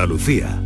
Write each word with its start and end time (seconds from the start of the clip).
Andalucía. 0.00 0.58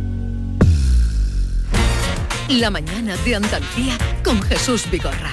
La 2.47 2.69
mañana 2.69 3.17
de 3.25 3.35
Andalucía 3.35 3.97
con 4.23 4.41
Jesús 4.41 4.89
Vigorra. 4.89 5.31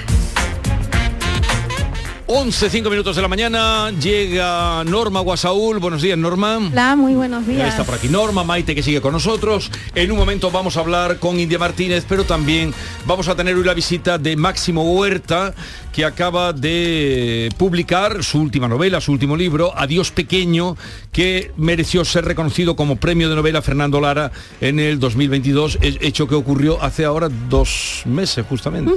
11, 2.25 2.69
5 2.69 2.89
minutos 2.89 3.17
de 3.17 3.21
la 3.21 3.27
mañana, 3.27 3.91
llega 3.91 4.83
Norma 4.85 5.19
Guasaúl. 5.19 5.79
Buenos 5.79 6.01
días, 6.01 6.17
Norma. 6.17 6.57
Hola, 6.57 6.95
muy 6.95 7.15
buenos 7.15 7.45
Ya 7.45 7.53
días. 7.53 7.69
está 7.69 7.83
por 7.83 7.95
aquí 7.95 8.07
Norma, 8.07 8.45
Maite 8.45 8.73
que 8.73 8.81
sigue 8.81 9.01
con 9.01 9.11
nosotros. 9.11 9.69
En 9.93 10.09
un 10.09 10.17
momento 10.17 10.49
vamos 10.49 10.77
a 10.77 10.79
hablar 10.79 11.19
con 11.19 11.37
India 11.37 11.59
Martínez, 11.59 12.05
pero 12.07 12.23
también 12.23 12.73
vamos 13.05 13.27
a 13.27 13.35
tener 13.35 13.55
hoy 13.55 13.65
la 13.65 13.73
visita 13.73 14.17
de 14.17 14.37
Máximo 14.37 14.83
Huerta, 14.93 15.53
que 15.91 16.05
acaba 16.05 16.53
de 16.53 17.49
publicar 17.57 18.23
su 18.23 18.39
última 18.39 18.69
novela, 18.69 19.01
su 19.01 19.11
último 19.11 19.35
libro, 19.35 19.73
Adiós 19.75 20.11
Pequeño, 20.11 20.77
que 21.11 21.51
mereció 21.57 22.05
ser 22.05 22.23
reconocido 22.23 22.77
como 22.77 22.95
premio 22.95 23.29
de 23.29 23.35
novela 23.35 23.61
Fernando 23.61 23.99
Lara 23.99 24.31
en 24.61 24.79
el 24.79 24.97
2022, 24.97 25.77
he- 25.81 25.97
hecho 26.01 26.27
que 26.27 26.35
ocurrió 26.35 26.81
hace 26.81 27.03
ahora 27.03 27.27
dos 27.49 28.03
meses 28.05 28.45
justamente. 28.47 28.93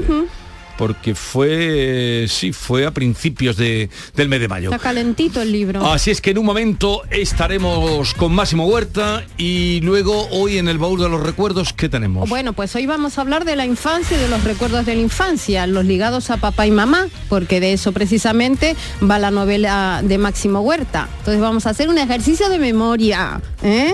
Porque 0.78 1.14
fue, 1.14 2.26
sí, 2.28 2.52
fue 2.52 2.86
a 2.86 2.90
principios 2.90 3.56
de- 3.56 3.88
del 4.14 4.28
mes 4.28 4.40
de 4.40 4.48
mayo. 4.48 4.70
Está 4.70 4.82
calentito 4.82 5.40
el 5.40 5.52
libro. 5.52 5.84
Así 5.90 6.10
es 6.10 6.20
que 6.20 6.30
en 6.30 6.38
un 6.38 6.46
momento 6.46 7.02
estaremos 7.10 8.14
con 8.14 8.34
Máximo 8.34 8.66
Huerta 8.66 9.24
y 9.36 9.80
luego 9.82 10.28
hoy 10.30 10.58
en 10.58 10.68
el 10.68 10.78
baúl 10.78 11.00
de 11.00 11.08
los 11.08 11.22
recuerdos, 11.22 11.72
¿qué 11.72 11.88
tenemos? 11.88 12.28
Bueno, 12.28 12.52
pues 12.52 12.74
hoy 12.76 12.86
vamos 12.86 13.18
a 13.18 13.20
hablar 13.22 13.44
de 13.44 13.56
la 13.56 13.64
infancia 13.66 14.16
y 14.16 14.20
de 14.20 14.28
los 14.28 14.42
recuerdos 14.44 14.84
de 14.86 14.94
la 14.94 15.00
infancia, 15.02 15.66
los 15.66 15.84
ligados 15.84 16.30
a 16.30 16.36
papá 16.36 16.66
y 16.66 16.70
mamá, 16.70 17.08
porque 17.28 17.60
de 17.60 17.72
eso 17.72 17.92
precisamente 17.92 18.76
va 19.08 19.18
la 19.18 19.30
novela 19.30 20.00
de 20.04 20.18
Máximo 20.18 20.60
Huerta. 20.60 21.08
Entonces 21.20 21.40
vamos 21.40 21.66
a 21.66 21.70
hacer 21.70 21.88
un 21.88 21.98
ejercicio 21.98 22.48
de 22.48 22.58
memoria. 22.58 23.40
¿eh? 23.62 23.92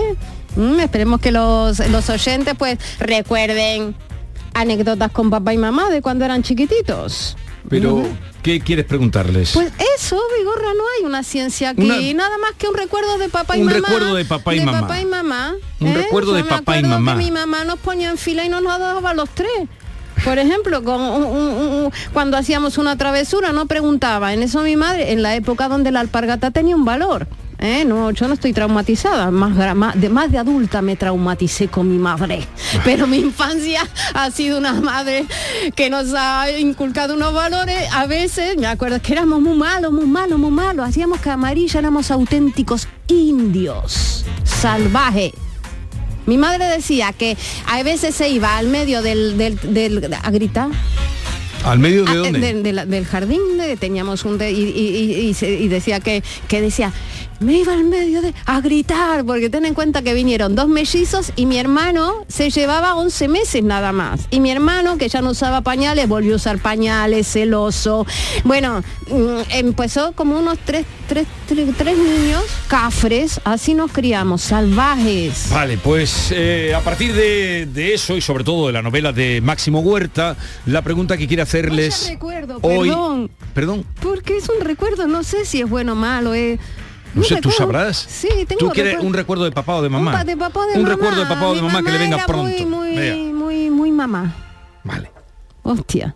Mm, 0.55 0.79
esperemos 0.79 1.19
que 1.21 1.31
los, 1.31 1.79
los 1.89 2.09
oyentes 2.09 2.53
pues 2.57 2.77
recuerden 2.99 3.95
anécdotas 4.53 5.11
con 5.11 5.29
papá 5.29 5.53
y 5.53 5.57
mamá 5.57 5.89
de 5.89 6.01
cuando 6.01 6.25
eran 6.25 6.43
chiquititos. 6.43 7.35
Pero, 7.69 8.03
¿qué 8.41 8.59
quieres 8.59 8.85
preguntarles? 8.85 9.51
Pues 9.53 9.71
eso, 9.97 10.19
Vigorra, 10.37 10.73
no 10.75 10.83
hay 10.99 11.05
una 11.05 11.23
ciencia 11.23 11.69
aquí, 11.69 11.81
Una- 11.83 11.99
nada 12.25 12.37
más 12.37 12.51
que 12.57 12.67
un 12.67 12.75
recuerdo 12.75 13.17
de 13.17 13.29
papá 13.29 13.57
y 13.57 13.61
Un 13.61 13.67
mamá. 13.67 13.77
recuerdo 13.79 14.15
de 14.15 14.25
papá 14.25 14.53
y 14.55 14.59
mamá. 14.59 14.81
papá 14.81 14.99
y 15.01 15.05
mamá. 15.05 15.53
Un 15.79 15.87
¿eh? 15.87 15.93
recuerdo 15.95 16.33
de 16.33 16.43
me 16.43 16.49
papá 16.49 16.77
y 16.77 16.83
mamá. 16.83 17.13
Que 17.13 17.17
mi 17.19 17.31
mamá 17.31 17.63
nos 17.63 17.79
ponía 17.79 18.09
en 18.09 18.17
fila 18.17 18.43
y 18.45 18.49
nos 18.49 18.61
daba 18.63 19.09
a 19.09 19.13
los 19.13 19.29
tres. 19.29 19.49
Por 20.25 20.37
ejemplo, 20.39 20.83
con 20.83 21.01
un- 21.01 21.23
un- 21.23 21.49
un- 21.85 21.91
cuando 22.11 22.37
hacíamos 22.37 22.77
una 22.77 22.97
travesura, 22.97 23.51
no 23.53 23.65
preguntaba. 23.65 24.33
En 24.33 24.43
eso 24.43 24.61
mi 24.61 24.75
madre, 24.75 25.11
en 25.13 25.21
la 25.23 25.35
época 25.35 25.67
donde 25.69 25.91
la 25.91 26.01
alpargata 26.01 26.51
tenía 26.51 26.75
un 26.75 26.85
valor. 26.85 27.27
¿Eh? 27.63 27.83
No, 27.85 28.11
yo 28.11 28.27
no 28.27 28.35
estoy 28.35 28.53
traumatizada, 28.53 29.31
más, 29.31 29.55
de, 29.95 30.09
más 30.09 30.31
de 30.31 30.37
adulta 30.37 30.81
me 30.83 30.95
traumaticé 30.95 31.67
con 31.69 31.89
mi 31.89 31.97
madre. 31.97 32.45
Pero 32.85 33.07
mi 33.07 33.17
infancia 33.17 33.81
ha 34.13 34.29
sido 34.29 34.59
una 34.59 34.73
madre 34.73 35.25
que 35.75 35.89
nos 35.89 36.13
ha 36.15 36.51
inculcado 36.51 37.15
unos 37.15 37.33
valores. 37.33 37.81
A 37.93 38.05
veces, 38.05 38.57
me 38.57 38.67
acuerdo 38.67 39.01
que 39.01 39.13
éramos 39.13 39.41
muy 39.41 39.57
malos, 39.57 39.91
muy 39.91 40.05
malos, 40.05 40.37
muy 40.37 40.51
malos. 40.51 40.87
Hacíamos 40.87 41.19
camarilla, 41.19 41.79
éramos 41.79 42.11
auténticos 42.11 42.87
indios, 43.07 44.25
salvajes. 44.43 45.31
Mi 46.25 46.37
madre 46.37 46.65
decía 46.65 47.11
que 47.11 47.35
a 47.67 47.83
veces 47.83 48.15
se 48.15 48.29
iba 48.29 48.57
al 48.57 48.67
medio 48.67 49.01
del, 49.01 49.37
del- 49.37 49.57
del- 49.73 50.13
a 50.13 50.31
gritar. 50.31 50.69
¿Al 51.65 51.79
medio 51.79 52.03
de 52.03 52.11
Ah, 52.11 52.15
dónde? 52.15 52.39
de- 52.39 52.61
de 52.61 52.73
la- 52.73 52.85
del 52.85 53.05
jardín 53.05 53.39
de- 53.57 53.77
teníamos 53.77 54.25
un 54.25 54.37
de- 54.37 54.51
y, 54.51 54.61
y- 54.63 54.97
y- 54.97 55.29
y 55.29 55.33
se- 55.33 55.49
y 55.59 55.67
decía 55.69 55.99
que, 56.01 56.21
que 56.47 56.61
decía 56.61 56.91
me 57.39 57.57
iba 57.57 57.73
al 57.73 57.83
medio 57.83 58.21
de 58.21 58.33
a 58.45 58.61
gritar 58.61 59.25
porque 59.25 59.49
ten 59.49 59.65
en 59.65 59.73
cuenta 59.73 60.01
que 60.01 60.13
vinieron 60.13 60.55
dos 60.55 60.67
mellizos 60.69 61.33
y 61.35 61.45
mi 61.45 61.57
hermano 61.57 62.25
se 62.29 62.49
llevaba 62.49 62.95
11 62.95 63.27
meses 63.27 63.63
nada 63.63 63.91
más 63.91 64.27
y 64.29 64.39
mi 64.39 64.49
hermano 64.51 64.97
que 64.97 65.09
ya 65.09 65.21
no 65.21 65.31
usaba 65.31 65.59
pañales 65.61 66.07
volvió 66.07 66.33
a 66.33 66.35
usar 66.37 66.59
pañales 66.59 67.27
celoso 67.27 68.05
bueno 68.45 68.81
mm, 69.09 69.39
empezó 69.55 70.13
como 70.13 70.39
unos 70.39 70.57
tres, 70.63 70.85
tres, 71.07 71.27
tres, 71.47 71.69
tres 71.77 71.97
niños 71.97 72.43
cafres 72.67 73.39
así 73.43 73.73
nos 73.73 73.91
criamos 73.91 74.41
salvajes 74.41 75.47
Vale, 75.51 75.77
pues 75.77 76.31
eh, 76.31 76.73
a 76.75 76.79
partir 76.81 77.13
de, 77.13 77.65
de 77.65 77.93
eso 77.93 78.15
y 78.17 78.21
sobre 78.21 78.43
todo 78.43 78.67
de 78.67 78.73
la 78.73 78.81
novela 78.81 79.11
de 79.11 79.41
Máximo 79.41 79.79
Huerta, 79.81 80.35
la 80.65 80.81
pregunta 80.81 81.17
que 81.17 81.27
quiere 81.27 81.43
hacerles 81.43 82.09
recuerdo, 82.09 82.59
hoy... 82.61 82.89
perdón. 82.89 83.31
Perdón. 83.53 83.85
porque 84.01 84.37
es 84.37 84.47
un 84.49 84.63
recuerdo 84.65 85.07
no 85.07 85.23
sé 85.23 85.45
si 85.45 85.61
es 85.61 85.69
bueno 85.69 85.93
o 85.93 85.95
malo 85.95 86.33
eh. 86.33 86.59
No 87.15 87.21
sé, 87.23 87.39
tú 87.41 87.51
sabrás. 87.51 87.95
Sí, 88.09 88.27
tengo 88.47 88.57
¿Tú 88.57 88.69
quieres 88.71 88.93
recuerdo- 88.93 89.07
un 89.07 89.13
recuerdo 89.13 89.43
de 89.43 89.51
papá 89.51 89.75
o 89.75 89.81
de 89.83 89.89
mamá? 89.89 90.09
Un 90.13 90.17
pa- 90.17 90.23
de 90.23 90.35
papá 90.35 90.65
de 90.65 90.73
Un 90.77 90.81
mamá. 90.81 90.95
recuerdo 90.95 91.19
de 91.21 91.27
papá 91.27 91.47
o 91.47 91.53
de 91.53 91.61
mamá 91.61 91.83
que 91.83 91.91
le 91.91 91.97
venga 91.99 92.25
pronto. 92.25 92.65
Muy, 92.65 92.65
muy, 92.65 93.33
muy, 93.33 93.69
muy 93.69 93.91
mamá. 93.91 94.33
Vale. 94.83 95.11
Hostia. 95.61 96.15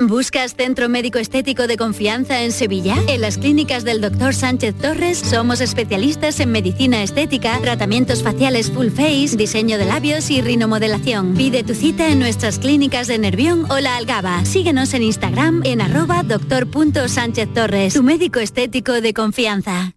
¿Buscas 0.00 0.54
centro 0.54 0.88
médico 0.88 1.18
estético 1.18 1.66
de 1.66 1.76
confianza 1.76 2.44
en 2.44 2.52
Sevilla? 2.52 2.94
En 3.08 3.20
las 3.20 3.36
clínicas 3.36 3.82
del 3.82 4.00
Dr. 4.00 4.32
Sánchez 4.32 4.76
Torres 4.76 5.18
somos 5.18 5.60
especialistas 5.60 6.38
en 6.38 6.52
medicina 6.52 7.02
estética, 7.02 7.58
tratamientos 7.60 8.22
faciales 8.22 8.70
full 8.70 8.90
face, 8.90 9.36
diseño 9.36 9.76
de 9.76 9.86
labios 9.86 10.30
y 10.30 10.40
rinomodelación. 10.40 11.34
Pide 11.34 11.64
tu 11.64 11.74
cita 11.74 12.10
en 12.10 12.20
nuestras 12.20 12.60
clínicas 12.60 13.08
de 13.08 13.18
Nervión 13.18 13.68
o 13.72 13.80
La 13.80 13.96
Algaba. 13.96 14.44
Síguenos 14.44 14.94
en 14.94 15.02
Instagram 15.02 15.62
en 15.64 15.80
arroba 15.80 16.22
doctor.sánchez 16.22 17.52
Torres, 17.52 17.94
tu 17.94 18.04
médico 18.04 18.38
estético 18.38 19.00
de 19.00 19.12
confianza. 19.12 19.96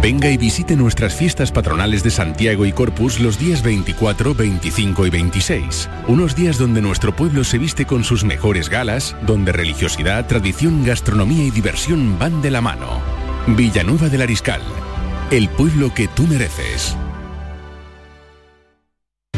Venga 0.00 0.30
y 0.30 0.36
visite 0.36 0.76
nuestras 0.76 1.12
fiestas 1.14 1.50
patronales 1.50 2.04
de 2.04 2.10
Santiago 2.10 2.64
y 2.64 2.72
Corpus 2.72 3.18
los 3.18 3.36
días 3.36 3.62
24, 3.62 4.32
25 4.32 5.06
y 5.06 5.10
26. 5.10 5.90
Unos 6.06 6.36
días 6.36 6.56
donde 6.56 6.80
nuestro 6.80 7.14
pueblo 7.14 7.42
se 7.42 7.58
viste 7.58 7.84
con 7.84 8.04
sus 8.04 8.22
mejores 8.22 8.68
galas, 8.68 9.16
donde 9.26 9.50
religiosidad, 9.50 10.26
tradición, 10.26 10.84
gastronomía 10.84 11.44
y 11.44 11.50
diversión 11.50 12.16
van 12.16 12.40
de 12.42 12.52
la 12.52 12.60
mano. 12.60 13.00
Villanueva 13.48 14.08
del 14.08 14.22
Ariscal, 14.22 14.62
el 15.32 15.48
pueblo 15.48 15.92
que 15.92 16.06
tú 16.06 16.28
mereces. 16.28 16.96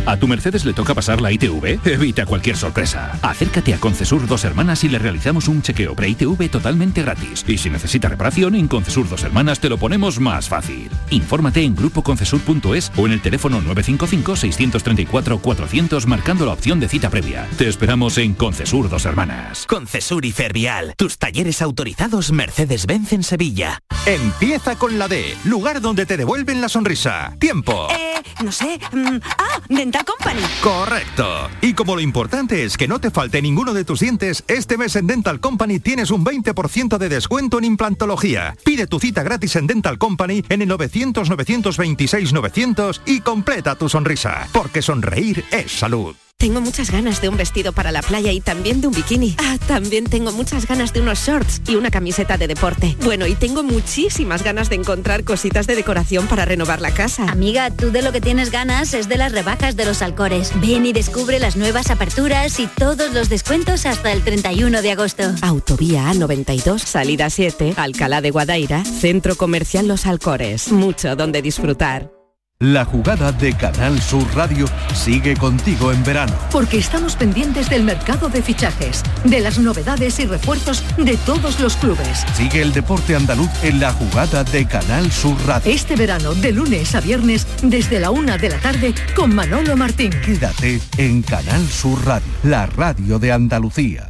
¿A 0.07 0.17
tu 0.17 0.27
Mercedes 0.27 0.65
le 0.65 0.73
toca 0.73 0.95
pasar 0.95 1.21
la 1.21 1.31
ITV? 1.31 1.79
Evita 1.87 2.25
cualquier 2.27 2.57
sorpresa. 2.57 3.19
Acércate 3.23 3.75
a 3.75 3.79
Concesur 3.79 4.27
Dos 4.27 4.45
Hermanas 4.45 4.83
y 4.85 4.89
le 4.89 4.99
realizamos 4.99 5.47
un 5.49 5.61
chequeo 5.63 5.95
pre-ITV 5.95 6.49
totalmente 6.51 7.03
gratis. 7.03 7.45
Y 7.47 7.59
si 7.59 7.69
necesita 7.71 8.09
reparación, 8.09 8.55
en 8.55 8.67
Concesur 8.67 9.07
Dos 9.09 9.23
Hermanas 9.25 9.61
te 9.61 9.69
lo 9.69 9.77
ponemos 9.79 10.19
más 10.19 10.49
fácil. 10.49 10.91
Infórmate 11.11 11.63
en 11.63 11.77
grupoconcesur.es 11.77 12.91
o 12.97 13.07
en 13.07 13.13
el 13.13 13.21
teléfono 13.21 13.61
955-634-400 13.63 16.07
marcando 16.07 16.47
la 16.47 16.55
opción 16.55 16.81
de 16.81 16.89
cita 16.89 17.11
previa. 17.11 17.47
Te 17.59 17.69
esperamos 17.69 18.17
en 18.19 18.35
Concesur 18.35 18.89
Dos 18.89 19.05
Hermanas. 19.05 19.67
Concesur 19.67 20.25
y 20.25 20.33
Fervial, 20.33 20.95
tus 20.97 21.19
talleres 21.19 21.61
autorizados 21.63 22.33
Mercedes-Benz 22.33 23.13
en 23.13 23.23
Sevilla. 23.23 23.79
Empieza 24.07 24.77
con 24.77 24.99
la 24.99 25.09
D, 25.09 25.37
lugar 25.45 25.81
donde 25.83 26.07
te 26.07 26.17
devuelven 26.17 26.61
la 26.63 26.69
sonrisa. 26.71 27.37
Tiempo. 27.39 27.87
Eh, 27.91 28.15
no 28.43 28.51
sé. 28.51 28.81
mm, 28.93 29.19
ah, 29.39 29.61
Dental 29.91 30.05
Company. 30.05 30.41
Correcto. 30.63 31.51
Y 31.61 31.75
como 31.75 31.97
lo 31.97 32.01
importante 32.01 32.63
es 32.65 32.77
que 32.77 32.87
no 32.87 33.01
te 33.01 33.11
falte 33.11 33.43
ninguno 33.43 33.75
de 33.75 33.85
tus 33.85 33.99
dientes, 33.99 34.45
este 34.47 34.79
mes 34.79 34.95
en 34.95 35.09
Dental 35.09 35.41
Company 35.41 35.81
tienes 35.81 36.13
un 36.13 36.25
20% 36.25 36.97
de 36.97 37.09
descuento 37.09 37.59
en 37.59 37.65
implantología. 37.65 38.57
Pide 38.65 38.87
tu 38.87 39.01
cita 39.01 39.25
gratis 39.25 39.57
en 39.57 39.67
Dental 39.67 39.99
Company 39.99 40.45
en 40.49 40.63
el 40.63 40.69
900 40.69 41.29
926 41.29 42.33
900 42.33 43.03
y 43.05 43.21
completa 43.21 43.75
tu 43.75 43.89
sonrisa, 43.89 44.47
porque 44.53 44.81
sonreír 44.81 45.45
es 45.51 45.73
salud. 45.73 46.15
Tengo 46.41 46.63
muchas 46.63 46.91
ganas 46.91 47.21
de 47.21 47.29
un 47.29 47.37
vestido 47.37 47.75
para 47.75 47.93
la 47.93 48.01
playa 48.01 48.33
y 48.33 48.41
también 48.41 48.81
de 48.81 48.87
un 48.87 48.95
bikini. 48.95 49.37
Ah, 49.37 49.59
también 49.69 50.07
tengo 50.07 50.33
muchas 50.33 50.67
ganas 50.67 50.95
de 50.95 51.03
unos 51.03 51.19
shorts 51.19 51.61
y 51.69 51.77
una 51.77 51.91
camiseta 51.91 52.39
de 52.39 52.49
deporte. 52.49 52.97
Bueno, 53.05 53.27
y 53.27 53.35
tengo 53.35 53.63
muchísimas 53.63 54.43
ganas 54.43 54.71
de 54.71 54.77
encontrar 54.77 55.23
cositas 55.23 55.67
de 55.67 55.77
decoración 55.77 56.29
para 56.29 56.47
renovar 56.47 56.81
la 56.81 56.93
casa. 56.93 57.31
Amiga, 57.31 57.71
tú 57.71 57.91
de 57.91 58.01
lo 58.01 58.11
que 58.11 58.23
tienes 58.23 58.51
ganas 58.51 58.95
es 58.95 59.07
de 59.07 59.19
las 59.19 59.33
rebajas 59.33 59.77
de 59.77 59.85
los 59.85 60.01
Alcores. 60.01 60.53
Ven 60.63 60.87
y 60.87 60.95
descubre 60.95 61.39
las 61.41 61.57
nuevas 61.57 61.91
aperturas 61.91 62.59
y 62.59 62.67
todos 62.69 63.13
los 63.13 63.29
descuentos 63.29 63.85
hasta 63.85 64.11
el 64.11 64.25
31 64.25 64.81
de 64.81 64.93
agosto. 64.93 65.25
Autovía 65.43 66.11
A92, 66.11 66.79
salida 66.79 67.29
7, 67.29 67.75
Alcalá 67.77 68.23
de 68.23 68.31
Guadaira, 68.31 68.83
Centro 68.87 69.37
Comercial 69.37 69.87
Los 69.87 70.07
Alcores. 70.07 70.73
Mucho 70.73 71.17
donde 71.17 71.43
disfrutar. 71.43 72.20
La 72.63 72.85
jugada 72.85 73.33
de 73.33 73.55
Canal 73.55 74.03
Sur 74.03 74.27
Radio 74.37 74.67
sigue 74.93 75.35
contigo 75.35 75.93
en 75.93 76.05
verano. 76.05 76.35
Porque 76.53 76.77
estamos 76.77 77.17
pendientes 77.17 77.71
del 77.71 77.85
mercado 77.85 78.29
de 78.29 78.43
fichajes, 78.43 79.03
de 79.25 79.41
las 79.41 79.59
novedades 79.59 80.21
y 80.21 80.27
refuerzos 80.27 80.85
de 80.99 81.17
todos 81.17 81.59
los 81.59 81.77
clubes. 81.77 82.23
Sigue 82.35 82.61
el 82.61 82.75
deporte 82.75 83.17
andaluz 83.17 83.49
en 83.63 83.81
la 83.81 83.95
jugada 83.95 84.45
de 84.45 84.67
Canal 84.67 85.11
Sur 85.11 85.39
Radio. 85.47 85.73
Este 85.73 85.97
verano, 85.97 86.35
de 86.35 86.53
lunes 86.53 86.95
a 86.95 87.01
viernes, 87.01 87.47
desde 87.63 87.99
la 87.99 88.11
una 88.11 88.37
de 88.37 88.51
la 88.51 88.59
tarde, 88.59 88.95
con 89.17 89.35
Manolo 89.35 89.75
Martín. 89.75 90.11
Quédate 90.23 90.83
en 90.99 91.23
Canal 91.23 91.67
Sur 91.67 92.05
Radio, 92.05 92.29
la 92.43 92.67
radio 92.67 93.19
de 93.19 93.33
Andalucía. 93.33 94.10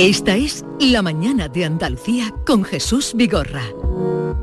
Esta 0.00 0.34
es 0.34 0.64
La 0.78 1.02
Mañana 1.02 1.46
de 1.46 1.66
Andalucía 1.66 2.34
con 2.46 2.64
Jesús 2.64 3.12
Vigorra. 3.14 3.64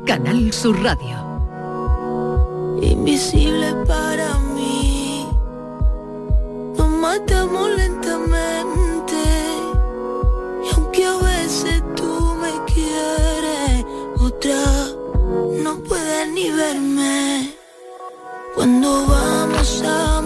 Canal 0.06 0.52
Sur 0.52 0.80
Radio. 0.84 1.18
Invisible 2.80 3.74
para 3.84 4.38
mí, 4.54 5.26
nos 6.76 6.88
matamos 6.88 7.70
lentamente. 7.76 9.16
Y 10.64 10.74
aunque 10.76 11.04
a 11.04 11.16
veces 11.16 11.82
tú 11.96 12.36
me 12.40 12.52
quieres, 12.72 13.84
otra 14.20 14.62
no 15.64 15.82
puede 15.82 16.32
ni 16.34 16.50
verme. 16.50 17.52
Cuando 18.54 19.08
vamos 19.08 19.82
a 19.84 20.17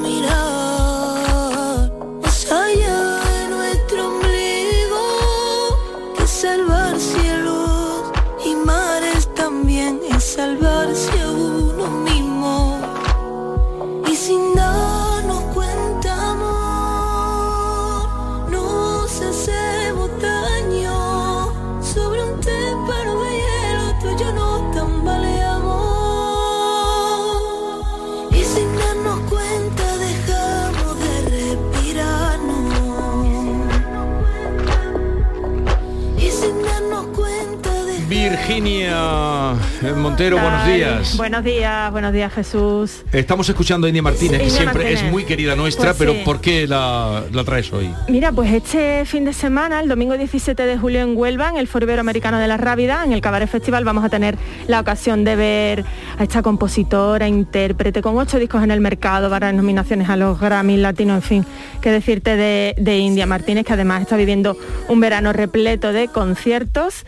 Eh, 39.85 39.93
Montero, 39.95 40.39
buenos 40.39 40.65
días. 40.67 41.17
Buenos 41.17 41.43
días, 41.43 41.91
buenos 41.91 42.13
días 42.13 42.33
Jesús. 42.33 43.03
Estamos 43.13 43.49
escuchando 43.49 43.87
a 43.87 43.91
India 43.91 44.03
Martínez, 44.03 44.39
que 44.39 44.45
India 44.45 44.57
siempre 44.59 44.85
Martínez. 44.85 45.05
es 45.05 45.11
muy 45.11 45.25
querida 45.25 45.57
nuestra, 45.57 45.87
Pues 45.87 45.97
pero 45.99 46.13
sí. 46.13 46.21
¿por 46.25 46.41
qué 46.41 46.69
la, 46.69 47.25
la 47.33 47.43
traes 47.43 47.73
hoy? 47.73 47.91
Mira, 48.09 48.31
pues 48.31 48.53
este 48.53 49.05
fin 49.07 49.25
de 49.25 49.33
semana, 49.33 49.81
el 49.81 49.89
domingo 49.89 50.17
17 50.17 50.65
de 50.67 50.79
julio 50.79 51.01
en 51.01 51.17
Huelva, 51.17 51.49
en 51.49 51.57
el 51.57 51.67
Foro 51.67 51.85
Iberoamericano 51.85 52.39
de 52.39 52.47
la 52.47 52.59
Rábida, 52.59 53.03
en 53.05 53.13
el 53.13 53.21
Cabaret 53.21 53.49
Festival, 53.51 53.85
vamos 53.85 54.05
a 54.05 54.09
tener 54.09 54.37
la 54.69 54.79
ocasión 54.79 55.25
de 55.25 55.35
ver 55.35 55.85
a 56.17 56.23
esta 56.23 56.43
compositora, 56.43 57.27
intérprete, 57.27 58.03
con 58.03 58.17
ocho 58.19 58.39
discos 58.39 58.63
en 58.63 58.71
el 58.71 58.81
mercado, 58.81 59.31
varias 59.31 59.55
nominaciones 59.55 60.09
a 60.09 60.17
los 60.17 60.39
Grammy 60.39 60.77
Latinos, 60.77 61.17
en 61.17 61.23
fin, 61.23 61.47
qué 61.81 61.91
decirte 61.91 62.37
de, 62.37 62.75
de 62.79 62.99
India 62.99 63.27
Martínez, 63.27 63.65
que 63.67 63.73
además 63.73 64.03
está 64.03 64.17
viviendo 64.17 64.57
un 64.89 65.01
verano 65.01 65.33
repleto 65.33 65.93
de 65.93 66.07
conciertos. 66.07 67.05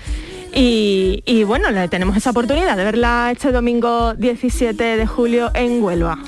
Y, 0.54 1.22
y 1.26 1.42
bueno, 1.42 1.70
le 1.70 1.88
tenemos 1.88 2.16
esa 2.16 2.30
oportunidad 2.30 2.76
de 2.76 2.84
verla 2.84 3.30
este 3.32 3.50
domingo 3.50 4.14
17 4.14 4.96
de 4.96 5.06
julio 5.06 5.50
en 5.54 5.82
Huelva. 5.82 6.18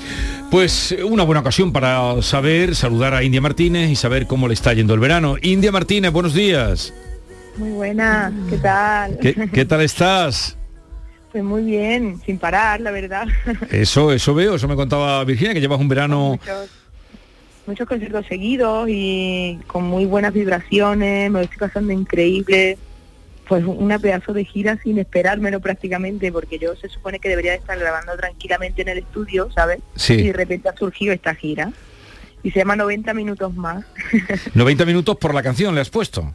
Pues 0.50 0.92
eh, 0.92 1.04
una 1.04 1.22
buena 1.22 1.40
ocasión 1.40 1.72
para 1.72 2.20
saber, 2.22 2.74
saludar 2.74 3.14
a 3.14 3.22
India 3.22 3.40
Martínez 3.40 3.88
y 3.88 3.96
saber 3.96 4.26
cómo 4.26 4.48
le 4.48 4.54
está 4.54 4.72
yendo 4.72 4.94
el 4.94 5.00
verano. 5.00 5.36
India 5.42 5.70
Martínez, 5.70 6.10
buenos 6.12 6.34
días. 6.34 6.92
Muy 7.56 7.70
buena, 7.70 8.32
¿qué 8.50 8.56
tal? 8.58 9.18
¿Qué, 9.18 9.48
qué 9.52 9.64
tal 9.64 9.80
estás? 9.80 10.58
Pues 11.30 11.44
muy 11.44 11.62
bien, 11.62 12.20
sin 12.24 12.38
parar, 12.38 12.80
la 12.80 12.90
verdad. 12.90 13.28
Eso, 13.70 14.12
eso 14.12 14.34
veo, 14.34 14.54
eso 14.56 14.66
me 14.66 14.74
contaba 14.74 15.22
Virginia, 15.24 15.54
que 15.54 15.60
llevas 15.60 15.78
un 15.78 15.88
verano... 15.88 16.30
Muchos, 16.30 16.70
muchos 17.66 17.88
conciertos 17.88 18.26
seguidos 18.26 18.88
y 18.88 19.58
con 19.66 19.84
muy 19.84 20.04
buenas 20.04 20.32
vibraciones, 20.32 21.30
me 21.30 21.40
lo 21.40 21.44
estoy 21.44 21.58
pasando 21.58 21.92
increíble. 21.92 22.78
Pues 23.48 23.64
una 23.64 23.98
pedazo 23.98 24.32
de 24.32 24.44
gira 24.44 24.78
sin 24.82 24.98
esperármelo 24.98 25.60
prácticamente, 25.60 26.32
porque 26.32 26.58
yo 26.58 26.74
se 26.76 26.88
supone 26.88 27.20
que 27.20 27.28
debería 27.28 27.52
de 27.52 27.58
estar 27.58 27.78
grabando 27.78 28.16
tranquilamente 28.16 28.82
en 28.82 28.88
el 28.88 28.98
estudio, 28.98 29.50
¿sabes? 29.52 29.80
Sí. 29.94 30.14
Y 30.14 30.22
de 30.28 30.32
repente 30.32 30.68
ha 30.68 30.76
surgido 30.76 31.12
esta 31.12 31.34
gira. 31.34 31.72
Y 32.42 32.50
se 32.50 32.60
llama 32.60 32.76
90 32.76 33.14
minutos 33.14 33.54
más. 33.54 33.84
90 34.54 34.84
minutos 34.84 35.16
por 35.16 35.34
la 35.34 35.42
canción 35.42 35.74
le 35.74 35.80
has 35.80 35.90
puesto. 35.90 36.32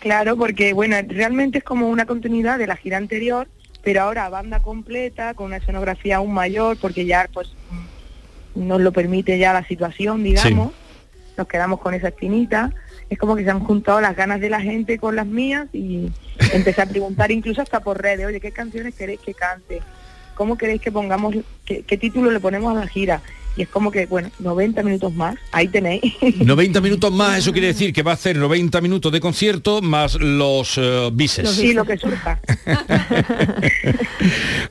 Claro, 0.00 0.36
porque 0.36 0.72
bueno, 0.72 0.96
realmente 1.08 1.58
es 1.58 1.64
como 1.64 1.88
una 1.88 2.06
continuidad 2.06 2.58
de 2.58 2.66
la 2.66 2.76
gira 2.76 2.96
anterior, 2.96 3.48
pero 3.82 4.02
ahora 4.02 4.28
banda 4.28 4.60
completa, 4.60 5.34
con 5.34 5.46
una 5.46 5.56
escenografía 5.56 6.16
aún 6.16 6.32
mayor, 6.32 6.76
porque 6.80 7.04
ya 7.04 7.28
pues 7.32 7.50
nos 8.54 8.80
lo 8.80 8.92
permite 8.92 9.38
ya 9.38 9.52
la 9.52 9.66
situación, 9.66 10.22
digamos. 10.22 10.72
Nos 11.36 11.46
quedamos 11.46 11.80
con 11.80 11.94
esa 11.94 12.08
espinita. 12.08 12.72
Es 13.10 13.18
como 13.18 13.36
que 13.36 13.44
se 13.44 13.50
han 13.50 13.60
juntado 13.60 14.00
las 14.00 14.14
ganas 14.14 14.40
de 14.40 14.50
la 14.50 14.60
gente 14.60 14.98
con 14.98 15.16
las 15.16 15.26
mías 15.26 15.68
y 15.72 16.10
empecé 16.52 16.82
a 16.82 16.86
preguntar 16.86 17.30
incluso 17.30 17.62
hasta 17.62 17.80
por 17.80 18.00
redes, 18.00 18.26
oye, 18.26 18.40
¿qué 18.40 18.52
canciones 18.52 18.94
queréis 18.94 19.20
que 19.20 19.34
cante? 19.34 19.80
¿Cómo 20.34 20.58
queréis 20.58 20.80
que 20.80 20.92
pongamos, 20.92 21.34
qué, 21.64 21.82
qué 21.82 21.96
título 21.96 22.30
le 22.30 22.40
ponemos 22.40 22.76
a 22.76 22.80
la 22.80 22.86
gira? 22.86 23.22
Y 23.58 23.62
es 23.62 23.68
como 23.68 23.90
que, 23.90 24.06
bueno, 24.06 24.30
90 24.38 24.82
minutos 24.84 25.12
más, 25.14 25.34
ahí 25.50 25.66
tenéis. 25.68 26.00
90 26.38 26.80
minutos 26.80 27.12
más, 27.12 27.38
eso 27.38 27.50
quiere 27.52 27.66
decir 27.66 27.92
que 27.92 28.02
va 28.04 28.12
a 28.12 28.14
hacer 28.14 28.36
90 28.36 28.80
minutos 28.80 29.10
de 29.12 29.18
concierto 29.20 29.82
más 29.82 30.14
los 30.14 30.78
eh, 30.78 31.10
bises. 31.12 31.50
Sí, 31.50 31.74
lo 31.74 31.84
que 31.84 31.98
surja. 31.98 32.40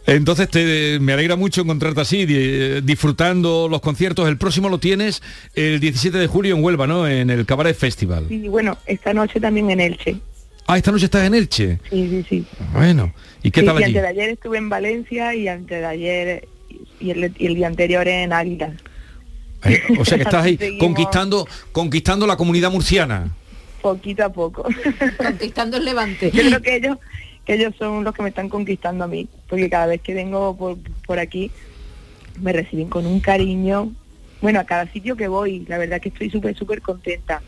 Entonces 0.06 0.50
te, 0.50 1.00
me 1.00 1.13
alegra 1.13 1.36
mucho 1.36 1.62
encontrarte 1.62 2.01
así, 2.01 2.25
di- 2.25 2.82
disfrutando 2.82 3.67
los 3.70 3.82
conciertos. 3.82 4.27
El 4.27 4.38
próximo 4.38 4.70
lo 4.70 4.79
tienes 4.79 5.22
el 5.53 5.79
17 5.79 6.17
de 6.17 6.27
julio 6.27 6.56
en 6.56 6.63
Huelva, 6.63 6.88
¿no? 6.88 7.08
En 7.08 7.29
el 7.29 7.46
Cabaret 7.46 7.75
Festival. 7.75 8.25
Y 8.29 8.48
bueno, 8.48 8.77
esta 8.86 9.13
noche 9.13 9.39
también 9.39 9.70
en 9.72 9.82
Elche. 9.82 10.15
Ah, 10.65 10.77
esta 10.77 10.91
noche 10.91 11.06
estás 11.06 11.25
en 11.25 11.34
Elche. 11.34 11.79
Sí, 11.89 12.08
sí, 12.10 12.25
sí. 12.29 12.46
Bueno, 12.74 13.13
¿y 13.44 13.51
qué 13.51 13.62
Sí, 13.62 13.65
tal 13.65 13.79
y 13.79 13.84
antes 13.84 14.01
de 14.01 14.08
ayer 14.08 14.29
estuve 14.29 14.58
en 14.58 14.70
Valencia 14.70 15.34
y 15.36 15.48
antes 15.48 15.79
de 15.79 15.86
ayer 15.86 16.48
y 17.00 17.12
el, 17.12 17.34
y 17.38 17.46
el 17.46 17.55
día 17.55 17.67
anterior 17.67 18.07
en 18.07 18.34
Águila. 18.34 18.74
Eh, 19.63 19.81
O 20.00 20.05
sea 20.05 20.17
que 20.17 20.24
estás 20.25 20.43
ahí 20.46 20.57
Seguimos 20.57 20.79
conquistando, 20.79 21.48
conquistando 21.72 22.27
la 22.27 22.38
comunidad 22.38 22.72
murciana. 22.72 23.29
poquito 23.81 24.25
a 24.25 24.29
poco. 24.29 24.65
Conquistando 25.17 25.77
el 25.77 25.86
levante. 25.86 26.31
Yo 26.31 26.43
creo 26.43 26.62
que 26.62 26.75
ellos, 26.75 26.98
que 27.46 27.53
ellos 27.53 27.74
son 27.77 28.03
los 28.03 28.13
que 28.13 28.24
me 28.24 28.29
están 28.29 28.50
conquistando 28.50 29.03
a 29.03 29.07
mí, 29.07 29.27
porque 29.48 29.69
cada 29.69 29.88
vez 29.88 30.01
que 30.01 30.13
vengo 30.13 30.55
por, 30.55 30.77
por 31.05 31.19
aquí 31.19 31.51
me 32.41 32.53
reciben 32.53 32.89
con 32.89 33.05
un 33.05 33.19
cariño. 33.19 33.91
Bueno, 34.41 34.60
a 34.60 34.65
cada 34.65 34.91
sitio 34.91 35.15
que 35.15 35.27
voy, 35.27 35.65
la 35.67 35.77
verdad 35.77 36.00
que 36.00 36.10
estoy 36.10 36.29
súper, 36.29 36.55
súper 36.55 36.81
contenta. 36.81 37.41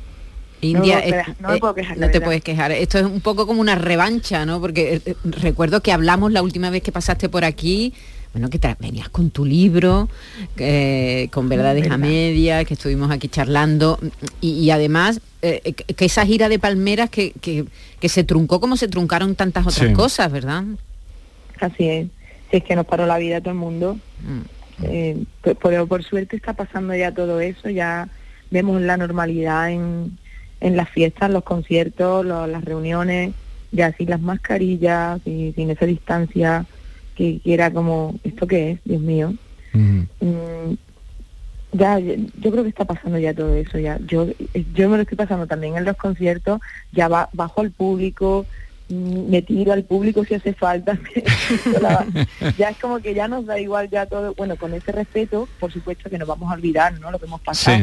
India, 0.62 1.02
no, 1.02 1.04
me 1.04 1.08
puedo 1.08 1.14
quejar, 1.14 1.36
no 1.42 1.50
me 1.50 1.56
eh, 1.56 1.60
puedo 1.60 1.76
quejar, 1.76 1.98
no 1.98 2.12
te 2.12 2.22
puedes 2.22 2.44
quejar. 2.44 2.72
Esto 2.72 2.98
es 2.98 3.06
un 3.06 3.22
poco 3.22 3.48
como 3.48 3.62
una 3.62 3.76
revancha, 3.76 4.46
¿no? 4.46 4.60
Porque 4.60 4.96
eh, 4.96 5.02
eh, 5.06 5.16
recuerdo 5.24 5.82
que 5.82 5.92
hablamos 5.92 6.32
la 6.32 6.42
última 6.42 6.70
vez 6.70 6.84
que 6.84 6.92
pasaste 6.92 7.30
por 7.30 7.46
aquí, 7.46 7.94
bueno, 8.34 8.50
que 8.50 8.60
venías 8.80 9.10
con 9.10 9.32
tu 9.32 9.44
libro, 9.46 10.08
eh, 10.58 11.30
con 11.32 11.50
verdades 11.50 11.86
a 11.86 11.98
Verdad. 11.98 11.98
medias, 11.98 12.66
que 12.66 12.76
estuvimos 12.76 13.10
aquí 13.12 13.28
charlando, 13.28 14.00
y, 14.40 14.52
y 14.60 14.72
además 14.72 15.20
eh, 15.42 15.62
que 15.74 15.94
que 15.96 16.06
esa 16.06 16.26
gira 16.26 16.48
de 16.50 16.60
palmeras 16.60 17.10
que, 17.10 17.32
que, 17.42 17.66
que 18.00 18.10
se 18.10 18.24
truncó 18.24 18.60
como 18.60 18.78
se 18.78 18.88
truncaron 18.88 19.36
tantas 19.36 19.66
otras 19.66 19.88
Sí. 19.90 19.94
cosas, 19.94 20.32
¿verdad? 20.32 20.64
Así 21.60 21.88
es. 21.90 22.08
Si 22.52 22.58
es 22.58 22.64
que 22.64 22.76
nos 22.76 22.86
paró 22.86 23.06
la 23.06 23.18
vida 23.18 23.38
a 23.38 23.42
todo 23.42 23.52
el 23.52 23.60
mundo. 23.60 23.98
Eh, 24.84 25.24
pe- 25.42 25.56
pero 25.56 25.88
por 25.88 26.04
suerte 26.04 26.36
está 26.36 26.54
pasando 26.54 26.96
ya 26.96 27.12
todo 27.12 27.40
eso, 27.42 27.70
ya 27.70 28.08
vemos 28.50 28.82
la 28.82 28.96
normalidad 28.98 29.72
en, 29.72 30.18
en 30.62 30.76
las 30.78 30.90
fiestas, 30.90 31.30
los 31.32 31.44
conciertos, 31.44 32.26
las 32.26 32.64
reuniones, 32.64 33.32
ya 33.72 33.92
sin 33.98 34.10
las 34.10 34.22
mascarillas, 34.22 35.20
sin, 35.24 35.54
sin 35.54 35.70
esa 35.70 35.86
distancia, 35.86 36.66
que, 37.20 37.40
que 37.42 37.54
era 37.54 37.70
como, 37.70 38.16
¿esto 38.24 38.48
qué 38.48 38.72
es? 38.72 38.80
Dios 38.86 39.02
mío. 39.02 39.34
Mm, 40.22 40.74
ya, 41.74 42.00
ya- 42.00 42.16
yo 42.42 42.50
creo 42.52 42.64
que 42.64 42.70
está 42.70 42.86
pasando 42.86 43.20
ya 43.20 43.34
todo 43.34 43.54
eso, 43.56 43.78
ya. 43.78 44.00
Yo, 44.08 44.26
yo 44.74 44.88
me 44.90 44.96
lo 44.96 45.02
estoy 45.04 45.18
pasando 45.18 45.46
también 45.46 45.76
en 45.76 45.84
los 45.84 45.98
conciertos, 45.98 46.62
ya 46.94 47.10
va, 47.10 47.30
bajo 47.34 47.60
al 47.60 47.72
público, 47.72 48.46
mm, 48.88 49.30
me 49.30 49.42
tiro 49.42 49.74
al 49.74 49.84
público 49.84 50.24
si 50.24 50.34
hace 50.36 50.54
falta. 50.54 50.98
ya 52.58 52.70
es 52.70 52.78
como 52.78 53.00
que 53.02 53.14
ya 53.14 53.28
nos 53.28 53.46
da 53.46 53.60
igual 53.60 53.90
ya 53.90 54.06
todo, 54.06 54.34
bueno, 54.36 54.56
con 54.56 54.74
ese 54.74 54.94
respeto, 54.94 55.50
por 55.60 55.74
supuesto 55.74 56.10
que 56.10 56.18
nos 56.18 56.28
vamos 56.28 56.50
a 56.50 56.56
olvidar, 56.56 56.98
¿no? 57.02 57.12
Lo 57.12 57.20
que 57.20 57.26
hemos 57.26 57.42
pasado. 57.42 57.78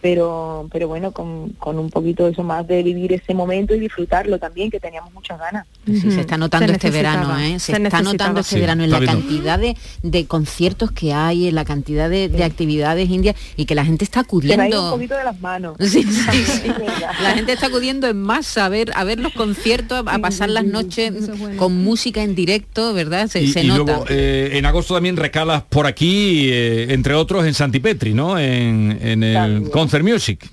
Pero, 0.00 0.68
pero 0.70 0.86
bueno, 0.86 1.10
con, 1.10 1.50
con 1.58 1.76
un 1.78 1.90
poquito 1.90 2.24
de 2.26 2.30
eso 2.32 2.44
más 2.44 2.66
de 2.68 2.84
vivir 2.84 3.12
ese 3.12 3.34
momento 3.34 3.74
y 3.74 3.80
disfrutarlo 3.80 4.38
también, 4.38 4.70
que 4.70 4.78
teníamos 4.78 5.12
muchas 5.12 5.38
ganas. 5.40 5.66
Sí, 5.86 6.12
se 6.12 6.20
está 6.20 6.36
notando 6.36 6.72
este 6.72 6.90
verano, 6.90 7.36
¿eh? 7.38 7.58
Se, 7.58 7.72
está 7.72 8.00
notando 8.02 8.40
este 8.40 8.60
verano 8.60 8.84
en 8.84 8.90
la 8.90 9.00
cantidad 9.00 9.58
de, 9.58 9.76
de 10.02 10.26
conciertos 10.26 10.92
que 10.92 11.12
hay, 11.12 11.48
en 11.48 11.56
la 11.56 11.64
cantidad 11.64 12.08
de, 12.08 12.28
de 12.28 12.44
actividades 12.44 13.10
indias 13.10 13.34
y 13.56 13.64
que 13.64 13.74
la 13.74 13.84
gente 13.84 14.04
está 14.04 14.20
Se 14.20 14.26
un 14.26 14.26
acudiendo. 14.26 14.90
poquito 14.92 15.16
de 15.16 15.24
las 15.24 15.40
manos. 15.40 15.76
Sí, 15.88 16.02
sí, 16.04 16.44
sí. 16.46 16.68
La 17.22 17.32
gente 17.32 17.52
está 17.54 17.66
acudiendo 17.66 18.06
en 18.08 18.22
masa 18.22 18.66
a 18.66 18.68
ver, 18.68 18.92
a 18.94 19.02
ver 19.04 19.18
los 19.18 19.32
conciertos, 19.32 20.06
a, 20.06 20.14
a 20.14 20.18
pasar 20.20 20.48
las 20.50 20.64
noches 20.64 21.12
con 21.56 21.82
música 21.82 22.22
en 22.22 22.34
directo, 22.34 22.92
¿verdad? 22.94 23.26
Se, 23.28 23.42
y 23.42 23.48
se 23.48 23.62
y 23.64 23.66
nota. 23.68 23.82
luego 23.84 24.04
eh, 24.08 24.50
en 24.52 24.66
agosto 24.66 24.94
también 24.94 25.16
recalas 25.16 25.62
por 25.68 25.86
aquí, 25.86 26.48
eh, 26.52 26.92
entre 26.92 27.14
otros 27.14 27.46
en 27.46 27.54
Santipetri, 27.54 28.14
¿no? 28.14 28.38
En, 28.38 28.98
en 29.02 29.22
el 29.24 29.34
También. 29.34 29.70
Concert 29.88 30.04
Music. 30.04 30.50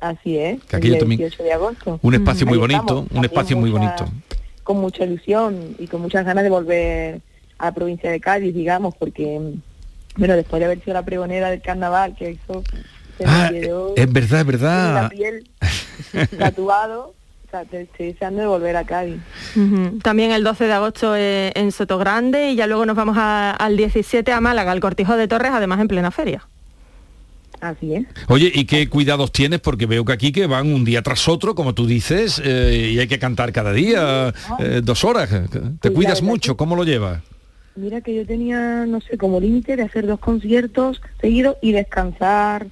Así 0.00 0.38
es, 0.38 0.62
Que 0.64 0.76
aquí 0.76 0.86
el 0.88 0.94
yo 0.94 0.98
también- 1.00 1.18
18 1.18 1.42
de 1.42 1.52
agosto. 1.52 1.98
Un 2.00 2.14
espacio 2.14 2.46
muy 2.46 2.54
Ahí 2.54 2.60
bonito, 2.60 2.80
estamos, 2.80 3.06
un 3.10 3.24
espacio 3.26 3.56
muy 3.58 3.70
mucha- 3.70 3.84
bonito. 3.84 4.12
Con 4.62 4.78
mucha 4.80 5.04
ilusión 5.04 5.76
y 5.78 5.86
con 5.86 6.00
muchas 6.00 6.24
ganas 6.24 6.42
de 6.44 6.48
volver 6.50 7.20
a 7.58 7.66
la 7.66 7.72
provincia 7.72 8.10
de 8.10 8.18
Cádiz, 8.20 8.54
digamos, 8.54 8.94
porque, 8.96 9.38
bueno, 10.16 10.34
después 10.36 10.60
de 10.60 10.64
haber 10.66 10.80
sido 10.82 10.94
la 10.94 11.04
pregonera 11.04 11.50
del 11.50 11.60
carnaval, 11.60 12.16
que 12.16 12.30
eso 12.30 12.62
se 13.18 13.24
Ah, 13.26 13.50
me 13.52 13.60
quedó 13.60 13.92
es 13.94 14.10
verdad, 14.10 14.40
es 14.40 14.54
en 14.54 14.62
la 14.62 14.92
verdad. 14.94 15.10
piel 15.10 15.50
tatuado, 16.38 17.08
o 17.08 17.50
sea, 17.50 17.66
te 17.66 17.82
estoy 17.82 18.12
deseando 18.12 18.40
de 18.40 18.46
volver 18.46 18.76
a 18.78 18.84
Cádiz. 18.84 19.20
También 20.02 20.30
el 20.30 20.42
12 20.42 20.64
de 20.66 20.72
agosto 20.72 21.14
eh, 21.14 21.52
en 21.54 21.72
Sotogrande 21.72 22.50
y 22.52 22.56
ya 22.56 22.66
luego 22.66 22.86
nos 22.86 22.96
vamos 22.96 23.18
a- 23.18 23.50
al 23.50 23.76
17 23.76 24.32
a 24.32 24.40
Málaga, 24.40 24.72
al 24.72 24.80
Cortijo 24.80 25.16
de 25.18 25.28
Torres, 25.28 25.50
además 25.52 25.78
en 25.80 25.88
plena 25.88 26.10
feria. 26.10 26.46
Así 27.60 27.94
es. 27.94 28.06
Oye, 28.28 28.50
¿y 28.54 28.64
qué 28.64 28.88
cuidados 28.88 29.32
tienes? 29.32 29.60
Porque 29.60 29.86
veo 29.86 30.04
que 30.04 30.12
aquí 30.12 30.32
que 30.32 30.46
van 30.46 30.72
un 30.72 30.84
día 30.84 31.02
tras 31.02 31.28
otro, 31.28 31.54
como 31.54 31.74
tú 31.74 31.86
dices, 31.86 32.40
eh, 32.44 32.92
y 32.94 32.98
hay 32.98 33.06
que 33.06 33.18
cantar 33.18 33.52
cada 33.52 33.72
día, 33.72 34.32
eh, 34.58 34.80
dos 34.82 35.04
horas. 35.04 35.28
¿Te 35.80 35.90
cuidas 35.90 36.22
mucho? 36.22 36.56
¿Cómo 36.56 36.74
lo 36.74 36.84
llevas? 36.84 37.22
Mira 37.76 38.00
que 38.00 38.14
yo 38.14 38.26
tenía, 38.26 38.86
no 38.86 39.00
sé, 39.00 39.16
como 39.16 39.40
límite 39.40 39.76
de 39.76 39.82
hacer 39.82 40.06
dos 40.06 40.18
conciertos 40.20 41.00
seguidos 41.20 41.56
y 41.62 41.72
descansar, 41.72 42.66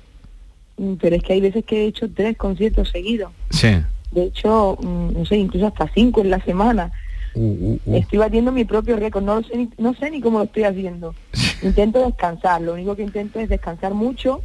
Mm, 0.79 0.95
pero 0.95 1.17
es 1.17 1.23
que 1.23 1.33
hay 1.35 1.41
veces 1.41 1.65
que 1.65 1.83
he 1.83 1.87
hecho 1.87 2.09
tres 2.11 2.37
conciertos 2.37 2.89
seguidos. 2.89 3.33
Sí. 3.51 3.69
De 4.13 4.25
hecho, 4.25 4.79
mm, 4.81 5.13
no 5.13 5.27
sé, 5.27 5.37
incluso 5.37 5.67
hasta 5.67 5.91
cinco 5.93 6.23
en 6.23 6.31
la 6.31 6.43
semana. 6.45 6.93
Uh, 7.35 7.77
Estoy 7.93 8.19
batiendo 8.19 8.51
mi 8.53 8.65
propio 8.65 8.97
récord, 8.97 9.23
no, 9.23 9.37
lo 9.37 9.43
sé 9.43 9.57
ni, 9.57 9.71
no 9.77 9.95
sé 9.95 10.11
ni 10.11 10.21
cómo 10.21 10.39
lo 10.39 10.45
estoy 10.45 10.65
haciendo. 10.65 11.15
Intento 11.63 12.05
descansar, 12.05 12.63
lo 12.63 12.75
único 12.75 12.97
que 12.97 13.03
intento 13.03 13.39
es 13.39 13.49
descansar 13.49 13.93
mucho, 13.95 14.43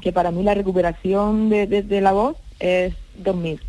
que 0.00 0.12
para 0.12 0.30
mí 0.30 0.42
la 0.42 0.54
recuperación 0.54 1.48
de, 1.48 1.66
de- 1.66 1.82
de 1.82 2.00
la 2.00 2.12
voz 2.12 2.36
es 2.58 2.94
dormir. 3.18 3.60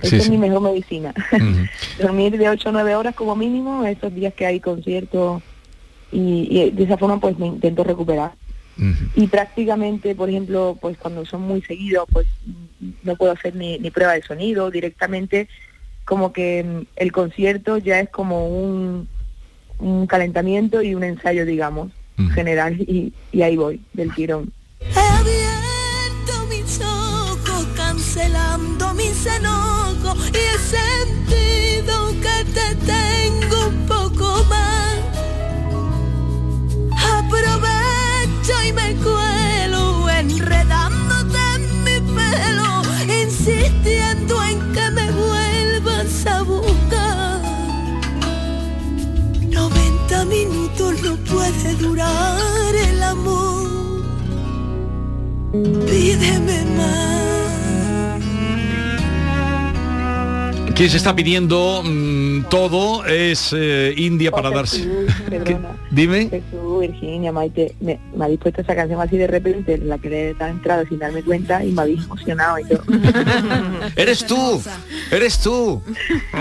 Sí, 0.00 0.08
Esa 0.08 0.16
es 0.16 0.24
sí. 0.24 0.30
mi 0.30 0.38
mejor 0.38 0.60
medicina. 0.62 1.14
dormir 2.00 2.36
de 2.36 2.48
8 2.48 2.68
o 2.68 2.72
9 2.72 2.94
horas 2.96 3.14
como 3.14 3.34
mínimo, 3.34 3.84
esos 3.84 4.14
días 4.14 4.34
que 4.34 4.46
hay 4.46 4.60
conciertos, 4.60 5.42
y, 6.12 6.46
y 6.50 6.70
de 6.70 6.84
esa 6.84 6.96
forma 6.98 7.18
pues 7.20 7.38
me 7.38 7.46
intento 7.46 7.82
recuperar. 7.84 8.32
Y 9.14 9.26
prácticamente, 9.28 10.14
por 10.14 10.28
ejemplo, 10.28 10.76
pues 10.78 10.98
cuando 10.98 11.24
son 11.24 11.40
muy 11.40 11.62
seguidos, 11.62 12.04
pues 12.12 12.26
no 13.04 13.16
puedo 13.16 13.32
hacer 13.32 13.56
ni, 13.56 13.78
ni 13.78 13.90
prueba 13.90 14.12
de 14.12 14.22
sonido 14.22 14.70
directamente, 14.70 15.48
como 16.04 16.30
que 16.34 16.62
mm, 16.62 16.82
el 16.96 17.10
concierto 17.10 17.78
ya 17.78 17.98
es 18.00 18.10
como 18.10 18.46
un, 18.48 19.08
un 19.78 20.06
calentamiento 20.06 20.82
y 20.82 20.94
un 20.94 21.04
ensayo, 21.04 21.46
digamos, 21.46 21.90
general, 22.34 22.78
y, 22.82 23.14
y 23.32 23.42
ahí 23.42 23.56
voy, 23.56 23.80
del 23.94 24.14
tirón. 24.14 24.52
Mis 28.96 29.26
enojos 29.26 30.16
y 30.32 30.38
he 30.38 30.58
sentido 30.58 32.08
que 32.24 32.44
te 32.56 32.74
tengo 32.86 33.68
un 33.68 33.86
poco 33.86 34.44
más. 34.48 34.96
Aprovecho 37.18 38.54
y 38.66 38.72
me 38.72 38.94
cuelo 38.96 40.08
enredándote 40.08 41.38
en 41.56 41.84
mi 41.84 42.00
pelo, 42.14 42.82
insistiendo 43.22 44.42
en 44.42 44.72
que 44.72 44.90
me 44.90 45.10
vuelvas 45.12 46.26
a 46.26 46.42
buscar. 46.42 47.42
90 49.50 50.24
minutos 50.24 51.02
no 51.02 51.16
puede 51.16 51.74
durar 51.74 52.74
el 52.74 53.02
amor. 53.02 54.04
Pídeme 55.86 56.64
más. 56.76 57.45
Quien 60.76 60.90
se 60.90 60.98
está 60.98 61.16
pidiendo 61.16 61.82
mm, 61.82 62.42
todo 62.50 63.06
es 63.06 63.54
eh, 63.56 63.94
India 63.96 64.30
para 64.30 64.50
darse. 64.50 64.86
Perdona. 65.30 65.70
Dime. 65.90 66.28
Jesús, 66.28 66.80
Virginia, 66.80 67.32
Maite, 67.32 67.74
me, 67.80 67.98
me 68.14 68.26
ha 68.26 68.28
dispuesto 68.28 68.60
esa 68.60 68.74
canción 68.76 69.00
así 69.00 69.16
de 69.16 69.26
repente, 69.26 69.78
la 69.78 69.96
que 69.96 70.10
le 70.10 70.28
he 70.30 70.34
dado 70.34 70.50
entrada 70.52 70.84
sin 70.86 70.98
darme 70.98 71.22
cuenta 71.22 71.64
y 71.64 71.72
me 71.72 71.80
habéis 71.80 72.04
emocionado 72.04 72.58
y 72.58 72.64
todo. 72.64 72.82
Eres 73.96 74.26
tú, 74.26 74.62
eres 75.10 75.38
tú. 75.40 75.82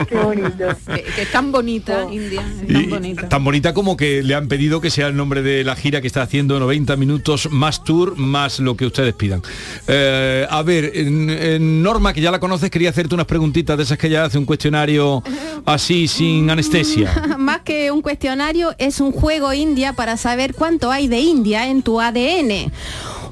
Qué 0.10 0.15
bonito. 0.18 0.68
Que, 0.94 1.04
que 1.04 1.22
es 1.22 1.32
tan 1.32 1.54
bonita, 1.54 2.06
India, 2.12 2.44
es 2.62 2.70
Y- 2.70 2.74
tan 2.74 2.89
bonita. 2.89 3.30
Tan 3.30 3.44
bonita 3.46 3.74
como 3.74 3.96
que 3.96 4.22
le 4.22 4.36
han 4.36 4.50
pedido 4.50 4.82
que 4.82 4.89
sea 4.89 5.08
el 5.08 5.15
nombre 5.15 5.44
de 5.44 5.63
la 5.63 5.77
gira 5.77 6.01
que 6.01 6.08
está 6.08 6.22
haciendo 6.24 6.60
90 6.60 6.98
minutos 6.98 7.50
más 7.51 7.86
tour 7.86 8.18
más 8.18 8.60
lo 8.60 8.75
que 8.75 8.86
ustedes 8.86 9.13
pidan. 9.13 9.42
Eh, 9.88 10.46
a 10.50 10.62
ver, 10.62 10.92
en- 10.94 11.30
en 11.30 11.82
Norma, 11.82 12.12
que 12.13 12.20
ya 12.20 12.32
la 12.32 12.39
conoces, 12.42 12.70
quería 12.70 12.89
hacerte 12.89 13.15
unas 13.15 13.27
preguntitas 13.27 13.77
de 13.77 13.84
esas 13.84 13.98
que 13.98 14.10
ya 14.10 14.25
hace 14.25 14.38
un 14.38 14.46
cuestionario 14.46 15.24
así 15.65 16.08
sin 16.08 16.50
anestesia. 16.50 17.36
Más 17.38 17.62
que 17.62 17.91
un 17.91 18.01
cuestionario, 18.01 18.75
es 18.77 19.00
un 19.00 19.12
juego 19.12 19.53
India 19.53 19.94
para 19.94 20.17
saber 20.17 20.53
cuánto 20.53 20.91
hay 20.91 21.08
de 21.08 21.20
India 21.20 21.67
en 21.67 21.82
tu 21.82 22.01
ADN. 22.01 22.72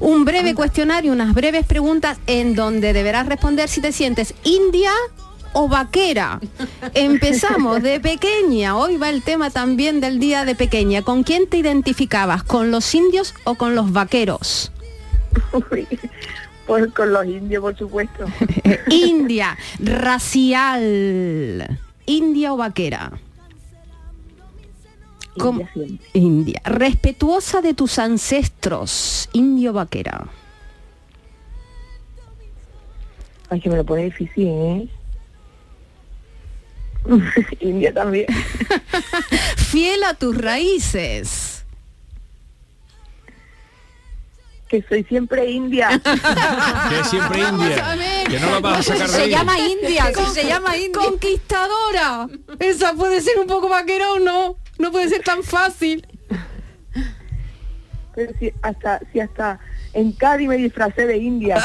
Un 0.00 0.24
breve 0.24 0.54
cuestionario, 0.54 1.12
unas 1.12 1.34
breves 1.34 1.66
preguntas 1.66 2.18
en 2.26 2.54
donde 2.54 2.92
deberás 2.92 3.26
responder 3.26 3.68
si 3.68 3.80
te 3.80 3.92
sientes 3.92 4.34
india 4.44 4.90
o 5.52 5.68
vaquera. 5.68 6.40
Empezamos 6.94 7.82
de 7.82 8.00
pequeña. 8.00 8.76
Hoy 8.76 8.96
va 8.96 9.08
el 9.10 9.22
tema 9.22 9.50
también 9.50 10.00
del 10.00 10.18
día 10.18 10.44
de 10.44 10.54
pequeña. 10.54 11.02
¿Con 11.02 11.22
quién 11.22 11.48
te 11.48 11.58
identificabas? 11.58 12.42
¿Con 12.42 12.70
los 12.70 12.94
indios 12.94 13.34
o 13.44 13.54
con 13.54 13.74
los 13.74 13.92
vaqueros? 13.92 14.72
Pues 16.66 16.92
con 16.92 17.12
los 17.12 17.26
indios, 17.26 17.60
por 17.60 17.76
supuesto. 17.76 18.24
India, 18.90 19.56
racial. 19.78 21.78
India 22.06 22.52
o 22.52 22.56
vaquera. 22.56 23.12
India. 26.12 26.60
Respetuosa 26.64 27.60
de 27.60 27.74
tus 27.74 27.98
ancestros. 27.98 29.28
Indio 29.32 29.72
vaquera. 29.72 30.28
Ay, 33.50 33.60
que 33.60 33.68
me 33.68 33.76
lo 33.76 33.84
pone 33.84 34.04
difícil, 34.04 34.48
¿eh? 34.48 34.88
India 37.60 37.92
también. 37.92 38.26
Fiel 39.56 40.02
a 40.04 40.14
tus 40.14 40.36
raíces. 40.36 41.53
Que 44.74 44.84
soy 44.88 45.04
siempre 45.04 45.48
india. 45.52 45.88
Que 46.88 46.98
es 47.00 47.06
siempre 47.06 47.38
India. 47.48 47.96
Que 48.28 48.40
no 48.40 48.50
la 48.50 48.58
vas 48.60 48.78
a 48.80 48.82
sacar 48.82 49.06
de 49.08 49.12
Se 49.14 49.22
ahí. 49.22 49.30
llama 49.30 49.56
India, 49.60 50.06
sí, 50.12 50.22
se 50.34 50.46
llama 50.48 50.76
India. 50.76 51.00
Conquistadora. 51.00 52.26
Esa 52.58 52.92
puede 52.94 53.20
ser 53.20 53.38
un 53.38 53.46
poco 53.46 53.68
vaquerón, 53.68 54.24
¿no? 54.24 54.56
No 54.78 54.90
puede 54.90 55.08
ser 55.08 55.22
tan 55.22 55.44
fácil. 55.44 56.04
Pero 58.16 58.32
si 58.40 58.52
hasta, 58.62 58.98
si 59.12 59.20
hasta 59.20 59.60
en 59.92 60.10
Cádiz 60.12 60.48
me 60.48 60.56
disfracé 60.56 61.06
de 61.06 61.18
india. 61.18 61.56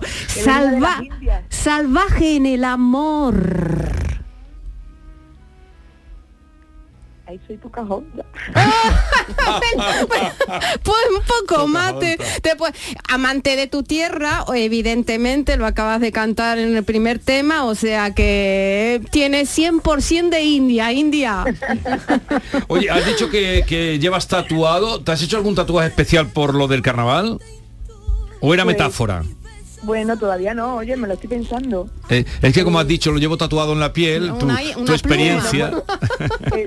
Las 0.00 0.04
salva- 0.44 1.02
salvaje 1.48 2.36
en 2.36 2.46
el 2.46 2.62
amor. 2.62 3.81
Ahí 7.32 7.40
soy 7.46 7.56
Pocahontas. 7.56 8.26
Pues 10.82 10.98
un 11.16 11.22
poco 11.48 11.66
mate. 11.66 12.18
Después, 12.42 12.72
amante 13.08 13.56
de 13.56 13.66
tu 13.68 13.82
tierra, 13.82 14.42
o 14.46 14.54
evidentemente 14.54 15.56
lo 15.56 15.64
acabas 15.64 16.00
de 16.02 16.12
cantar 16.12 16.58
en 16.58 16.76
el 16.76 16.84
primer 16.84 17.18
tema, 17.18 17.64
o 17.64 17.74
sea 17.74 18.12
que 18.14 19.00
tiene 19.10 19.44
100% 19.44 20.28
de 20.28 20.42
India, 20.42 20.92
India. 20.92 21.44
Oye, 22.68 22.90
has 22.90 23.06
dicho 23.06 23.30
que, 23.30 23.64
que 23.66 23.98
llevas 23.98 24.28
tatuado. 24.28 25.00
¿Te 25.00 25.12
has 25.12 25.22
hecho 25.22 25.38
algún 25.38 25.54
tatuaje 25.54 25.88
especial 25.88 26.26
por 26.26 26.54
lo 26.54 26.68
del 26.68 26.82
carnaval? 26.82 27.38
¿O 28.40 28.52
era 28.52 28.64
Pues- 28.64 28.74
metáfora? 28.76 29.22
Bueno, 29.84 30.16
todavía 30.16 30.54
no, 30.54 30.76
oye, 30.76 30.96
me 30.96 31.08
lo 31.08 31.14
estoy 31.14 31.28
pensando. 31.28 31.90
Eh, 32.08 32.24
es 32.40 32.54
que 32.54 32.62
como 32.62 32.78
has 32.78 32.86
dicho, 32.86 33.10
lo 33.10 33.18
llevo 33.18 33.36
tatuado 33.36 33.72
en 33.72 33.80
la 33.80 33.92
piel, 33.92 34.32
tu, 34.38 34.44
Una- 34.44 34.60
tu 34.84 34.92
experiencia. 34.92 35.72
Eh, 36.54 36.66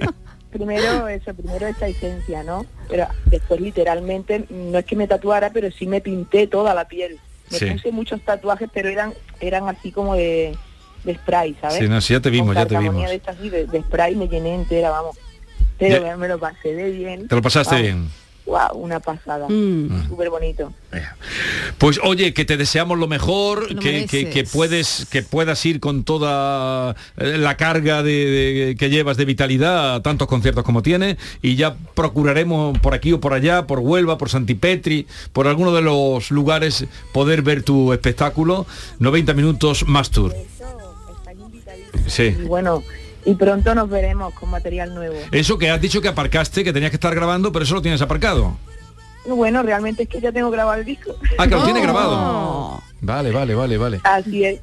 primero 0.55 1.07
eso, 1.07 1.33
primero 1.33 1.67
esa 1.67 1.87
esencia, 1.87 2.43
¿no? 2.43 2.65
Pero 2.89 3.07
después 3.25 3.59
literalmente, 3.59 4.45
no 4.49 4.77
es 4.79 4.85
que 4.85 4.95
me 4.95 5.07
tatuara, 5.07 5.49
pero 5.51 5.69
sí 5.71 5.85
me 5.85 5.99
pinté 6.01 6.47
toda 6.47 6.73
la 6.73 6.87
piel. 6.87 7.19
Me 7.51 7.59
Sí. 7.59 7.65
puse 7.71 7.91
muchos 7.91 8.21
tatuajes, 8.21 8.69
pero 8.73 8.89
eran 8.89 9.13
eran 9.41 9.67
así 9.67 9.91
como 9.91 10.15
de, 10.15 10.55
de 11.03 11.15
spray, 11.15 11.55
¿sabes? 11.59 11.77
Sí, 11.77 11.87
no, 11.89 11.99
sí, 11.99 12.13
ya 12.13 12.19
te 12.21 12.29
vimos, 12.29 12.47
Con 12.47 12.55
ya 12.55 12.65
te 12.65 12.77
vimos. 12.77 13.07
de 13.09 13.15
estas 13.15 13.37
así, 13.37 13.49
de, 13.49 13.65
de 13.67 13.81
spray 13.81 14.15
me 14.15 14.27
llené 14.27 14.55
entera, 14.55 14.89
vamos. 14.91 15.17
Pero 15.77 16.05
Ya. 16.05 16.15
me 16.17 16.27
lo 16.27 16.39
pasé 16.39 16.73
de 16.73 16.89
bien. 16.89 17.27
Te 17.27 17.35
lo 17.35 17.41
pasaste 17.41 17.75
Vamos. 17.75 17.83
bien. 17.83 18.24
Wow, 18.45 18.75
una 18.77 18.99
pasada. 18.99 19.47
Mm. 19.49 20.07
Súper 20.07 20.29
bonito. 20.29 20.71
Pues 21.79 21.99
oye, 22.03 22.33
que 22.33 22.45
te 22.45 22.57
deseamos 22.57 22.99
lo 22.99 23.07
mejor, 23.07 23.71
Lo 23.71 23.81
que, 23.81 24.05
que- 24.05 24.17
mereces. 24.23 24.33
que 24.33 24.43
puedes, 24.43 25.07
que 25.09 25.23
puedas 25.23 25.65
ir 25.65 25.79
con 25.79 26.03
toda 26.03 26.95
eh, 27.17 27.37
la 27.39 27.57
carga 27.57 28.03
de, 28.03 28.11
de- 28.11 28.75
que 28.77 28.89
llevas 28.91 29.17
de 29.17 29.25
vitalidad 29.25 29.95
a 29.95 30.03
tantos 30.03 30.27
conciertos 30.27 30.63
como 30.63 30.83
tienes 30.83 31.17
y 31.41 31.55
ya 31.55 31.75
procuraremos 31.95 32.77
por 32.79 32.93
aquí 32.93 33.13
o 33.13 33.19
por 33.19 33.33
allá, 33.33 33.65
por 33.65 33.79
Huelva, 33.79 34.17
por 34.19 34.29
Santipetri, 34.29 35.07
por 35.33 35.47
alguno 35.47 35.73
de 35.73 35.81
los 35.81 36.29
lugares 36.29 36.85
poder 37.13 37.41
ver 37.41 37.63
tu 37.63 37.93
espectáculo. 37.93 38.67
90 38.99 39.33
minutos 39.33 39.87
más 39.87 40.11
tour. 40.11 40.33
Sí. 42.07 42.35
Y 42.39 42.43
bueno, 42.43 42.83
y 43.25 43.33
pronto 43.35 43.73
nos 43.75 43.89
veremos 43.89 44.33
con 44.35 44.49
material 44.51 44.93
nuevo. 44.93 45.15
Eso 45.31 45.57
que 45.57 45.69
has 45.69 45.81
dicho 45.81 46.01
que 46.01 46.07
aparcaste, 46.07 46.63
que 46.63 46.71
tenías 46.73 46.91
que 46.91 46.97
estar 46.97 47.13
grabando, 47.15 47.51
pero 47.51 47.63
eso 47.65 47.73
lo 47.75 47.81
tienes 47.81 48.01
aparcado. 48.01 48.57
Bueno, 49.27 49.63
realmente 49.63 50.03
es 50.03 50.09
que 50.09 50.21
ya 50.21 50.31
tengo 50.31 50.51
grabado 50.51 50.79
el 50.79 50.85
disco. 50.85 51.15
Ah, 51.37 51.45
que 51.47 51.55
lo 51.55 51.63
tienes 51.63 51.81
grabado. 51.81 52.81
Vale, 53.01 53.31
vale, 53.31 53.55
vale, 53.55 53.77
vale. 53.77 53.99
Así 54.03 54.45
es. 54.45 54.59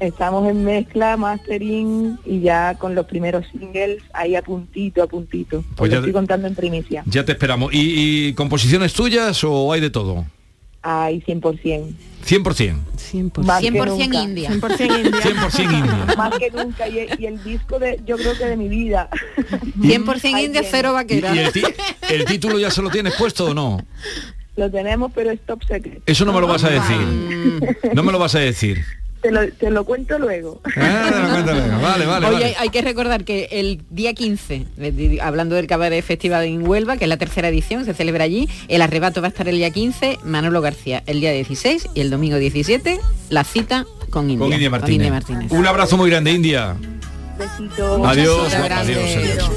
Estamos 0.00 0.48
en 0.48 0.64
mezcla, 0.64 1.16
mastering 1.16 2.18
y 2.24 2.40
ya 2.40 2.76
con 2.78 2.94
los 2.94 3.04
primeros 3.06 3.44
singles 3.50 4.00
ahí 4.14 4.36
a 4.36 4.42
puntito, 4.42 5.02
a 5.02 5.06
puntito. 5.08 5.64
Pues 5.76 5.90
ya- 5.90 5.98
estoy 5.98 6.12
contando 6.12 6.46
en 6.46 6.54
primicia. 6.54 7.02
Ya 7.06 7.24
te 7.24 7.32
esperamos. 7.32 7.74
¿Y, 7.74 8.28
y 8.28 8.32
composiciones 8.34 8.92
tuyas 8.92 9.42
o 9.44 9.72
hay 9.72 9.80
de 9.80 9.90
todo? 9.90 10.24
Ahí 10.90 11.20
100%. 11.26 11.92
100%. 12.24 13.44
Más 13.44 13.60
que 13.60 13.70
100% 13.72 13.86
nunca. 13.86 14.22
India. 14.22 14.50
100% 14.50 14.80
India. 15.06 15.20
100% 15.20 15.62
India. 15.62 16.14
Más 16.16 16.38
que 16.38 16.50
nunca. 16.50 16.88
Y, 16.88 17.08
y 17.18 17.26
el 17.26 17.42
disco 17.44 17.78
de, 17.78 18.00
yo 18.06 18.16
creo 18.16 18.36
que 18.38 18.46
de 18.46 18.56
mi 18.56 18.68
vida. 18.68 19.10
100% 19.80 20.42
India, 20.44 20.62
cero 20.68 20.90
¿Y, 20.90 20.94
vaquera. 20.94 21.34
y 21.34 21.38
el, 21.40 21.52
ti- 21.52 21.62
el 22.10 22.24
título 22.24 22.58
ya 22.58 22.70
se 22.70 22.80
lo 22.80 22.88
tienes 22.90 23.14
puesto 23.16 23.46
o 23.46 23.54
no? 23.54 23.84
Lo 24.56 24.70
tenemos, 24.70 25.12
pero 25.14 25.30
es 25.30 25.40
top 25.44 25.62
secret. 25.64 26.02
Eso 26.06 26.24
no 26.24 26.32
me 26.32 26.40
lo 26.40 26.46
vas 26.46 26.64
a 26.64 26.70
decir. 26.70 26.96
No 27.94 28.02
me 28.02 28.10
lo 28.12 28.18
vas 28.18 28.34
a 28.34 28.38
decir. 28.40 28.82
Te 29.22 29.32
lo, 29.32 29.48
te 29.52 29.70
lo 29.70 29.84
cuento 29.84 30.16
luego. 30.18 30.60
Ah, 30.76 31.42
Vale, 31.82 32.06
vale, 32.06 32.26
Oye, 32.26 32.34
vale. 32.34 32.44
hay- 32.46 32.54
hay 32.58 32.68
que 32.68 32.82
recordar 32.82 33.24
que 33.24 33.48
el 33.50 33.82
día 33.90 34.14
15, 34.14 34.66
de- 34.76 34.92
de- 34.92 35.20
hablando 35.20 35.56
del 35.56 35.66
Cabaret 35.66 36.04
Festival 36.04 36.44
en 36.44 36.66
Huelva, 36.66 36.96
que 36.96 37.04
es 37.04 37.08
la 37.08 37.16
tercera 37.16 37.48
edición, 37.48 37.84
se 37.84 37.94
celebra 37.94 38.24
allí, 38.24 38.48
el 38.68 38.80
arrebato 38.80 39.20
va 39.20 39.26
a 39.26 39.30
estar 39.30 39.48
el 39.48 39.56
día 39.56 39.70
15, 39.70 40.18
Manolo 40.24 40.60
García 40.60 41.02
el 41.06 41.20
día 41.20 41.32
16 41.32 41.88
y 41.94 42.00
el 42.00 42.10
domingo 42.10 42.36
17, 42.36 43.00
la 43.30 43.42
cita 43.44 43.86
con 44.10 44.30
India. 44.30 44.44
Con 44.46 44.52
India 44.52 44.70
con 44.70 44.78
Martínez. 44.80 44.96
India 45.06 45.10
Martínez. 45.12 45.50
Un 45.52 45.66
abrazo 45.66 45.96
muy 45.96 46.10
grande, 46.10 46.30
India. 46.32 46.76
Besito. 47.38 48.06
Adiós, 48.06 48.44
Beso 48.52 48.64
grande. 48.64 48.94
adiós, 48.94 49.16
adiós. 49.16 49.50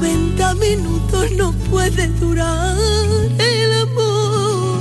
90 0.00 0.54
minutos 0.54 1.32
no 1.32 1.52
puede 1.70 2.06
durar 2.20 2.76
el 3.38 3.72
amor. 3.82 4.78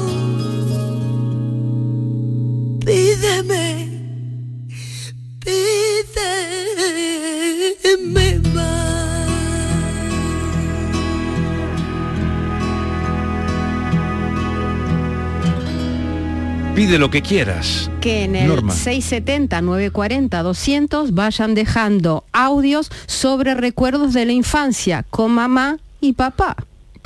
Pídeme, 2.86 3.90
pídeme 7.84 8.40
más. 8.54 9.28
Pide 16.76 17.00
lo 17.00 17.10
que 17.10 17.24
quieras. 17.24 17.90
Que 18.08 18.24
en 18.24 18.38
el 18.38 18.48
Norma. 18.48 18.74
670 18.74 19.62
940 19.62 20.42
200 20.42 21.14
vayan 21.14 21.56
dejando 21.56 22.24
audios 22.32 22.90
sobre 23.06 23.54
recuerdos 23.54 24.14
de 24.14 24.26
la 24.26 24.32
infancia 24.32 25.04
con 25.10 25.32
mamá 25.32 25.78
y 26.00 26.14
papá. 26.14 26.56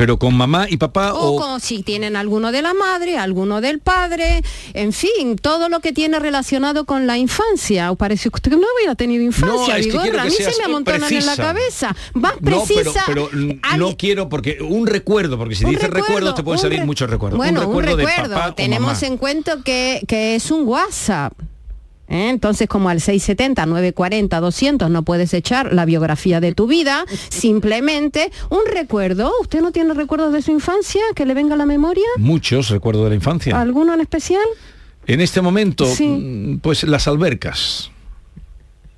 Pero 0.01 0.17
con 0.17 0.33
mamá 0.35 0.65
y 0.67 0.77
papá 0.77 1.13
O 1.13 1.33
o... 1.35 1.39
con- 1.39 1.59
si 1.61 1.83
tienen 1.83 2.15
alguno 2.15 2.51
de 2.51 2.63
la 2.63 2.73
madre, 2.73 3.19
alguno 3.19 3.61
del 3.61 3.77
padre, 3.77 4.41
en 4.73 4.93
fin, 4.93 5.35
todo 5.39 5.69
lo 5.69 5.79
que 5.79 5.93
tiene 5.93 6.17
relacionado 6.17 6.85
con 6.85 7.05
la 7.05 7.19
infancia. 7.19 7.91
¿O 7.91 7.95
parece 7.95 8.31
que 8.31 8.35
usted 8.37 8.51
no 8.53 8.65
hubiera 8.77 8.95
tenido 8.95 9.23
infancia, 9.23 9.77
es 9.77 9.85
que 9.85 9.91
que 9.91 10.17
A 10.19 10.23
mí 10.25 10.31
se 10.31 10.51
me 10.57 10.63
amontonan 10.65 11.13
en 11.13 11.23
la 11.27 11.35
cabeza. 11.35 11.95
Más 12.15 12.33
No, 12.33 12.39
pero, 12.43 12.63
precisa. 12.65 13.03
pero 13.05 13.29
mm, 13.31 13.77
no 13.77 13.95
quiero 13.95 14.27
porque 14.27 14.57
un 14.59 14.87
recuerdo, 14.87 15.37
porque 15.37 15.53
si 15.53 15.65
dices 15.65 15.87
recuerdo, 15.91 16.33
te 16.33 16.41
pueden 16.41 16.59
salir 16.59 16.79
re- 16.79 16.85
muchos 16.87 17.07
recuerdos. 17.07 17.37
Bueno, 17.37 17.59
un 17.61 17.67
recuerdo, 17.67 17.95
de 17.97 18.05
recuerdo. 18.07 18.33
papá 18.33 18.49
o 18.49 18.53
Tenemos 18.55 18.93
mamá. 18.93 19.07
en 19.07 19.17
cuenta 19.17 19.57
que, 19.63 20.01
que 20.07 20.33
es 20.33 20.49
un 20.49 20.67
WhatsApp. 20.67 21.33
¿Eh? 22.12 22.30
Entonces, 22.30 22.67
como 22.67 22.89
al 22.89 23.00
670, 23.02 23.65
940, 23.65 24.39
200 24.39 24.89
no 24.91 25.04
puedes 25.04 25.34
echar 25.34 25.74
la 25.74 25.86
biografía 25.86 26.39
de 26.39 26.54
tu 26.54 26.67
vida, 26.67 27.06
simplemente 27.30 28.32
un 28.50 28.60
recuerdo. 28.71 29.32
¿Usted 29.41 29.62
no 29.62 29.71
tiene 29.71 29.93
recuerdos 29.93 30.34
de 30.34 30.41
su 30.41 30.52
infancia 30.52 31.02
que 31.15 31.26
le 31.26 31.34
venga 31.34 31.56
a 31.56 31.58
la 31.58 31.65
memoria? 31.65 32.06
Muchos 32.17 32.69
recuerdos 32.69 33.04
de 33.06 33.10
la 33.10 33.15
infancia. 33.15 33.60
¿Alguno 33.60 33.93
en 33.93 34.02
especial? 34.02 34.43
En 35.08 35.19
este 35.21 35.41
momento, 35.41 35.86
Sí. 35.86 36.06
mm, 36.08 36.60
pues 36.60 36.84
las 36.84 37.08
albercas. 37.08 37.89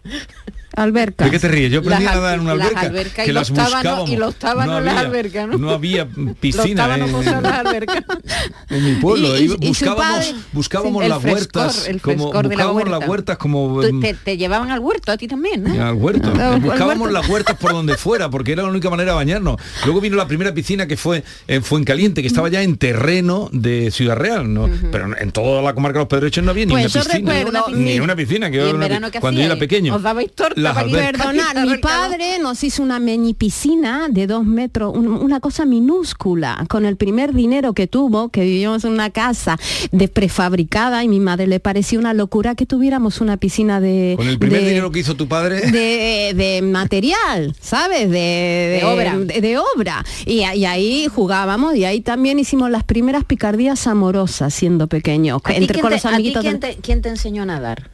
Alberca. 0.75 1.25
¿De 1.25 1.31
qué 1.31 1.39
te 1.39 1.47
ríes? 1.47 1.71
Yo 1.71 1.79
aprendí 1.79 2.03
Las 2.05 2.13
a 2.13 2.15
nadar 2.17 2.33
en 2.35 2.39
una 2.41 2.51
al- 2.53 2.57
las 2.59 2.75
alberca. 2.75 3.23
y 3.23 3.25
que 3.27 3.33
los 3.33 3.49
las 3.49 3.57
tábanos- 3.57 3.73
buscábamos. 3.75 4.09
y 4.09 4.15
los 4.17 4.35
tábanos 4.35 4.77
en 4.79 4.85
las 4.85 4.97
albercas, 4.97 5.47
¿no? 5.47 5.57
No 5.57 5.69
había 5.71 6.07
piscina 6.39 6.97
Los 6.97 7.09
en, 7.09 7.27
en 7.35 7.43
las 7.43 7.53
albercas. 7.65 8.03
en 8.69 8.85
mi 8.85 8.95
pueblo. 9.01 9.37
Y- 9.37 9.47
buscábamos 9.67 10.05
padre- 10.25 10.35
buscábamos 10.51 11.07
las 11.07 11.21
frescor, 11.21 11.33
huertas. 11.63 11.87
el 11.87 12.01
como, 12.01 12.17
frescor 12.31 12.47
de 12.49 12.55
la 12.55 12.65
buscábamos 12.65 12.83
las 12.89 12.99
huerta. 12.99 13.09
huertas 13.11 13.37
como... 13.37 13.81
Te, 14.01 14.13
te 14.15 14.37
llevaban 14.37 14.71
al 14.71 14.79
huerto 14.79 15.11
a 15.11 15.17
ti 15.17 15.27
también, 15.27 15.63
¿no? 15.63 15.83
al 15.87 15.93
huerto. 15.95 16.29
Buscábamos 16.61 16.97
huerto. 17.01 17.07
las 17.09 17.29
huertas 17.29 17.57
por 17.57 17.71
donde 17.71 17.95
fuera, 17.97 18.29
porque 18.29 18.51
era 18.53 18.63
la 18.63 18.69
única 18.69 18.89
manera 18.89 19.11
de 19.11 19.15
bañarnos. 19.15 19.57
Luego 19.85 20.01
vino 20.01 20.15
la 20.15 20.27
primera 20.27 20.53
piscina 20.53 20.87
que 20.87 20.97
fue 20.97 21.23
en 21.47 21.63
Fuencaliente, 21.63 22.21
que 22.21 22.27
estaba 22.27 22.49
ya 22.49 22.61
en 22.63 22.77
terreno 22.77 23.49
de 23.51 23.91
Ciudad 23.91 24.15
Real, 24.15 24.51
¿no? 24.53 24.69
Pero 24.91 25.15
en 25.17 25.31
toda 25.31 25.61
la 25.61 25.73
comarca 25.73 25.99
de 25.99 26.03
los 26.05 26.09
Pedrechos 26.09 26.43
no 26.43 26.51
había 26.51 26.65
ni 26.65 26.71
Pues 26.71 26.95
una 26.95 27.03
piscina. 27.03 27.63
ni 27.73 27.99
una 27.99 28.15
piscina, 28.15 28.49
que 28.51 28.57
¿Y 28.57 28.59
era 28.59 28.69
en 28.69 28.75
una 28.75 28.85
pi- 28.85 28.89
verano 28.89 29.11
qué 29.11 29.19
cuando 29.19 29.39
yo 29.39 29.45
era 29.45 29.55
pequeño. 29.57 29.95
¿Os 29.95 30.01
dabais 30.01 30.31
tortas? 30.33 30.62
Las. 30.63 30.83
Perdonad, 30.83 31.65
mi 31.65 31.77
padre 31.77 32.39
nos 32.39 32.63
hizo 32.63 32.81
una 32.83 32.99
mini 32.99 33.33
piscina 33.33 34.07
de 34.09 34.25
dos 34.27 34.45
metros, 34.45 34.95
un- 34.95 35.07
una 35.07 35.39
cosa 35.39 35.65
minúscula, 35.65 36.65
con 36.69 36.85
el 36.85 36.95
primer 36.95 37.33
dinero 37.33 37.73
que 37.73 37.87
tuvo, 37.87 38.29
que 38.29 38.41
vivíamos 38.41 38.83
en 38.85 38.91
una 38.93 39.09
casa 39.09 39.57
de 39.91 40.07
prefabricada 40.07 41.03
y 41.03 41.07
mi 41.07 41.19
madre 41.19 41.47
le 41.47 41.59
pareció 41.59 41.99
una 41.99 42.13
locura 42.13 42.55
que 42.55 42.65
tuviéramos 42.65 43.21
una 43.21 43.37
piscina 43.37 43.79
de... 43.79 44.15
Con 44.17 44.27
el 44.27 44.39
primer 44.39 44.61
de- 44.61 44.67
dinero 44.69 44.91
que 44.91 44.99
hizo 44.99 45.15
tu 45.15 45.27
padre. 45.27 45.61
de, 45.71 46.33
de 46.35 46.61
material, 46.61 47.55
¿sabes? 47.61 48.09
De, 48.09 48.79
De 48.79 48.81
obra. 48.85 49.17
De, 49.17 49.41
de 49.41 49.57
obra. 49.57 50.03
Y, 50.25 50.41
ahí 50.43 51.07
jugábamos 51.13 51.75
y 51.75 51.85
ahí 51.85 52.01
también 52.01 52.39
hicimos 52.39 52.69
las 52.71 52.83
primeras 52.83 53.23
picardías 53.25 53.85
amorosas 53.87 54.53
siendo 54.53 54.87
pequeños, 54.87 55.41
¿A 55.43 55.49
ti 55.49 55.55
entre 55.55 55.73
quién 55.73 55.81
con 55.81 55.89
te- 55.91 55.95
los 55.97 56.05
a 56.05 56.09
ti 56.09 56.13
amiguitos. 56.15 56.41
quién 56.41 56.59
de- 56.59 56.67
te, 56.75 56.81
quién 56.81 57.01
te 57.01 57.09
enseñó 57.09 57.43
a 57.43 57.45
nadar? 57.45 57.89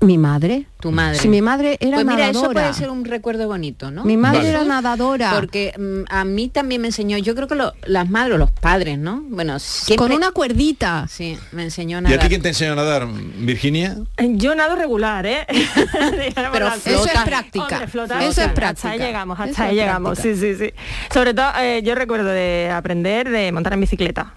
Mi 0.00 0.16
madre. 0.16 0.66
Tu 0.80 0.92
madre. 0.92 1.18
Si 1.18 1.26
mi 1.28 1.42
madre 1.42 1.76
era 1.80 1.96
Pues 1.96 2.06
mira, 2.06 2.28
eso 2.28 2.50
puede 2.52 2.72
ser 2.72 2.88
un 2.88 3.04
recuerdo 3.04 3.48
bonito, 3.48 3.90
¿no? 3.90 4.04
Mi 4.04 4.16
madre 4.16 4.48
era 4.48 4.62
nadadora. 4.62 5.32
Porque 5.34 5.74
mm, 5.76 6.04
a 6.08 6.24
mí 6.24 6.48
también 6.48 6.80
me 6.80 6.86
enseñó, 6.88 7.18
yo 7.18 7.34
creo 7.34 7.48
que 7.48 7.56
lo- 7.56 7.72
las 7.84 8.08
madres 8.08 8.36
o 8.36 8.38
los 8.38 8.52
padres, 8.52 8.96
¿no? 8.96 9.22
Bueno, 9.28 9.58
siempre... 9.58 9.96
Con 9.96 10.12
una 10.16 10.30
cuerdita. 10.30 11.06
Sí, 11.08 11.36
me 11.50 11.64
enseñó 11.64 11.96
a 11.98 12.00
¿Y 12.00 12.04
nadar. 12.04 12.18
a 12.18 12.22
ti 12.22 12.28
quién 12.28 12.42
te 12.42 12.48
enseñó 12.48 12.74
a 12.74 12.76
nadar, 12.76 13.08
Virginia? 13.38 13.96
Yo 14.18 14.54
nado 14.54 14.76
regular, 14.76 15.26
¿eh? 15.26 15.44
Pero 16.52 16.68
Eso 16.68 17.04
es 17.04 17.20
práctica. 17.24 17.64
Hombre, 17.64 17.88
flota, 17.88 18.18
Eso 18.20 18.30
es 18.30 18.38
Hasta 18.38 18.54
práctica. 18.54 18.90
ahí 18.90 18.98
llegamos, 19.00 19.40
hasta 19.40 19.50
Eso 19.50 19.62
ahí 19.64 19.74
llegamos. 19.74 20.18
Sí, 20.20 20.36
sí, 20.36 20.54
sí. 20.54 20.70
Sobre 21.12 21.34
todo, 21.34 21.50
eh, 21.60 21.82
yo 21.82 21.96
recuerdo 21.96 22.28
de 22.28 22.70
aprender 22.72 23.28
de 23.30 23.50
montar 23.50 23.72
en 23.72 23.80
bicicleta. 23.80 24.32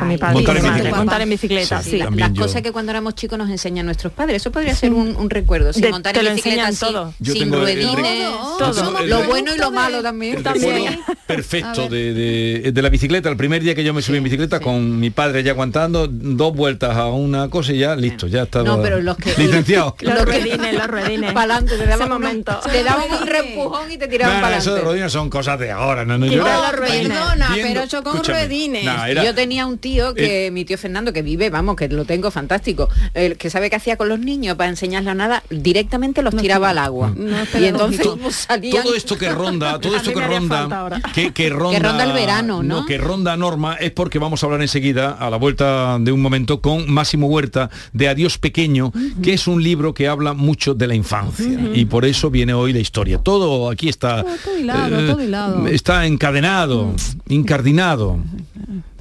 Con 0.00 0.08
mi 0.08 0.16
padre. 0.18 0.34
Montar 0.34 0.56
en 0.56 0.58
y 0.58 0.62
mi 0.62 0.68
madre. 0.68 0.80
bicicleta. 0.82 0.96
Montar 0.96 1.20
en 1.22 1.30
bicicleta, 1.30 1.82
Sí, 1.82 1.90
sí. 1.90 1.98
la- 1.98 2.10
las 2.10 2.32
yo. 2.32 2.42
cosas 2.42 2.62
que 2.62 2.72
cuando 2.72 2.90
éramos 2.90 3.14
chicos 3.14 3.38
nos 3.38 3.48
enseñan 3.50 3.86
nuestros 3.86 4.12
padres. 4.12 4.36
Eso 4.36 4.50
podría 4.50 4.74
ser 4.74 4.92
un, 4.92 5.14
un 5.16 5.30
recuerdo. 5.30 5.72
Sin 5.72 5.82
De- 5.82 5.90
montar 5.90 6.12
te 6.14 6.18
en 6.20 6.24
lo 6.26 6.34
bicicleta 6.34 6.68
enseñan 6.68 6.92
todo. 6.92 7.14
Yo 7.20 7.32
sin 7.32 7.42
tengo 7.44 7.56
ruedines. 7.60 8.28
Todo. 8.58 9.00
Lo 9.06 9.22
bueno 9.24 9.54
y 9.54 9.58
lo 9.58 9.70
malo 9.70 10.02
también. 10.02 10.36
El 10.36 11.16
perfecto 11.26 11.88
de, 11.88 12.12
de- 12.12 12.72
de 12.72 12.82
la 12.82 12.88
bicicleta, 12.88 13.28
el 13.28 13.36
primer 13.36 13.62
día 13.62 13.74
que 13.74 13.84
yo 13.84 13.94
me 13.94 14.02
subí 14.02 14.16
en 14.18 14.24
bicicleta 14.24 14.60
con 14.60 14.98
mi 14.98 15.10
padre 15.10 15.42
ya 15.42 15.52
aguantando 15.52 16.08
dos 16.10 16.54
vueltas 16.54 16.96
a 16.96 17.06
una 17.06 17.48
cosa 17.48 17.72
y 17.72 17.78
ya 17.78 17.94
listo, 17.96 18.26
ya 18.26 18.42
estaba 18.42 18.64
No, 18.64 18.82
pero 18.82 19.00
los 19.00 19.16
que- 19.16 19.34
licenciado. 19.36 19.96
Los 20.00 20.24
ruedines, 20.24 20.74
los 20.74 20.86
ruedines. 20.86 21.32
Para 21.32 21.54
adelante, 21.54 21.76
te 21.78 21.86
daban, 21.86 22.08
momento. 22.08 22.58
te 22.70 22.82
daban 22.82 23.04
un 23.20 23.26
reempujón 23.26 23.90
y 23.92 23.96
te 23.98 24.08
tiraban 24.08 24.40
para 24.40 24.56
eso 24.58 24.70
de 24.70 24.76
adelante. 24.76 24.90
rodillas 24.92 25.12
son 25.12 25.30
cosas 25.30 25.58
de 25.58 25.70
ahora, 25.70 26.04
no, 26.04 26.18
no, 26.18 26.26
yo 26.26 26.42
perdona, 26.42 27.48
pero 27.54 27.84
yo 27.84 28.02
con 28.02 28.24
ruedines. 28.24 28.84
Yo 29.24 29.34
tenía 29.34 29.66
un 29.66 29.78
tío 29.78 29.89
que, 30.14 30.50
mi 30.52 30.64
tío 30.64 30.78
Fernando, 30.78 31.12
que 31.12 31.22
vive, 31.22 31.50
vamos, 31.50 31.76
que 31.76 31.88
lo 31.88 32.04
tengo 32.04 32.30
fantástico, 32.30 32.88
el 33.14 33.36
que 33.36 33.50
sabe 33.50 33.70
qué 33.70 33.76
hacía 33.76 33.96
con 33.96 34.08
los 34.08 34.18
niños 34.18 34.56
para 34.56 34.70
enseñarles 34.70 35.14
nada, 35.16 35.42
directamente 35.50 36.22
los 36.22 36.36
tiraba 36.36 36.70
al 36.70 36.78
agua. 36.78 37.14
y 37.58 37.64
entonces 37.64 38.06
salían... 38.30 38.82
todo 38.82 38.94
esto 38.94 39.16
que 39.18 39.28
ronda, 39.30 39.78
todo 39.80 39.96
esto 39.96 40.12
que 40.12 40.20
ronda, 40.20 40.62
ahora. 40.64 41.00
que, 41.14 41.32
que 41.32 41.48
ronda, 41.50 41.78
Que 41.78 41.84
ronda 41.84 42.04
el 42.04 42.12
verano, 42.12 42.62
¿no? 42.62 42.86
que 42.86 42.98
ronda 42.98 43.36
Norma 43.36 43.74
es 43.74 43.90
porque 43.90 44.18
vamos 44.18 44.42
a 44.42 44.46
hablar 44.46 44.62
enseguida 44.62 45.12
a 45.12 45.30
la 45.30 45.36
vuelta 45.36 45.98
de 45.98 46.12
un 46.12 46.20
momento 46.20 46.60
con 46.60 46.90
Máximo 46.90 47.26
Huerta 47.26 47.70
de 47.92 48.08
Adiós 48.08 48.38
Pequeño, 48.38 48.92
que 49.22 49.34
es 49.34 49.46
un 49.46 49.62
libro 49.62 49.94
que 49.94 50.08
habla 50.08 50.32
mucho 50.32 50.74
de 50.74 50.86
la 50.86 50.94
infancia 50.94 51.46
y 51.74 51.84
por 51.84 52.04
eso 52.04 52.30
viene 52.30 52.54
hoy 52.54 52.72
la 52.72 52.80
historia. 52.80 53.18
Todo 53.18 53.70
aquí 53.70 53.88
está, 53.88 54.24
todo 54.44 54.58
hilado, 54.58 55.00
eh, 55.00 55.06
todo 55.08 55.22
hilado. 55.22 55.66
está 55.66 56.06
encadenado, 56.06 56.94
incardinado. 57.28 58.18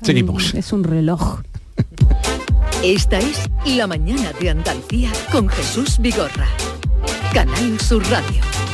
Seguimos. 0.02 0.54
Es 0.54 0.72
un 0.74 0.84
reloj. 0.84 1.42
Esta 2.84 3.20
es 3.20 3.50
La 3.66 3.88
mañana 3.88 4.32
de 4.40 4.50
Andalucía 4.50 5.12
con 5.32 5.50
Jesús 5.50 5.98
Vigorra. 6.00 6.48
Canal 7.34 7.80
Sur 7.80 8.04
Radio. 8.10 8.69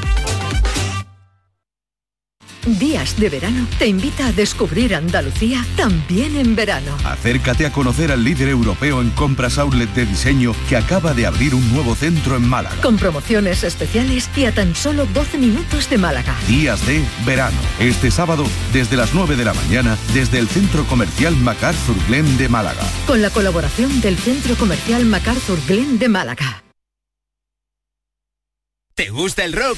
Días 2.66 3.16
de 3.20 3.30
verano 3.30 3.68
te 3.78 3.86
invita 3.86 4.26
a 4.26 4.32
descubrir 4.32 4.96
Andalucía 4.96 5.64
también 5.78 6.36
en 6.36 6.56
verano. 6.56 6.98
Acércate 7.04 7.68
a 7.68 7.72
conocer 7.72 8.12
al 8.12 8.24
líder 8.24 8.50
europeo 8.50 9.02
en 9.02 9.12
compras 9.12 9.60
outlet 9.60 9.94
de 9.94 10.08
diseño 10.08 10.56
que 10.68 10.76
acaba 10.76 11.14
de 11.14 11.28
abrir 11.28 11.54
un 11.54 11.72
nuevo 11.72 11.94
centro 11.94 12.36
en 12.36 12.50
Málaga. 12.50 12.76
Con 12.82 12.98
promociones 12.98 13.64
especiales 13.64 14.32
y 14.36 14.46
a 14.46 14.52
tan 14.52 14.74
solo 14.74 15.06
12 15.06 15.38
minutos 15.38 15.88
de 15.92 16.00
Málaga. 16.00 16.36
Días 16.48 16.84
de 16.88 17.04
verano. 17.24 17.58
Este 17.80 18.10
sábado, 18.10 18.46
desde 18.74 18.98
las 18.98 19.14
9 19.14 19.36
de 19.36 19.46
la 19.46 19.54
mañana, 19.54 19.96
desde 20.16 20.40
el 20.40 20.48
Centro 20.48 20.86
Comercial 20.86 21.36
MacArthur 21.36 21.96
Glen 22.08 22.38
de 22.38 22.50
Málaga. 22.50 22.82
Con 23.06 23.22
la 23.22 23.30
colaboración 23.30 24.02
del 24.02 24.18
Centro 24.18 24.56
Comercial 24.56 25.06
MacArthur 25.06 25.60
Glen 25.68 26.00
de 26.00 26.10
Málaga. 26.10 26.64
¿Te 28.96 29.10
gusta 29.12 29.44
el 29.46 29.54
rock? 29.54 29.78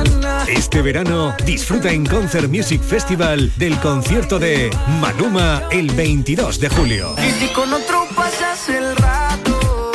Este 0.51 0.81
verano 0.81 1.33
disfruta 1.45 1.91
en 1.91 2.05
Concert 2.05 2.49
Music 2.49 2.81
Festival 2.81 3.53
del 3.55 3.79
concierto 3.79 4.37
de 4.37 4.69
Manuma 4.99 5.63
el 5.71 5.89
22 5.91 6.59
de 6.59 6.67
julio. 6.67 7.15
Y 7.17 7.31
si 7.39 7.53
con 7.53 7.71
otro 7.71 8.05
pasas 8.13 8.67
el 8.67 8.93
rato, 8.97 9.91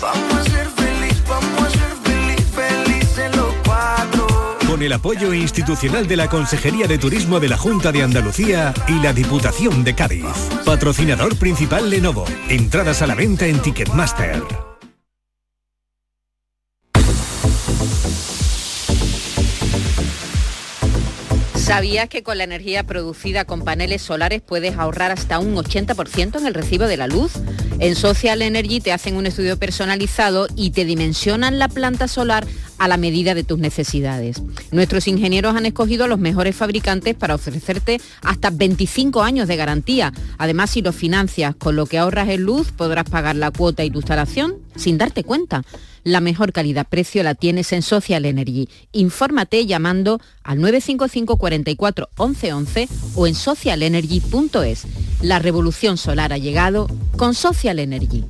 vamos 0.00 0.34
a 0.34 0.44
ser 0.44 0.66
feliz, 0.68 1.22
vamos 1.28 1.62
a 1.62 1.70
ser 1.70 1.92
feliz, 2.02 2.46
felices 2.54 3.36
los 3.36 3.54
cuatro. 3.66 4.26
Con 4.66 4.82
el 4.82 4.94
apoyo 4.94 5.34
institucional 5.34 6.08
de 6.08 6.16
la 6.16 6.28
Consejería 6.28 6.86
de 6.86 6.96
Turismo 6.96 7.38
de 7.38 7.50
la 7.50 7.58
Junta 7.58 7.92
de 7.92 8.02
Andalucía 8.02 8.72
y 8.88 9.00
la 9.02 9.12
Diputación 9.12 9.84
de 9.84 9.94
Cádiz. 9.94 10.24
Patrocinador 10.64 11.36
principal 11.36 11.90
Lenovo. 11.90 12.24
Entradas 12.48 13.02
a 13.02 13.06
la 13.06 13.14
venta 13.14 13.46
en 13.46 13.60
Ticketmaster. 13.60 14.67
¿Sabías 21.68 22.08
que 22.08 22.22
con 22.22 22.38
la 22.38 22.44
energía 22.44 22.84
producida 22.84 23.44
con 23.44 23.60
paneles 23.60 24.00
solares 24.00 24.40
puedes 24.40 24.78
ahorrar 24.78 25.10
hasta 25.10 25.38
un 25.38 25.54
80% 25.54 26.38
en 26.38 26.46
el 26.46 26.54
recibo 26.54 26.86
de 26.86 26.96
la 26.96 27.06
luz? 27.06 27.32
En 27.78 27.94
Social 27.94 28.40
Energy 28.40 28.80
te 28.80 28.90
hacen 28.90 29.16
un 29.16 29.26
estudio 29.26 29.58
personalizado 29.58 30.46
y 30.56 30.70
te 30.70 30.86
dimensionan 30.86 31.58
la 31.58 31.68
planta 31.68 32.08
solar 32.08 32.46
a 32.78 32.88
la 32.88 32.96
medida 32.96 33.34
de 33.34 33.44
tus 33.44 33.58
necesidades. 33.58 34.40
Nuestros 34.70 35.06
ingenieros 35.08 35.54
han 35.56 35.66
escogido 35.66 36.06
a 36.06 36.08
los 36.08 36.18
mejores 36.18 36.56
fabricantes 36.56 37.14
para 37.14 37.34
ofrecerte 37.34 38.00
hasta 38.22 38.48
25 38.48 39.22
años 39.22 39.46
de 39.46 39.56
garantía. 39.56 40.14
Además, 40.38 40.70
si 40.70 40.80
lo 40.80 40.94
financias 40.94 41.54
con 41.54 41.76
lo 41.76 41.84
que 41.84 41.98
ahorras 41.98 42.30
en 42.30 42.44
luz, 42.44 42.72
podrás 42.72 43.04
pagar 43.10 43.36
la 43.36 43.50
cuota 43.50 43.84
y 43.84 43.90
tu 43.90 43.98
instalación 43.98 44.54
sin 44.74 44.96
darte 44.96 45.22
cuenta. 45.22 45.62
La 46.08 46.22
mejor 46.22 46.54
calidad-precio 46.54 47.22
la 47.22 47.34
tienes 47.34 47.70
en 47.74 47.82
Social 47.82 48.24
Energy. 48.24 48.66
Infórmate 48.92 49.66
llamando 49.66 50.22
al 50.42 50.58
955 50.58 51.36
44 51.36 52.08
11 52.16 52.52
11 52.54 52.88
o 53.14 53.26
en 53.26 53.34
socialenergy.es. 53.34 54.86
La 55.20 55.38
revolución 55.38 55.98
solar 55.98 56.32
ha 56.32 56.38
llegado 56.38 56.88
con 57.18 57.34
Social 57.34 57.78
Energy. 57.78 58.24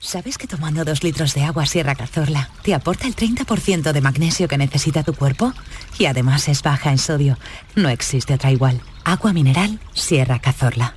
¿Sabes 0.00 0.36
que 0.36 0.48
tomando 0.48 0.84
dos 0.84 1.04
litros 1.04 1.32
de 1.34 1.44
agua 1.44 1.66
Sierra 1.66 1.94
Cazorla 1.94 2.50
te 2.64 2.74
aporta 2.74 3.06
el 3.06 3.14
30% 3.14 3.92
de 3.92 4.00
magnesio 4.00 4.48
que 4.48 4.58
necesita 4.58 5.04
tu 5.04 5.14
cuerpo? 5.14 5.54
Y 5.96 6.06
además 6.06 6.48
es 6.48 6.60
baja 6.64 6.90
en 6.90 6.98
sodio. 6.98 7.38
No 7.76 7.88
existe 7.88 8.34
otra 8.34 8.50
igual. 8.50 8.80
Agua 9.04 9.32
mineral 9.32 9.78
Sierra 9.92 10.40
Cazorla. 10.40 10.96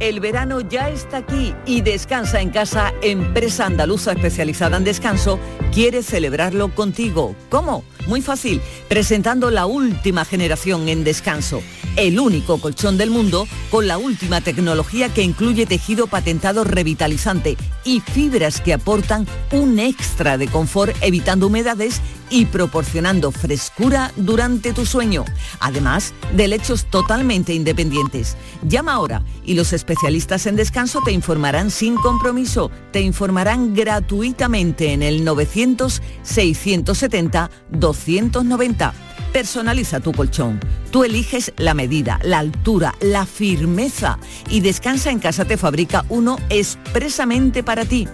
El 0.00 0.20
verano 0.20 0.60
ya 0.60 0.90
está 0.90 1.16
aquí 1.16 1.54
y 1.66 1.80
Descansa 1.80 2.40
en 2.40 2.50
Casa, 2.50 2.94
empresa 3.02 3.66
andaluza 3.66 4.12
especializada 4.12 4.76
en 4.76 4.84
descanso, 4.84 5.40
quiere 5.72 6.04
celebrarlo 6.04 6.72
contigo. 6.72 7.34
¿Cómo? 7.50 7.82
Muy 8.06 8.22
fácil, 8.22 8.60
presentando 8.88 9.50
la 9.50 9.66
última 9.66 10.24
generación 10.24 10.88
en 10.88 11.02
descanso, 11.02 11.62
el 11.96 12.20
único 12.20 12.60
colchón 12.60 12.96
del 12.96 13.10
mundo 13.10 13.48
con 13.72 13.88
la 13.88 13.98
última 13.98 14.40
tecnología 14.40 15.12
que 15.12 15.22
incluye 15.22 15.66
tejido 15.66 16.06
patentado 16.06 16.62
revitalizante 16.62 17.56
y 17.84 17.98
fibras 17.98 18.60
que 18.60 18.74
aportan 18.74 19.26
un 19.50 19.80
extra 19.80 20.38
de 20.38 20.46
confort 20.46 20.94
evitando 21.00 21.48
humedades 21.48 22.00
y 22.30 22.46
proporcionando 22.46 23.30
frescura 23.30 24.12
durante 24.16 24.72
tu 24.72 24.86
sueño, 24.86 25.24
además 25.60 26.14
de 26.34 26.48
lechos 26.48 26.86
totalmente 26.86 27.54
independientes. 27.54 28.36
Llama 28.62 28.94
ahora 28.94 29.22
y 29.44 29.54
los 29.54 29.72
especialistas 29.72 30.46
en 30.46 30.56
descanso 30.56 31.00
te 31.04 31.12
informarán 31.12 31.70
sin 31.70 31.96
compromiso, 31.96 32.70
te 32.92 33.00
informarán 33.00 33.74
gratuitamente 33.74 34.92
en 34.92 35.02
el 35.02 35.24
900 35.24 36.02
670 36.22 37.50
290. 37.70 38.94
Personaliza 39.32 40.00
tu 40.00 40.12
colchón. 40.12 40.58
Tú 40.90 41.04
eliges 41.04 41.52
la 41.58 41.74
medida, 41.74 42.18
la 42.22 42.38
altura, 42.38 42.94
la 43.00 43.26
firmeza 43.26 44.18
y 44.48 44.60
Descansa 44.60 45.10
en 45.10 45.18
casa 45.18 45.44
te 45.44 45.56
fabrica 45.56 46.04
uno 46.08 46.38
expresamente 46.48 47.62
para 47.62 47.84
ti. 47.84 48.08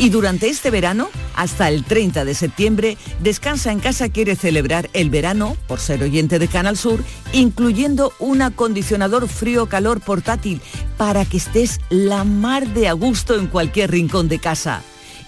Y 0.00 0.10
durante 0.10 0.48
este 0.48 0.70
verano, 0.70 1.08
hasta 1.34 1.68
el 1.68 1.82
30 1.82 2.24
de 2.24 2.34
septiembre, 2.34 2.96
Descansa 3.20 3.72
en 3.72 3.80
casa 3.80 4.08
quiere 4.08 4.36
celebrar 4.36 4.88
el 4.92 5.10
verano, 5.10 5.56
por 5.66 5.80
ser 5.80 6.04
oyente 6.04 6.38
de 6.38 6.46
Canal 6.46 6.76
Sur, 6.76 7.02
incluyendo 7.32 8.12
un 8.20 8.42
acondicionador 8.42 9.28
frío-calor 9.28 10.00
portátil 10.00 10.60
para 10.96 11.24
que 11.24 11.38
estés 11.38 11.80
la 11.90 12.22
mar 12.22 12.68
de 12.68 12.86
a 12.86 12.92
gusto 12.92 13.34
en 13.34 13.48
cualquier 13.48 13.90
rincón 13.90 14.28
de 14.28 14.38
casa. 14.38 14.82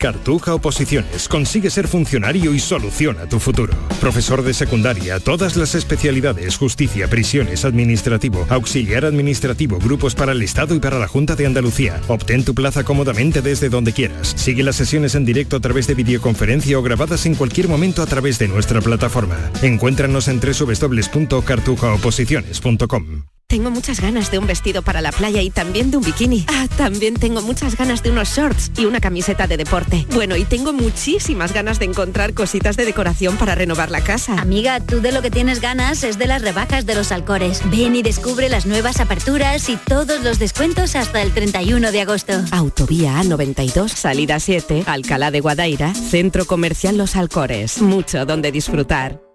Cartuja 0.00 0.54
Oposiciones. 0.54 1.26
Consigue 1.26 1.70
ser 1.70 1.88
funcionario 1.88 2.54
y 2.54 2.60
soluciona 2.60 3.28
tu 3.28 3.40
futuro. 3.40 3.74
Profesor 4.00 4.42
de 4.42 4.54
secundaria, 4.54 5.18
todas 5.18 5.56
las 5.56 5.74
especialidades, 5.74 6.56
justicia, 6.56 7.08
prisiones, 7.08 7.64
administrativo, 7.64 8.46
auxiliar 8.48 9.04
administrativo, 9.04 9.80
grupos 9.80 10.14
para 10.14 10.30
el 10.30 10.42
Estado 10.42 10.76
y 10.76 10.78
para 10.78 11.00
la 11.00 11.08
Junta 11.08 11.34
de 11.34 11.46
Andalucía. 11.46 12.00
Obtén 12.06 12.44
tu 12.44 12.54
plaza 12.54 12.84
cómodamente 12.84 13.42
desde 13.42 13.70
donde 13.70 13.92
quieras. 13.92 14.34
Sigue 14.36 14.62
las 14.62 14.76
sesiones 14.76 15.16
en 15.16 15.24
directo 15.24 15.56
a 15.56 15.60
través 15.60 15.88
de 15.88 15.94
videoconferencia 15.94 16.78
o 16.78 16.82
grabadas 16.82 17.26
en 17.26 17.34
cualquier 17.34 17.66
momento 17.66 18.00
a 18.00 18.06
través 18.06 18.38
de 18.38 18.46
nuestra 18.46 18.80
plataforma. 18.80 19.50
Encuéntranos 19.62 20.28
en 20.28 20.38
www.cartujaoposiciones.com. 20.38 23.37
Tengo 23.50 23.70
muchas 23.70 24.00
ganas 24.00 24.30
de 24.30 24.38
un 24.38 24.46
vestido 24.46 24.82
para 24.82 25.00
la 25.00 25.10
playa 25.10 25.40
y 25.40 25.48
también 25.48 25.90
de 25.90 25.96
un 25.96 26.02
bikini. 26.02 26.44
Ah, 26.48 26.66
también 26.76 27.14
tengo 27.14 27.40
muchas 27.40 27.78
ganas 27.78 28.02
de 28.02 28.10
unos 28.10 28.28
shorts 28.36 28.72
y 28.76 28.84
una 28.84 29.00
camiseta 29.00 29.46
de 29.46 29.56
deporte. 29.56 30.06
Bueno, 30.12 30.36
y 30.36 30.44
tengo 30.44 30.74
muchísimas 30.74 31.54
ganas 31.54 31.78
de 31.78 31.86
encontrar 31.86 32.34
cositas 32.34 32.76
de 32.76 32.84
decoración 32.84 33.38
para 33.38 33.54
renovar 33.54 33.90
la 33.90 34.02
casa. 34.02 34.38
Amiga, 34.38 34.80
tú 34.80 35.00
de 35.00 35.12
lo 35.12 35.22
que 35.22 35.30
tienes 35.30 35.62
ganas 35.62 36.04
es 36.04 36.18
de 36.18 36.26
las 36.26 36.42
rebajas 36.42 36.84
de 36.84 36.94
los 36.94 37.10
Alcores. 37.10 37.62
Ven 37.70 37.96
y 37.96 38.02
descubre 38.02 38.50
las 38.50 38.66
nuevas 38.66 39.00
aperturas 39.00 39.66
y 39.70 39.78
todos 39.78 40.22
los 40.22 40.38
descuentos 40.38 40.94
hasta 40.94 41.22
el 41.22 41.32
31 41.32 41.90
de 41.90 42.02
agosto. 42.02 42.34
Autovía 42.50 43.18
A92, 43.22 43.88
salida 43.88 44.40
7, 44.40 44.82
Alcalá 44.84 45.30
de 45.30 45.40
Guadaira, 45.40 45.94
Centro 45.94 46.44
Comercial 46.44 46.98
Los 46.98 47.16
Alcores. 47.16 47.80
Mucho 47.80 48.26
donde 48.26 48.52
disfrutar. 48.52 49.27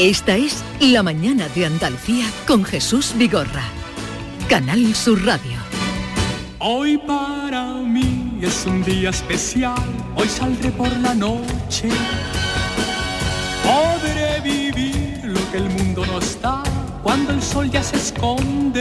Esta 0.00 0.34
es 0.34 0.64
La 0.80 1.02
mañana 1.02 1.46
de 1.50 1.66
Andalucía 1.66 2.24
con 2.46 2.64
Jesús 2.64 3.12
Vigorra. 3.18 3.64
Canal 4.48 4.94
Sur 4.94 5.22
Radio. 5.26 5.58
Hoy 6.58 6.96
para 6.96 7.74
mí 7.74 8.38
es 8.40 8.64
un 8.64 8.82
día 8.82 9.10
especial, 9.10 9.76
hoy 10.16 10.26
saldré 10.26 10.70
por 10.70 10.90
la 11.00 11.12
noche. 11.12 11.90
Podré 13.62 14.40
vivir 14.40 15.20
lo 15.22 15.50
que 15.52 15.58
el 15.58 15.68
mundo 15.68 16.06
no 16.06 16.18
está 16.18 16.62
cuando 17.02 17.32
el 17.32 17.42
sol 17.42 17.70
ya 17.70 17.82
se 17.82 17.96
esconde. 17.96 18.80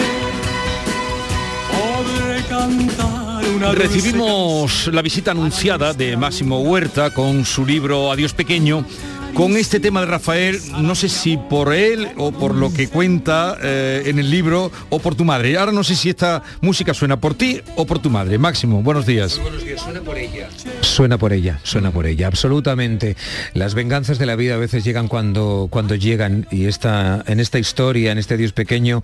Podré 1.69 2.43
cantar 2.43 3.45
una 3.57 3.67
dulce 3.73 3.87
Recibimos 3.87 4.87
la 4.87 5.01
visita 5.01 5.31
anunciada 5.31 5.93
de 5.93 6.15
Máximo 6.15 6.61
Huerta 6.61 7.09
con 7.09 7.43
su 7.43 7.65
libro 7.65 8.09
Adiós 8.09 8.31
Pequeño. 8.31 8.85
Con 9.33 9.55
este 9.55 9.79
tema 9.79 10.01
de 10.01 10.07
Rafael, 10.07 10.59
no 10.79 10.95
sé 10.95 11.07
si 11.07 11.37
por 11.37 11.73
él 11.73 12.09
o 12.17 12.31
por 12.31 12.55
lo 12.55 12.73
que 12.73 12.87
cuenta 12.89 13.57
eh, 13.61 14.03
en 14.05 14.19
el 14.19 14.29
libro 14.29 14.69
o 14.89 14.99
por 14.99 15.15
tu 15.15 15.23
madre. 15.23 15.57
Ahora 15.57 15.71
no 15.71 15.83
sé 15.83 15.95
si 15.95 16.09
esta 16.09 16.43
música 16.61 16.93
suena 16.93 17.19
por 17.19 17.35
ti 17.35 17.61
o 17.77 17.85
por 17.85 17.99
tu 17.99 18.09
madre. 18.09 18.37
Máximo, 18.37 18.81
buenos 18.81 19.05
días. 19.05 19.39
Buenos 19.41 19.63
días, 19.63 19.81
suena 19.81 20.01
por 20.01 20.17
ella. 20.17 20.49
Suena 20.81 21.17
por 21.17 21.31
ella, 21.31 21.59
suena 21.63 21.91
por 21.91 22.05
ella, 22.05 22.27
absolutamente. 22.27 23.15
Las 23.53 23.75
venganzas 23.75 24.19
de 24.19 24.25
la 24.25 24.35
vida 24.35 24.55
a 24.55 24.57
veces 24.57 24.83
llegan 24.83 25.07
cuando, 25.07 25.67
cuando 25.69 25.95
llegan 25.95 26.45
y 26.51 26.65
esta, 26.65 27.23
en 27.25 27.39
esta 27.39 27.59
historia, 27.59 28.11
en 28.11 28.17
este 28.17 28.35
Dios 28.35 28.51
pequeño, 28.51 29.03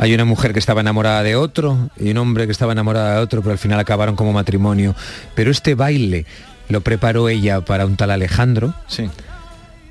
Hay 0.00 0.14
una 0.14 0.24
mujer 0.24 0.52
que 0.52 0.60
estaba 0.60 0.80
enamorada 0.80 1.24
de 1.24 1.34
otro 1.34 1.90
y 1.96 2.12
un 2.12 2.18
hombre 2.18 2.46
que 2.46 2.52
estaba 2.52 2.70
enamorado 2.70 3.16
de 3.16 3.20
otro, 3.20 3.42
pero 3.42 3.52
al 3.52 3.58
final 3.58 3.80
acabaron 3.80 4.14
como 4.14 4.32
matrimonio. 4.32 4.94
Pero 5.34 5.50
este 5.50 5.74
baile 5.74 6.24
lo 6.68 6.82
preparó 6.82 7.28
ella 7.28 7.62
para 7.62 7.84
un 7.84 7.96
tal 7.96 8.12
Alejandro. 8.12 8.74
Sí. 8.86 9.10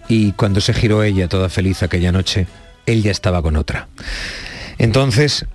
Y 0.08 0.32
cuando 0.34 0.62
se 0.62 0.74
giró 0.74 1.04
ella, 1.04 1.28
toda 1.28 1.50
feliz 1.50 1.84
aquella 1.84 2.12
noche, 2.12 2.48
él 2.86 3.04
ya 3.04 3.12
estaba 3.12 3.42
con 3.42 3.56
otra. 3.56 3.88
Entonces, 4.78 5.46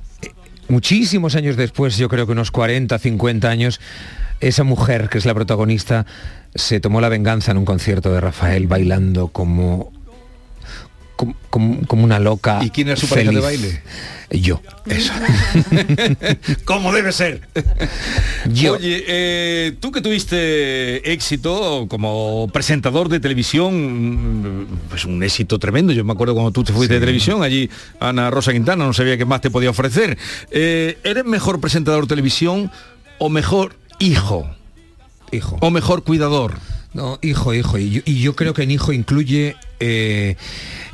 muchísimos 0.68 1.34
años 1.36 1.56
después, 1.56 1.96
yo 1.96 2.08
creo 2.08 2.26
que 2.26 2.32
unos 2.32 2.50
40, 2.50 2.98
50 2.98 3.48
años, 3.48 3.80
esa 4.40 4.64
mujer 4.64 5.08
que 5.08 5.18
es 5.18 5.26
la 5.26 5.34
protagonista 5.34 6.06
se 6.54 6.80
tomó 6.80 7.00
la 7.00 7.08
venganza 7.08 7.52
en 7.52 7.58
un 7.58 7.64
concierto 7.64 8.12
de 8.12 8.20
Rafael 8.20 8.66
bailando 8.66 9.28
como 9.28 9.92
como, 11.22 11.34
como- 11.50 11.86
como 11.86 12.04
una 12.04 12.18
loca. 12.18 12.60
¿Y 12.62 12.70
quién 12.70 12.88
era 12.88 12.96
su 12.96 13.06
pareja 13.08 13.30
de 13.30 13.40
baile? 13.40 13.82
Yo. 14.30 14.60
Eso. 14.86 15.12
¿Cómo 16.64 16.92
debe 16.92 17.12
ser? 17.12 17.42
Yo. 18.50 18.74
Oye, 18.74 19.04
eh, 19.06 19.76
tú 19.78 19.92
que 19.92 20.00
tuviste 20.00 21.12
éxito 21.12 21.86
como 21.88 22.48
presentador 22.52 23.08
de 23.08 23.20
televisión, 23.20 24.62
mm, 24.62 24.66
pues 24.88 25.04
un 25.04 25.22
éxito 25.22 25.58
tremendo. 25.58 25.92
Yo 25.92 26.04
me 26.04 26.12
acuerdo 26.12 26.34
cuando 26.34 26.50
tú 26.50 26.64
te 26.64 26.72
fuiste 26.72 26.94
de 26.94 27.00
televisión, 27.00 27.42
allí 27.42 27.68
Ana 28.00 28.30
Rosa 28.30 28.52
Quintana, 28.52 28.84
no 28.86 28.92
sabía 28.92 29.16
qué 29.18 29.24
más 29.24 29.40
te 29.40 29.50
podía 29.50 29.70
ofrecer. 29.70 30.16
Eh, 30.50 30.98
¿Eres 31.04 31.24
mejor 31.24 31.60
presentador 31.60 32.04
de 32.04 32.08
televisión 32.08 32.70
o 33.18 33.28
mejor 33.28 33.76
hijo? 33.98 34.48
Hijo. 35.30 35.56
O 35.60 35.70
mejor 35.70 36.02
cuidador. 36.04 36.54
No, 36.94 37.18
hijo, 37.22 37.54
hijo. 37.54 37.78
Y 37.78 37.90
yo, 37.90 38.00
y 38.04 38.20
yo 38.20 38.34
creo 38.36 38.52
que 38.54 38.62
en 38.64 38.70
hijo 38.70 38.92
incluye 38.92 39.56
eh, 39.84 40.36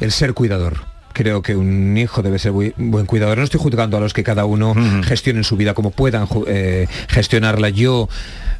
el 0.01 0.13
ser 0.13 0.33
cuidador. 0.33 0.87
Creo 1.13 1.43
que 1.43 1.57
un 1.57 1.99
hijo 1.99 2.23
debe 2.23 2.39
ser 2.39 2.53
buen 2.53 3.07
cuidador. 3.07 3.37
No 3.37 3.45
estoy 3.45 3.61
juzgando 3.61 3.97
a 3.97 4.01
los 4.01 4.15
que 4.15 4.23
cada 4.23 4.45
uno 4.45 4.75
gestionen 5.03 5.45
su 5.45 5.57
vida 5.57 5.75
como 5.75 5.91
puedan 5.91 6.27
eh, 6.47 6.87
gestionarla. 7.09 7.69
Yo 7.69 8.09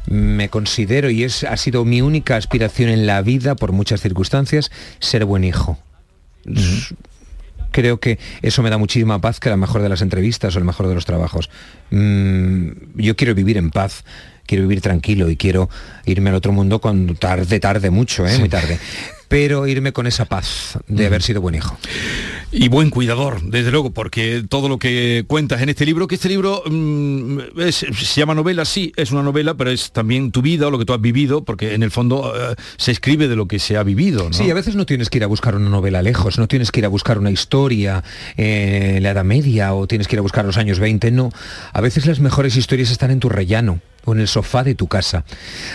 me 0.07 0.49
considero, 0.49 1.09
y 1.09 1.23
es, 1.23 1.43
ha 1.45 1.57
sido 1.57 1.83
mi 1.85 2.01
única 2.01 2.35
aspiración 2.35 2.89
en 2.89 3.07
la 3.07 3.21
vida, 3.21 3.55
por 3.55 3.71
muchas 3.71 4.01
circunstancias, 4.01 4.71
ser 4.99 5.25
buen 5.25 5.45
hijo. 5.45 5.79
Creo 7.71 7.99
que 7.99 8.19
eso 8.41 8.61
me 8.61 8.69
da 8.69 8.77
muchísima 8.77 9.21
paz 9.21 9.39
que 9.39 9.49
la 9.49 9.57
mejor 9.57 9.81
de 9.81 9.89
las 9.89 10.01
entrevistas 10.01 10.55
o 10.55 10.59
el 10.59 10.65
mejor 10.65 10.87
de 10.87 10.95
los 10.95 11.05
trabajos. 11.05 11.49
Mm, 11.91 12.69
yo 12.95 13.15
quiero 13.15 13.33
vivir 13.35 13.57
en 13.57 13.71
paz, 13.71 14.03
quiero 14.45 14.63
vivir 14.63 14.81
tranquilo 14.81 15.29
y 15.29 15.37
quiero 15.37 15.69
irme 16.05 16.29
al 16.29 16.35
otro 16.35 16.51
mundo 16.51 16.79
cuando 16.79 17.15
tarde, 17.15 17.59
tarde 17.59 17.89
mucho, 17.89 18.27
¿eh? 18.27 18.37
muy 18.37 18.49
tarde. 18.49 18.79
Pero 19.29 19.67
irme 19.67 19.93
con 19.93 20.07
esa 20.07 20.25
paz 20.25 20.77
de 20.87 21.05
haber 21.05 21.21
sido 21.21 21.39
buen 21.39 21.55
hijo. 21.55 21.77
Y 22.51 22.67
buen 22.67 22.89
cuidador, 22.89 23.43
desde 23.43 23.69
luego, 23.69 23.91
porque 23.91 24.43
todo 24.49 24.69
lo 24.69 24.79
que 24.79 25.23
cuentas 25.27 25.61
en 25.61 25.69
este 25.69 25.85
libro, 25.85 26.07
que 26.07 26.15
este 26.15 26.29
libro 26.29 26.63
mm, 26.65 27.39
es- 27.59 27.75
se 27.93 28.19
llama 28.19 28.33
novela, 28.33 28.65
sí, 28.65 28.91
es 28.95 29.11
una 29.11 29.21
novela, 29.21 29.53
pero 29.53 29.69
es 29.69 29.91
también 29.91 30.31
tu 30.31 30.41
vida 30.41 30.65
o 30.67 30.71
lo 30.71 30.79
que 30.79 30.85
tú 30.85 30.93
has 30.93 31.01
vivido, 31.01 31.43
porque 31.43 31.75
en 31.75 31.83
el 31.83 31.91
fondo 31.91 32.33
eh, 32.35 32.55
se 32.77 32.91
escribe 32.91 33.27
de 33.27 33.35
lo 33.35 33.47
que 33.47 33.59
se 33.59 33.77
ha 33.77 33.83
vivido. 33.83 34.23
¿no? 34.29 34.33
Sí, 34.33 34.49
a 34.49 34.55
veces 34.55 34.75
no 34.75 34.87
tienes 34.87 35.11
que 35.11 35.19
ir 35.19 35.23
a 35.23 35.27
buscar 35.27 35.55
una 35.55 35.69
novela 35.69 36.01
lejos, 36.01 36.39
no 36.39 36.47
tienes 36.47 36.71
que 36.71 36.79
ir 36.79 36.85
a 36.85 36.89
buscar 36.89 37.19
una 37.19 37.29
historia 37.29 38.03
eh, 38.35 38.93
en 38.97 39.03
la 39.03 39.11
Edad 39.11 39.25
Media 39.25 39.75
o 39.75 39.85
tienes 39.85 40.07
que 40.07 40.15
ir 40.15 40.19
a 40.19 40.23
buscar 40.23 40.43
los 40.43 40.57
años 40.57 40.79
20, 40.79 41.11
no. 41.11 41.29
A 41.71 41.81
veces 41.81 42.07
las 42.07 42.19
mejores 42.19 42.55
historias 42.57 42.89
están 42.89 43.11
en 43.11 43.19
tu 43.19 43.29
rellano 43.29 43.79
o 44.05 44.13
en 44.13 44.21
el 44.21 44.27
sofá 44.27 44.63
de 44.63 44.73
tu 44.73 44.87
casa. 44.87 45.23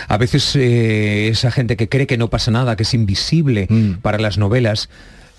A 0.09 0.17
veces 0.17 0.53
eh, 0.57 1.29
esa 1.29 1.51
gente 1.51 1.77
que 1.77 1.87
cree 1.87 2.05
que 2.05 2.17
no 2.17 2.29
pasa 2.29 2.51
nada, 2.51 2.75
que 2.75 2.83
es 2.83 2.93
invisible 2.93 3.69
para 4.01 4.17
las 4.17 4.37
novelas, 4.37 4.89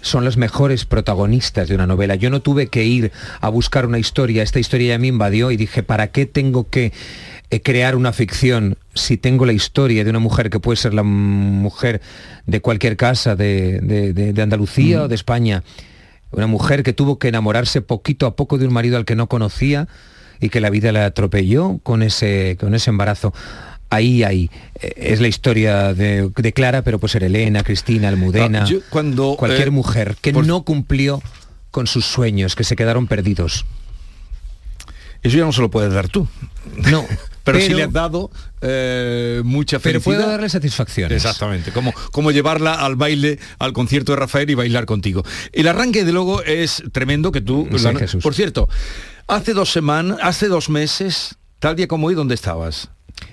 son 0.07 0.25
las 0.25 0.37
mejores 0.37 0.85
protagonistas 0.85 1.69
de 1.69 1.75
una 1.75 1.87
novela. 1.87 2.15
Yo 2.15 2.31
no 2.31 2.41
tuve 2.41 2.69
que 2.69 2.85
ir 2.85 3.13
a 3.41 3.49
buscar 3.49 3.87
una 3.87 3.99
historia, 3.99 4.43
esta 4.43 4.59
historia 4.61 4.95
ya 4.95 4.99
me 4.99 5.09
invadió 5.09 5.51
y 5.51 5.57
dije, 5.57 5.83
¿para 5.83 6.09
qué 6.09 6.27
tengo 6.27 6.69
que 6.71 6.93
eh, 7.51 7.61
crear 7.61 7.97
una 7.97 8.13
ficción 8.13 8.77
si 8.95 9.17
tengo 9.17 9.47
la 9.47 9.53
historia 9.53 10.05
de 10.05 10.11
una 10.11 10.19
mujer 10.19 10.51
que 10.51 10.61
puede 10.61 10.77
ser 10.77 10.95
la 10.95 11.03
mujer 11.03 12.01
de 12.47 12.61
cualquier 12.61 12.97
casa 12.97 13.37
de, 13.37 13.81
de- 13.81 14.13
de- 14.13 14.33
de 14.33 14.43
Andalucía 14.43 15.03
o 15.05 15.09
de 15.09 15.15
España? 15.15 15.63
Una 16.33 16.47
mujer 16.47 16.83
que 16.83 16.93
tuvo 16.93 17.19
que 17.19 17.29
enamorarse 17.29 17.81
poquito 17.83 18.27
a 18.27 18.35
poco 18.37 18.59
de 18.59 18.67
un 18.67 18.73
marido 18.73 18.97
al 18.97 19.05
que 19.05 19.17
no 19.17 19.29
conocía 19.29 19.87
y 20.41 20.49
que 20.51 20.61
la 20.61 20.71
vida 20.71 20.93
la 20.93 21.07
atropelló 21.07 21.79
con 21.83 22.03
ese, 22.03 22.57
con 22.61 22.75
ese 22.75 22.91
embarazo. 22.91 23.33
Ahí, 23.91 24.23
ahí. 24.25 24.51
Eh, 24.81 24.93
Es 24.97 25.21
la 25.21 25.29
historia 25.29 25.95
de, 25.95 26.31
de 26.37 26.53
Clara, 26.53 26.83
pero 26.83 26.99
pues 26.99 27.13
ser 27.13 27.23
Elena, 27.25 27.63
Cristina, 27.63 28.09
Almudena, 28.09 28.63
Ah, 28.63 28.67
yo 28.67 28.79
cuando, 28.91 29.37
cualquier 29.39 29.69
eh, 29.69 29.71
mujer 29.73 30.17
que 30.21 30.33
no 30.33 30.63
cumplió 30.63 31.23
con 31.71 31.87
sus 31.87 32.05
sueños, 32.07 32.55
que 32.57 32.65
se 32.65 32.75
quedaron 32.77 33.07
perdidos. 33.07 33.65
Eso 35.23 35.39
ya 35.39 35.45
no 35.45 35.53
se 35.53 35.61
lo 35.61 35.71
puedes 35.71 35.93
dar 35.93 36.09
tú. 36.09 36.29
No. 36.91 37.05
Pero, 37.47 37.61
sí 37.61 37.67
pero- 37.67 37.79
le 37.79 37.85
has 37.85 37.93
dado 37.93 38.31
eh, 38.61 39.41
mucha 39.45 39.79
Pero 39.79 40.01
felicidad. 40.01 40.17
puedo 40.25 40.31
darle 40.33 40.49
satisfacciones. 40.49 41.15
Exactamente, 41.25 41.71
como, 41.71 41.93
como 42.11 42.33
llevarla 42.33 42.75
al 42.75 42.97
baile, 42.97 43.39
al 43.61 43.73
concierto 43.73 44.11
de 44.11 44.17
Rafael 44.17 44.51
y 44.51 44.55
bailar 44.57 44.85
contigo. 44.85 45.23
El 45.53 45.69
arranque 45.69 46.05
de 46.05 46.11
luego 46.11 46.43
es 46.43 46.83
tremendo 46.91 47.31
que 47.31 47.41
tú... 47.41 47.69
Sí, 47.77 47.85
la- 47.85 47.95
Jesús. 47.95 48.21
Por 48.25 48.35
cierto, 48.35 48.69
hace 49.29 49.53
dos 49.53 49.71
semanas, 49.71 50.19
hace 50.23 50.49
dos 50.49 50.69
meses, 50.71 51.37
tal 51.61 51.77
día 51.77 51.87
como 51.87 52.09
hoy, 52.09 52.17
¿dónde 52.17 52.35
estabas? 52.35 52.91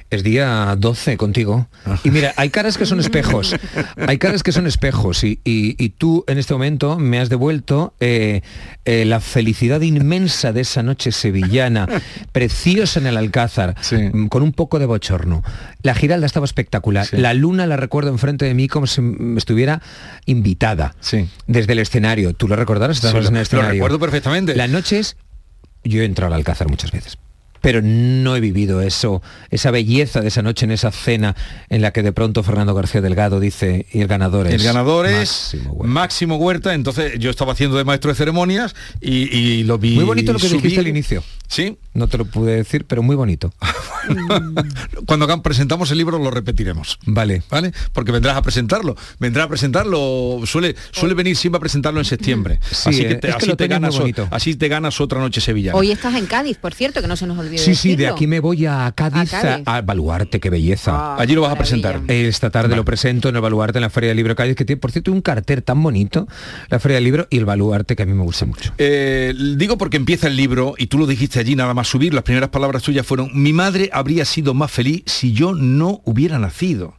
Es 0.09 0.21
día 0.23 0.75
12 0.77 1.17
contigo. 1.17 1.67
Y 2.03 2.11
mira, 2.11 2.33
hay 2.37 2.51
caras 2.51 2.77
que 2.77 2.85
son 2.85 2.99
espejos. 2.99 3.55
Hay 4.07 4.19
caras 4.19 4.43
que 4.43 4.51
son 4.51 4.67
espejos. 4.67 5.23
Y, 5.23 5.39
y- 5.43 5.75
y 5.83 5.89
tú 5.89 6.23
en 6.27 6.37
este 6.37 6.53
momento 6.53 6.99
me 6.99 7.19
has 7.19 7.29
devuelto 7.29 7.95
eh, 7.99 8.41
eh, 8.85 9.05
la 9.05 9.19
felicidad 9.19 9.81
inmensa 9.81 10.53
de 10.53 10.61
esa 10.61 10.83
noche 10.83 11.11
sevillana, 11.11 11.87
preciosa 12.31 12.99
en 12.99 13.07
el 13.07 13.17
Alcázar, 13.17 13.75
mm, 14.13 14.27
con 14.27 14.43
un 14.43 14.51
poco 14.53 14.77
de 14.77 14.85
bochorno. 14.85 15.41
La 15.81 15.95
Giralda 15.95 16.27
estaba 16.27 16.45
espectacular. 16.45 17.07
La 17.13 17.33
luna 17.33 17.65
la 17.65 17.75
recuerdo 17.75 18.11
enfrente 18.11 18.45
de 18.45 18.53
mí 18.53 18.67
como 18.67 18.85
si 18.85 19.01
me 19.01 19.39
estuviera 19.39 19.81
invitada. 20.25 20.95
Desde 21.47 21.73
el 21.73 21.79
escenario. 21.79 22.33
¿Tú 22.33 22.47
lo 22.47 22.55
recordarás? 22.55 22.97
Sí, 22.99 23.07
Estabas 23.07 23.23
lo- 23.25 23.29
en 23.29 23.35
el 23.37 23.39
lo 23.39 23.43
escenario. 23.43 23.71
recuerdo 23.71 23.99
perfectamente. 23.99 24.55
Las 24.55 24.69
noches 24.69 25.17
yo 25.83 26.01
he 26.03 26.05
entrado 26.05 26.33
al 26.33 26.39
Alcázar 26.39 26.69
muchas 26.69 26.91
veces 26.91 27.17
pero 27.63 27.81
no 27.81 28.35
he 28.35 28.41
vivido 28.41 28.81
eso, 28.81 29.21
esa 29.49 29.71
belleza 29.71 30.19
de 30.19 30.27
esa 30.27 30.41
noche 30.41 30.65
en 30.65 30.71
esa 30.71 30.91
cena 30.91 31.33
en 31.69 31.81
la 31.81 31.91
que 31.91 32.03
de 32.03 32.11
pronto 32.11 32.43
Fernando 32.43 32.75
García 32.75 32.99
Delgado 32.99 33.39
dice 33.39 33.85
y 33.93 34.01
el 34.01 34.07
ganador 34.07 34.47
es 34.47 34.55
El 34.55 34.63
ganador 34.63 35.05
es 35.05 35.55
Máximo 35.81 36.35
Huerta. 36.35 36.73
Entonces 36.73 37.17
yo 37.19 37.29
estaba 37.29 37.53
haciendo 37.53 37.77
de 37.77 37.85
maestro 37.85 38.11
de 38.11 38.15
ceremonias 38.15 38.75
y, 38.99 39.33
y 39.33 39.63
lo 39.63 39.77
vi. 39.77 39.95
muy 39.95 40.03
bonito 40.03 40.33
lo 40.33 40.39
que 40.39 40.49
subir. 40.49 40.61
dijiste 40.61 40.81
al 40.81 40.89
inicio. 40.89 41.23
Sí. 41.47 41.77
No 41.93 42.07
te 42.07 42.17
lo 42.17 42.25
pude 42.25 42.55
decir, 42.55 42.85
pero 42.85 43.03
muy 43.03 43.15
bonito. 43.15 43.53
Cuando 45.05 45.25
acá 45.25 45.41
presentamos 45.41 45.91
el 45.91 45.99
libro 45.99 46.17
lo 46.17 46.31
repetiremos. 46.31 46.97
Vale. 47.05 47.43
¿Vale? 47.49 47.71
Porque 47.93 48.11
vendrás 48.11 48.35
a 48.35 48.41
presentarlo. 48.41 48.97
Vendrás 49.19 49.45
a 49.45 49.49
presentarlo. 49.49 50.41
Suele, 50.45 50.75
suele 50.91 51.13
venir 51.13 51.37
siempre 51.37 51.57
a 51.57 51.61
presentarlo 51.61 51.99
en 52.01 52.05
septiembre. 52.05 52.59
Sí, 52.71 52.89
así 52.89 53.01
que 53.03 53.11
eh, 53.11 53.15
te, 53.15 53.29
es 53.29 53.35
que 53.35 53.45
así 53.45 53.55
te 53.55 53.67
ganas, 53.67 53.95
así 54.31 54.55
te 54.55 54.67
ganas 54.67 54.99
otra 54.99 55.19
noche 55.19 55.39
sevillana. 55.39 55.77
Hoy 55.77 55.91
estás 55.91 56.15
en 56.15 56.25
Cádiz, 56.25 56.57
por 56.57 56.73
cierto, 56.73 57.01
que 57.01 57.07
no 57.07 57.15
se 57.15 57.27
nos 57.27 57.37
olvide 57.37 57.52
Sí, 57.57 57.75
sí, 57.75 57.95
de 57.95 58.07
aquí 58.07 58.27
me 58.27 58.39
voy 58.39 58.65
a 58.65 58.91
Cádiz, 58.95 59.33
A 59.33 59.41
Cádiz. 59.41 59.63
a 59.67 59.81
Baluarte, 59.81 60.39
qué 60.39 60.49
belleza. 60.49 60.91
Ah, 60.93 61.15
Allí 61.19 61.35
lo 61.35 61.41
vas 61.41 61.51
a 61.53 61.57
presentar. 61.57 62.01
Esta 62.07 62.49
tarde 62.49 62.75
lo 62.75 62.85
presento 62.85 63.29
en 63.29 63.35
el 63.35 63.41
Baluarte, 63.41 63.77
en 63.77 63.83
la 63.83 63.89
Feria 63.89 64.09
del 64.09 64.17
Libro 64.17 64.35
Cádiz, 64.35 64.55
que 64.55 64.65
tiene, 64.65 64.79
por 64.79 64.91
cierto, 64.91 65.11
un 65.11 65.21
cartel 65.21 65.63
tan 65.63 65.81
bonito, 65.81 66.27
la 66.69 66.79
Feria 66.79 66.95
del 66.95 67.03
Libro 67.03 67.27
y 67.29 67.37
el 67.37 67.45
Baluarte, 67.45 67.95
que 67.95 68.03
a 68.03 68.05
mí 68.05 68.13
me 68.13 68.23
gusta 68.23 68.45
mucho. 68.45 68.73
Eh, 68.77 69.33
digo 69.57 69.77
porque 69.77 69.97
empieza 69.97 70.27
el 70.27 70.35
libro 70.35 70.73
y 70.77 70.87
tú 70.87 70.97
lo 70.97 71.05
dijiste 71.07 71.39
allí 71.39 71.55
nada 71.55 71.73
más 71.73 71.87
subir, 71.87 72.13
las 72.13 72.23
primeras 72.23 72.49
palabras 72.49 72.83
tuyas 72.83 73.05
fueron, 73.05 73.29
mi 73.33 73.53
madre 73.53 73.89
habría 73.93 74.25
sido 74.25 74.53
más 74.53 74.71
feliz 74.71 75.03
si 75.05 75.33
yo 75.33 75.53
no 75.53 76.01
hubiera 76.05 76.39
nacido. 76.39 76.95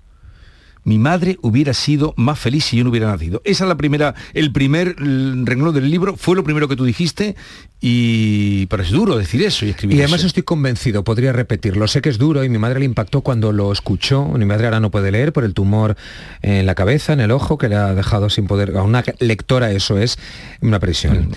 Mi 0.85 0.99
madre 0.99 1.39
hubiera 1.41 1.73
sido 1.73 2.13
más 2.17 2.39
feliz 2.39 2.67
si 2.67 2.77
yo 2.77 2.85
no 2.85 2.91
hubiera 2.91 3.11
nacido. 3.11 3.41
Esa 3.45 3.65
es 3.65 3.69
la 3.69 3.77
primera, 3.77 4.15
el 4.35 4.53
primer 4.53 5.01
mm, 5.01 5.47
renglón 5.47 5.75
del 5.75 5.91
libro, 5.91 6.17
fue 6.17 6.37
lo 6.37 6.45
primero 6.45 6.69
que 6.69 6.77
tú 6.77 6.85
dijiste 6.85 7.37
y 7.81 8.67
pero 8.67 8.83
es 8.83 8.91
duro 8.91 9.17
decir 9.17 9.43
eso 9.43 9.65
y 9.67 9.71
escribir 9.71 9.97
Y 9.97 10.01
además 10.01 10.21
eso. 10.21 10.29
estoy 10.29 10.43
convencido, 10.43 11.03
podría 11.03 11.33
repetirlo, 11.33 11.89
sé 11.89 12.03
que 12.03 12.11
es 12.11 12.19
duro 12.19 12.45
y 12.45 12.49
mi 12.49 12.59
madre 12.59 12.81
le 12.81 12.85
impactó 12.85 13.23
cuando 13.23 13.53
lo 13.53 13.73
escuchó, 13.73 14.27
mi 14.29 14.45
madre 14.45 14.67
ahora 14.67 14.81
no 14.81 14.91
puede 14.91 15.11
leer 15.11 15.33
por 15.33 15.45
el 15.45 15.55
tumor 15.55 15.97
en 16.43 16.67
la 16.67 16.75
cabeza, 16.75 17.15
en 17.15 17.21
el 17.21 17.31
ojo, 17.31 17.59
que 17.59 17.69
le 17.69 17.77
ha 17.77 17.95
dejado 17.95 18.29
sin 18.31 18.47
poder, 18.47 18.77
a 18.77 18.83
una 18.83 19.03
lectora 19.21 19.71
eso 19.73 19.99
es 19.99 20.19
una 20.61 20.79
presión. 20.81 21.31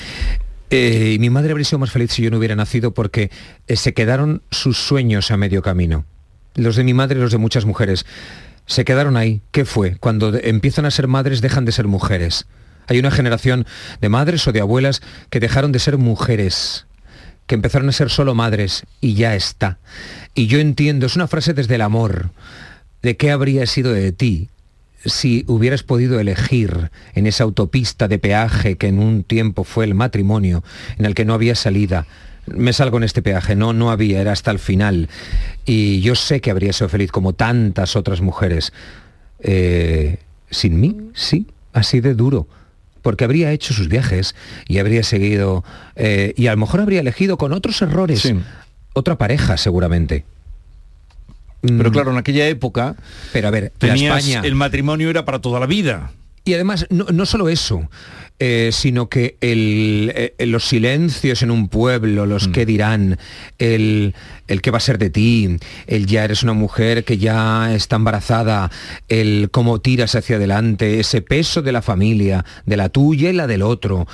Eh, 0.69 1.13
y 1.15 1.19
mi 1.19 1.29
madre 1.29 1.51
habría 1.51 1.63
sido 1.63 1.79
más 1.79 1.91
feliz 1.91 2.11
si 2.11 2.21
yo 2.21 2.29
no 2.29 2.37
hubiera 2.37 2.55
nacido 2.55 2.93
porque 2.93 3.31
eh, 3.67 3.75
se 3.77 3.93
quedaron 3.93 4.41
sus 4.51 4.77
sueños 4.77 5.31
a 5.31 5.37
medio 5.37 5.61
camino. 5.61 6.03
Los 6.55 6.75
de 6.75 6.83
mi 6.83 6.93
madre 6.93 7.19
y 7.19 7.21
los 7.21 7.31
de 7.31 7.37
muchas 7.37 7.65
mujeres. 7.65 8.05
Se 8.67 8.85
quedaron 8.85 9.17
ahí. 9.17 9.41
¿Qué 9.51 9.65
fue? 9.65 9.95
Cuando 9.97 10.37
empiezan 10.37 10.85
a 10.85 10.91
ser 10.91 11.07
madres 11.07 11.41
dejan 11.41 11.65
de 11.65 11.71
ser 11.71 11.87
mujeres. 11.87 12.45
Hay 12.87 12.99
una 12.99 13.11
generación 13.11 13.65
de 13.99 14.09
madres 14.09 14.47
o 14.47 14.51
de 14.51 14.61
abuelas 14.61 15.01
que 15.29 15.39
dejaron 15.39 15.71
de 15.71 15.79
ser 15.79 15.97
mujeres 15.97 16.85
que 17.47 17.55
empezaron 17.55 17.89
a 17.89 17.93
ser 17.93 18.09
solo 18.09 18.35
madres 18.35 18.83
y 19.01 19.15
ya 19.15 19.33
está. 19.33 19.79
Y 20.35 20.47
yo 20.47 20.59
entiendo, 20.59 21.05
es 21.05 21.15
una 21.15 21.27
frase 21.27 21.53
desde 21.53 21.75
el 21.75 21.81
amor, 21.81 22.31
de 23.01 23.15
qué 23.15 23.31
habría 23.31 23.65
sido 23.65 23.93
de 23.93 24.11
ti 24.11 24.49
si 25.05 25.45
hubieras 25.47 25.83
podido 25.83 26.19
elegir 26.19 26.91
en 27.15 27.27
esa 27.27 27.45
autopista 27.45 28.07
de 28.09 28.19
peaje 28.19 28.75
que 28.75 28.87
en 28.87 28.99
un 28.99 29.23
tiempo 29.23 29.63
fue 29.63 29.85
el 29.85 29.95
matrimonio, 29.95 30.63
en 30.97 31.05
el 31.05 31.15
que 31.15 31.23
no 31.23 31.33
había 31.33 31.55
salida, 31.55 32.05
me 32.47 32.73
salgo 32.73 32.97
en 32.97 33.03
este 33.03 33.21
peaje, 33.21 33.55
no, 33.55 33.73
no 33.73 33.91
había, 33.91 34.21
era 34.21 34.31
hasta 34.31 34.51
el 34.51 34.59
final. 34.59 35.09
Y 35.65 36.01
yo 36.01 36.15
sé 36.15 36.41
que 36.41 36.51
habría 36.51 36.73
sido 36.73 36.89
feliz 36.89 37.11
como 37.11 37.33
tantas 37.33 37.95
otras 37.95 38.21
mujeres. 38.21 38.71
Eh, 39.39 40.17
sin 40.49 40.79
mí, 40.79 40.97
sí, 41.13 41.47
así 41.73 41.99
de 41.99 42.13
duro. 42.15 42.47
Porque 43.01 43.23
habría 43.23 43.51
hecho 43.51 43.73
sus 43.73 43.87
viajes 43.87 44.35
y 44.67 44.79
habría 44.79 45.03
seguido, 45.03 45.63
eh, 45.95 46.33
y 46.35 46.47
a 46.47 46.51
lo 46.51 46.57
mejor 46.57 46.81
habría 46.81 46.99
elegido 47.01 47.37
con 47.37 47.53
otros 47.53 47.81
errores 47.81 48.21
otra 48.93 49.17
pareja 49.17 49.55
seguramente. 49.57 50.25
Pero 51.61 51.91
claro, 51.91 52.11
en 52.11 52.17
aquella 52.17 52.47
época, 52.47 52.95
pero 53.33 53.47
a 53.47 53.51
ver, 53.51 53.73
tenías- 53.77 54.19
España- 54.25 54.41
el 54.47 54.55
matrimonio 54.55 55.09
era 55.09 55.25
para 55.25 55.39
toda 55.39 55.59
la 55.59 55.65
vida. 55.65 56.11
Y 56.45 56.53
además, 56.53 56.85
no, 56.89 57.05
no 57.11 57.25
solo 57.25 57.49
eso, 57.49 57.89
eh, 58.39 58.69
sino 58.71 59.09
que 59.09 59.35
el, 59.41 60.11
eh, 60.15 60.45
los 60.45 60.67
silencios 60.67 61.41
en 61.41 61.49
un 61.49 61.69
pueblo, 61.69 62.25
los 62.25 62.47
que 62.47 62.65
dirán, 62.65 63.17
el, 63.57 64.13
el 64.47 64.61
que 64.61 64.69
va 64.69 64.77
a 64.77 64.81
ser 64.81 64.99
de 64.99 65.09
ti, 65.09 65.57
el 65.87 66.05
ya 66.05 66.23
eres 66.23 66.43
una 66.43 66.53
mujer 66.53 67.03
que 67.03 67.17
ya 67.17 67.73
está 67.73 67.95
embarazada, 67.95 68.69
el 69.09 69.49
cómo 69.51 69.79
tiras 69.79 70.13
hacia 70.13 70.35
adelante, 70.35 70.99
ese 70.99 71.21
peso 71.21 71.63
de 71.63 71.71
la 71.71 71.81
familia, 71.81 72.45
de 72.65 72.77
la 72.77 72.89
tuya 72.89 73.31
y 73.31 73.33
la 73.33 73.47
del 73.47 73.63
otro, 73.63 74.07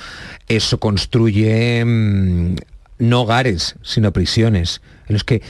eso 0.48 0.80
construye 0.80 1.84
mm, 1.84 2.54
no 3.00 3.22
hogares, 3.22 3.76
sino 3.82 4.12
prisiones, 4.12 4.80
en 5.06 5.14
los 5.14 5.24
que 5.24 5.42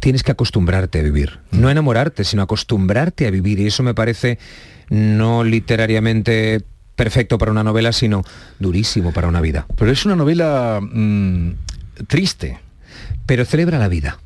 tienes 0.00 0.22
que 0.22 0.32
acostumbrarte 0.32 1.00
a 1.00 1.02
vivir. 1.02 1.40
No 1.50 1.70
enamorarte, 1.70 2.24
sino 2.24 2.42
acostumbrarte 2.42 3.26
a 3.26 3.30
vivir. 3.30 3.60
Y 3.60 3.66
eso 3.66 3.82
me 3.82 3.94
parece 3.94 4.38
no 4.88 5.44
literariamente 5.44 6.62
perfecto 7.00 7.38
para 7.38 7.50
una 7.50 7.64
novela, 7.64 7.94
sino 7.94 8.24
durísimo 8.58 9.10
para 9.14 9.26
una 9.26 9.40
vida. 9.40 9.64
Pero 9.74 9.90
es 9.90 10.04
una 10.04 10.16
novela 10.16 10.80
mm, 10.82 11.52
triste. 12.06 12.58
Pero 13.24 13.46
celebra 13.46 13.78
la 13.78 13.88
vida. 13.88 14.18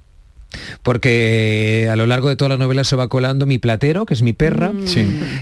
Porque 0.82 1.88
a 1.90 1.96
lo 1.96 2.06
largo 2.06 2.28
de 2.28 2.36
toda 2.36 2.50
la 2.50 2.56
novela 2.56 2.84
se 2.84 2.96
va 2.96 3.08
colando 3.08 3.46
mi 3.46 3.58
platero, 3.58 4.06
que 4.06 4.14
es 4.14 4.22
mi 4.22 4.32
perra, 4.32 4.72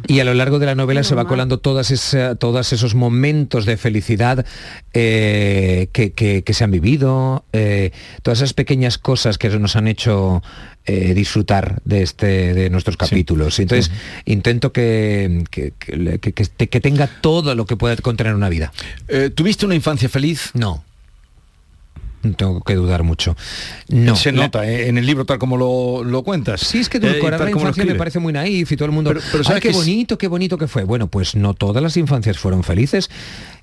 y 0.06 0.20
a 0.20 0.24
lo 0.24 0.34
largo 0.34 0.58
de 0.58 0.66
la 0.66 0.74
novela 0.74 1.02
se 1.02 1.14
va 1.14 1.26
colando 1.26 1.58
todas 1.58 1.90
esa- 1.90 2.34
todos 2.36 2.72
esos 2.72 2.94
momentos 2.94 3.66
de 3.66 3.76
felicidad 3.76 4.44
eh, 4.94 5.88
que, 5.92 6.12
que- 6.12 6.42
que 6.44 6.54
se 6.54 6.64
han 6.64 6.70
vivido, 6.70 7.44
eh, 7.52 7.90
todas 8.22 8.38
esas 8.38 8.52
pequeñas 8.54 8.98
cosas 8.98 9.38
que 9.38 9.48
nos 9.58 9.76
han 9.76 9.88
hecho 9.88 10.42
eh, 10.84 11.14
disfrutar 11.14 11.80
de, 11.84 12.02
este, 12.02 12.54
de 12.54 12.68
nuestros 12.68 12.96
capítulos. 12.96 13.58
Entonces, 13.60 13.92
intento 14.24 14.72
que, 14.72 15.44
que- 15.50 15.72
que 15.78 16.18
que- 16.20 16.32
que 16.32 16.44
te- 16.44 16.68
que 16.68 16.80
tenga 16.80 17.06
todo 17.06 17.54
lo 17.54 17.66
que 17.66 17.76
puede 17.76 17.96
contener 17.98 18.34
una 18.34 18.48
vida. 18.48 18.72
¿Tuviste 19.34 19.64
una 19.66 19.74
infancia 19.76 20.08
feliz? 20.08 20.50
No. 20.54 20.84
Tengo 22.36 22.60
que 22.62 22.74
dudar 22.74 23.02
mucho. 23.02 23.36
No. 23.88 24.14
Se 24.16 24.32
La- 24.32 24.42
nota 24.44 24.66
eh, 24.68 24.88
en 24.88 24.98
el 24.98 25.06
libro 25.06 25.24
tal 25.24 25.38
como 25.38 25.56
lo, 25.56 26.04
lo 26.04 26.22
cuentas. 26.22 26.60
Sí, 26.60 26.78
es 26.78 26.88
que 26.88 26.98
Eh, 26.98 27.00
tal 27.20 27.44
la 27.44 27.50
infancia 27.50 27.84
me 27.84 27.94
parece 27.96 28.18
muy 28.18 28.32
naif 28.32 28.70
y 28.72 28.76
todo 28.76 28.86
el 28.86 28.92
mundo. 28.92 29.10
Pero- 29.10 29.20
pero 29.30 29.38
"Ay, 29.40 29.44
¿sabes 29.44 29.62
qué 29.62 29.68
que 29.68 29.74
bonito, 29.74 30.18
qué 30.18 30.28
bonito 30.28 30.56
que 30.58 30.68
fue. 30.68 30.84
Bueno, 30.84 31.08
pues 31.08 31.34
no 31.34 31.54
todas 31.54 31.82
las 31.82 31.96
infancias 31.96 32.38
fueron 32.38 32.62
felices 32.64 33.10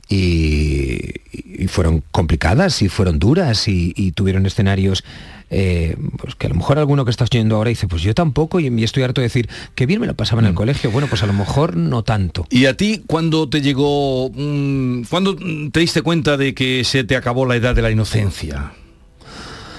y, 0.10 1.00
y 1.32 1.68
fueron 1.68 2.04
complicadas 2.12 2.82
y 2.82 2.90
fueron 2.90 3.20
duras 3.20 3.68
y, 3.68 3.94
y 3.96 4.12
tuvieron 4.12 4.46
escenarios. 4.46 5.04
Eh, 5.52 5.96
pues 6.18 6.36
que 6.36 6.48
a 6.48 6.50
lo 6.50 6.56
mejor 6.56 6.78
alguno 6.80 7.06
que 7.06 7.12
estás 7.12 7.30
oyendo 7.32 7.56
ahora 7.56 7.70
dice, 7.70 7.88
pues 7.88 8.02
yo 8.02 8.14
tampoco 8.14 8.60
y, 8.60 8.84
estoy 8.84 9.04
harto 9.04 9.22
de 9.22 9.26
decir, 9.28 9.50
que 9.76 9.86
bien 9.86 10.00
me 10.02 10.08
lo 10.08 10.16
pasaba 10.16 10.42
en 10.42 10.46
Mm. 10.46 10.50
el 10.50 10.56
colegio. 10.56 10.92
Bueno, 10.92 11.08
pues 11.08 11.24
a 11.24 11.26
lo 11.26 11.34
mejor 11.34 11.76
no 11.76 12.04
tanto. 12.04 12.46
¿Y 12.50 12.66
a 12.66 12.76
ti 12.78 13.04
cuándo 13.08 13.50
te 13.50 13.62
llegó, 13.62 14.30
mm, 14.34 15.04
cuándo 15.10 15.36
mm, 15.40 15.70
te 15.72 15.80
diste 15.80 16.02
cuenta 16.02 16.38
de 16.38 16.54
que 16.54 16.84
se 16.84 17.04
te 17.04 17.16
acabó 17.16 17.46
la 17.46 17.56
edad 17.56 17.76
de 17.76 17.82
la 17.82 17.92
inocencia? 17.92 18.74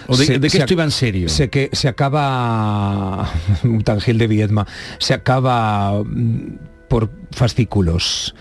¿O 0.08 0.16
de, 0.16 0.26
Se- 0.26 0.38
de 0.40 0.46
esto 0.48 0.72
iba 0.72 0.82
en 0.84 0.90
serio? 0.90 1.28
Se, 1.28 1.50
que, 1.50 1.68
se 1.72 1.86
acaba, 1.86 3.30
un 3.62 3.82
tangil 3.84 4.18
de 4.18 4.26
Viedma, 4.26 4.66
se 4.98 5.14
acaba 5.14 6.02
mm, 6.02 6.58
por 6.88 7.10
fascículos. 7.30 8.34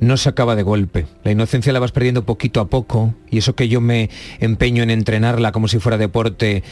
No 0.00 0.16
se 0.16 0.28
acaba 0.28 0.56
de 0.56 0.62
golpe. 0.62 1.06
La 1.22 1.30
inocencia 1.30 1.72
la 1.72 1.80
vas 1.80 1.92
perdiendo 1.92 2.24
poquito 2.24 2.60
a 2.60 2.68
poco 2.68 3.14
y 3.30 3.38
eso 3.38 3.54
que 3.54 3.68
yo 3.68 3.80
me 3.80 4.10
empeño 4.40 4.82
en 4.82 4.90
entrenarla 4.90 5.52
como 5.52 5.68
si 5.68 5.78
fuera 5.78 5.98
deporte, 5.98 6.62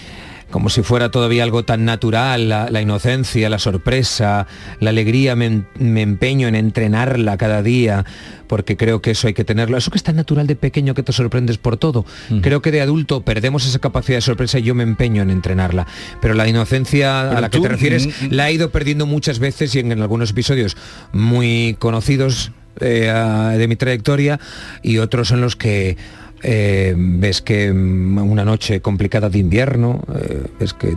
como 0.52 0.68
si 0.68 0.82
fuera 0.82 1.10
todavía 1.10 1.42
algo 1.42 1.64
tan 1.64 1.84
natural, 1.84 2.48
la, 2.48 2.70
la 2.70 2.80
inocencia, 2.80 3.48
la 3.48 3.58
sorpresa, 3.58 4.46
la 4.78 4.90
alegría, 4.90 5.34
me, 5.34 5.64
me 5.78 6.02
empeño 6.02 6.46
en 6.46 6.54
entrenarla 6.54 7.36
cada 7.36 7.62
día, 7.62 8.04
porque 8.46 8.76
creo 8.76 9.02
que 9.02 9.12
eso 9.12 9.26
hay 9.26 9.34
que 9.34 9.44
tenerlo. 9.44 9.76
Eso 9.76 9.90
que 9.90 9.96
es 9.96 10.04
tan 10.04 10.14
natural 10.14 10.46
de 10.46 10.54
pequeño 10.54 10.94
que 10.94 11.02
te 11.02 11.12
sorprendes 11.12 11.58
por 11.58 11.78
todo. 11.78 12.04
Creo 12.42 12.62
que 12.62 12.70
de 12.70 12.82
adulto 12.82 13.22
perdemos 13.22 13.66
esa 13.66 13.80
capacidad 13.80 14.18
de 14.18 14.22
sorpresa 14.22 14.60
y 14.60 14.62
yo 14.62 14.74
me 14.74 14.84
empeño 14.84 15.22
en 15.22 15.30
entrenarla. 15.30 15.86
Pero 16.20 16.34
la 16.34 16.46
inocencia 16.46 17.22
Pero 17.28 17.38
a 17.38 17.40
la 17.40 17.50
que 17.50 17.58
te 17.58 17.68
refieres 17.68 18.06
mm, 18.06 18.26
la 18.30 18.50
he 18.50 18.52
ido 18.52 18.70
perdiendo 18.70 19.06
muchas 19.06 19.38
veces 19.38 19.74
y 19.74 19.80
en, 19.80 19.90
en 19.90 20.02
algunos 20.02 20.30
episodios 20.30 20.76
muy 21.12 21.76
conocidos 21.78 22.52
eh, 22.80 23.10
a- 23.10 23.50
de 23.50 23.68
mi 23.68 23.76
trayectoria 23.76 24.38
y 24.82 24.98
otros 24.98 25.30
en 25.30 25.40
los 25.40 25.56
que 25.56 25.96
eh, 26.42 26.94
ves 26.96 27.40
que 27.42 27.72
mm, 27.72 28.18
una 28.18 28.44
noche 28.44 28.80
complicada 28.80 29.28
de 29.30 29.38
invierno, 29.38 30.02
eh, 30.14 30.46
ves 30.58 30.74
que 30.74 30.96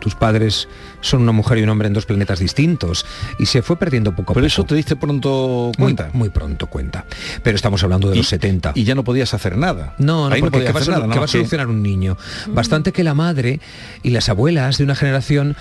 tus 0.00 0.14
padres 0.14 0.68
son 1.00 1.22
una 1.22 1.32
mujer 1.32 1.58
y 1.58 1.62
un 1.64 1.68
hombre 1.70 1.88
en 1.88 1.92
dos 1.92 2.06
planetas 2.06 2.38
distintos 2.38 3.04
y 3.40 3.46
se 3.46 3.62
fue 3.62 3.76
perdiendo 3.76 4.12
poco 4.12 4.32
a 4.32 4.34
Pero 4.34 4.44
poco. 4.44 4.46
eso 4.46 4.64
te 4.64 4.76
diste 4.76 4.94
pronto 4.94 5.72
Muy- 5.76 5.84
cuenta. 5.86 6.10
Muy, 6.12 6.28
pronto 6.30 6.68
cuenta. 6.68 7.04
Pero 7.42 7.56
estamos 7.56 7.82
hablando 7.82 8.08
de 8.08 8.14
los 8.16 8.28
70. 8.28 8.72
Y 8.76 8.84
ya 8.84 8.94
no 8.94 9.02
podías 9.02 9.34
hacer 9.34 9.56
nada. 9.58 9.94
No, 9.98 10.28
no, 10.28 10.34
Ahí 10.36 10.40
porque 10.40 10.58
podías 10.58 10.68
¿qué 10.68 10.72
va, 10.72 10.78
a 10.78 10.82
hacer 10.82 10.94
solu- 10.94 10.96
nada, 10.98 11.02
qué 11.02 11.08
nada 11.08 11.20
va 11.20 11.24
a 11.24 11.26
que- 11.26 11.32
solucionar 11.32 11.66
un 11.66 11.82
niño? 11.82 12.16
Bastante 12.46 12.92
que 12.92 13.02
la 13.02 13.14
madre 13.14 13.60
y 14.04 14.10
las 14.10 14.28
abuelas 14.28 14.78
de 14.78 14.84
una 14.84 14.94
generación 14.94 15.56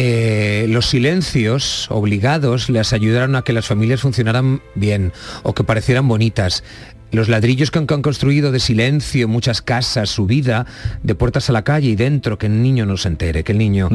eh, 0.00 0.66
los 0.68 0.86
silencios 0.86 1.90
obligados 1.90 2.70
les 2.70 2.92
ayudaron 2.92 3.34
a 3.34 3.42
que 3.42 3.52
las 3.52 3.66
familias 3.66 4.00
funcionaran 4.00 4.62
bien 4.76 5.12
o 5.42 5.54
que 5.54 5.64
parecieran 5.64 6.06
bonitas. 6.06 6.62
Los 7.10 7.28
ladrillos 7.28 7.70
que 7.70 7.78
han, 7.78 7.86
construido 7.86 8.52
de 8.52 8.60
silencio, 8.60 9.28
muchas 9.28 9.62
casas, 9.62 10.10
su 10.10 10.26
vida, 10.26 10.66
de 11.02 11.14
puertas 11.14 11.48
a 11.48 11.52
la 11.52 11.62
calle 11.62 11.88
y 11.90 11.96
dentro, 11.96 12.38
que 12.38 12.46
el 12.46 12.62
niño 12.62 12.84
no 12.86 12.96
se 12.96 13.08
entere, 13.08 13.44
que 13.44 13.52
el 13.52 13.58
niño 13.58 13.88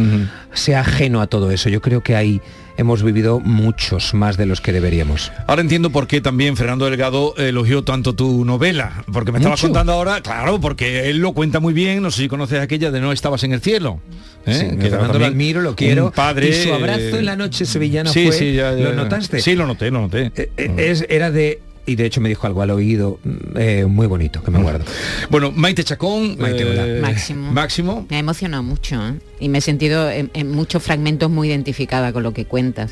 sea 0.53 0.81
ajeno 0.81 1.21
a 1.21 1.27
todo 1.27 1.51
eso. 1.51 1.69
Yo 1.69 1.81
creo 1.81 2.01
que 2.01 2.15
ahí 2.15 2.41
hemos 2.77 3.03
vivido 3.03 3.39
muchos 3.39 4.15
más 4.15 4.35
de 4.37 4.47
los 4.47 4.59
que 4.61 4.71
deberíamos. 4.71 5.31
Ahora 5.45 5.61
entiendo 5.61 5.91
por 5.91 6.07
qué 6.07 6.21
también 6.21 6.57
Fernando 6.57 6.85
Delgado 6.85 7.35
elogió 7.37 7.83
tanto 7.83 8.13
tu 8.15 8.45
novela, 8.45 9.03
porque 9.13 9.31
me 9.31 9.37
estabas 9.37 9.59
Mucho. 9.61 9.67
contando 9.67 9.93
ahora, 9.93 10.21
claro, 10.21 10.59
porque 10.59 11.09
él 11.11 11.17
lo 11.19 11.33
cuenta 11.33 11.59
muy 11.59 11.73
bien, 11.73 12.01
no 12.01 12.09
sé 12.09 12.23
si 12.23 12.27
conoces 12.27 12.59
aquella 12.61 12.89
de 12.89 12.99
No 12.99 13.11
estabas 13.11 13.43
en 13.43 13.53
el 13.53 13.61
cielo. 13.61 13.99
¿eh? 14.47 14.53
Sí, 14.71 14.77
Que 14.77 14.89
Fernando 14.89 15.19
lo 15.19 15.25
admiro, 15.25 15.61
lo 15.61 15.75
quiero. 15.75 16.11
Padre, 16.11 16.49
y 16.49 16.53
su 16.53 16.73
abrazo 16.73 16.99
eh, 16.99 17.19
en 17.19 17.25
la 17.25 17.35
noche 17.35 17.65
sevillana 17.65 18.09
sí, 18.11 18.25
fue, 18.27 18.35
sí, 18.35 18.53
ya, 18.53 18.73
ya, 18.73 18.85
¿lo 18.89 18.93
notaste? 18.95 19.39
Sí, 19.39 19.55
lo 19.55 19.67
noté, 19.67 19.91
lo 19.91 20.01
noté. 20.01 20.31
Eh, 20.35 20.49
es- 20.77 21.05
era 21.09 21.29
de 21.29 21.61
y 21.85 21.95
de 21.95 22.05
hecho 22.05 22.21
me 22.21 22.29
dijo 22.29 22.47
algo 22.47 22.61
al 22.61 22.71
oído 22.71 23.19
mm, 23.23 23.57
eh, 23.57 23.85
muy 23.85 24.07
bonito 24.07 24.41
que 24.43 24.51
me 24.51 24.61
guardo. 24.61 24.85
Bueno, 25.29 25.51
Maite 25.51 25.83
Chacón, 25.83 26.37
Maite, 26.37 26.65
hola. 26.65 26.87
eh, 26.87 27.01
Máximo. 27.01 27.51
Máximo. 27.51 28.05
Me 28.09 28.17
ha 28.17 28.19
emocionado 28.19 28.63
mucho 28.63 28.95
¿eh? 28.95 29.19
y 29.39 29.49
me 29.49 29.57
he 29.57 29.61
sentido 29.61 30.09
en, 30.09 30.31
en 30.33 30.51
muchos 30.51 30.81
fragmentos 30.83 31.29
muy 31.29 31.49
identificada 31.49 32.13
con 32.13 32.23
lo 32.23 32.33
que 32.33 32.45
cuentas. 32.45 32.91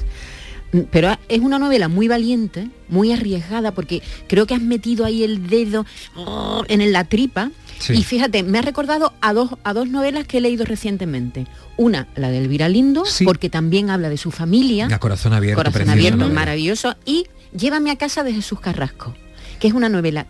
Mm, 0.73 0.79
Pero 0.91 1.17
es 1.29 1.39
una 1.39 1.59
novela 1.59 1.87
muy 1.87 2.07
valiente, 2.07 2.69
muy 2.89 3.11
arriesgada, 3.11 3.71
porque 3.73 4.01
creo 4.27 4.45
que 4.45 4.55
has 4.55 4.61
metido 4.61 5.05
ahí 5.05 5.23
el 5.23 5.47
dedo 5.47 5.85
oh, 6.15 6.63
en 6.67 6.91
la 6.91 7.03
tripa. 7.05 7.51
Sí. 7.79 7.93
Y 7.93 8.03
fíjate, 8.03 8.43
me 8.43 8.59
ha 8.59 8.61
recordado 8.61 9.13
a 9.21 9.33
dos, 9.33 9.51
a 9.63 9.73
dos 9.73 9.89
novelas 9.89 10.27
que 10.27 10.37
he 10.37 10.41
leído 10.41 10.65
recientemente. 10.65 11.47
Una, 11.77 12.07
la 12.15 12.29
de 12.29 12.37
Elvira 12.37 12.69
Lindo, 12.69 13.03
porque 13.25 13.49
también 13.49 13.89
habla 13.89 14.09
de 14.09 14.17
su 14.17 14.29
familia. 14.29 14.87
A 14.91 14.99
corazón 14.99 15.33
abierto. 15.33 15.57
Corazón 15.63 15.89
abierto, 15.89 16.29
maravilloso. 16.29 16.95
Y 17.05 17.25
Llévame 17.55 17.91
a 17.91 17.97
casa 17.97 18.23
de 18.23 18.33
Jesús 18.33 18.59
Carrasco, 18.59 19.13
que 19.59 19.67
es 19.67 19.73
una 19.73 19.89
novela 19.89 20.27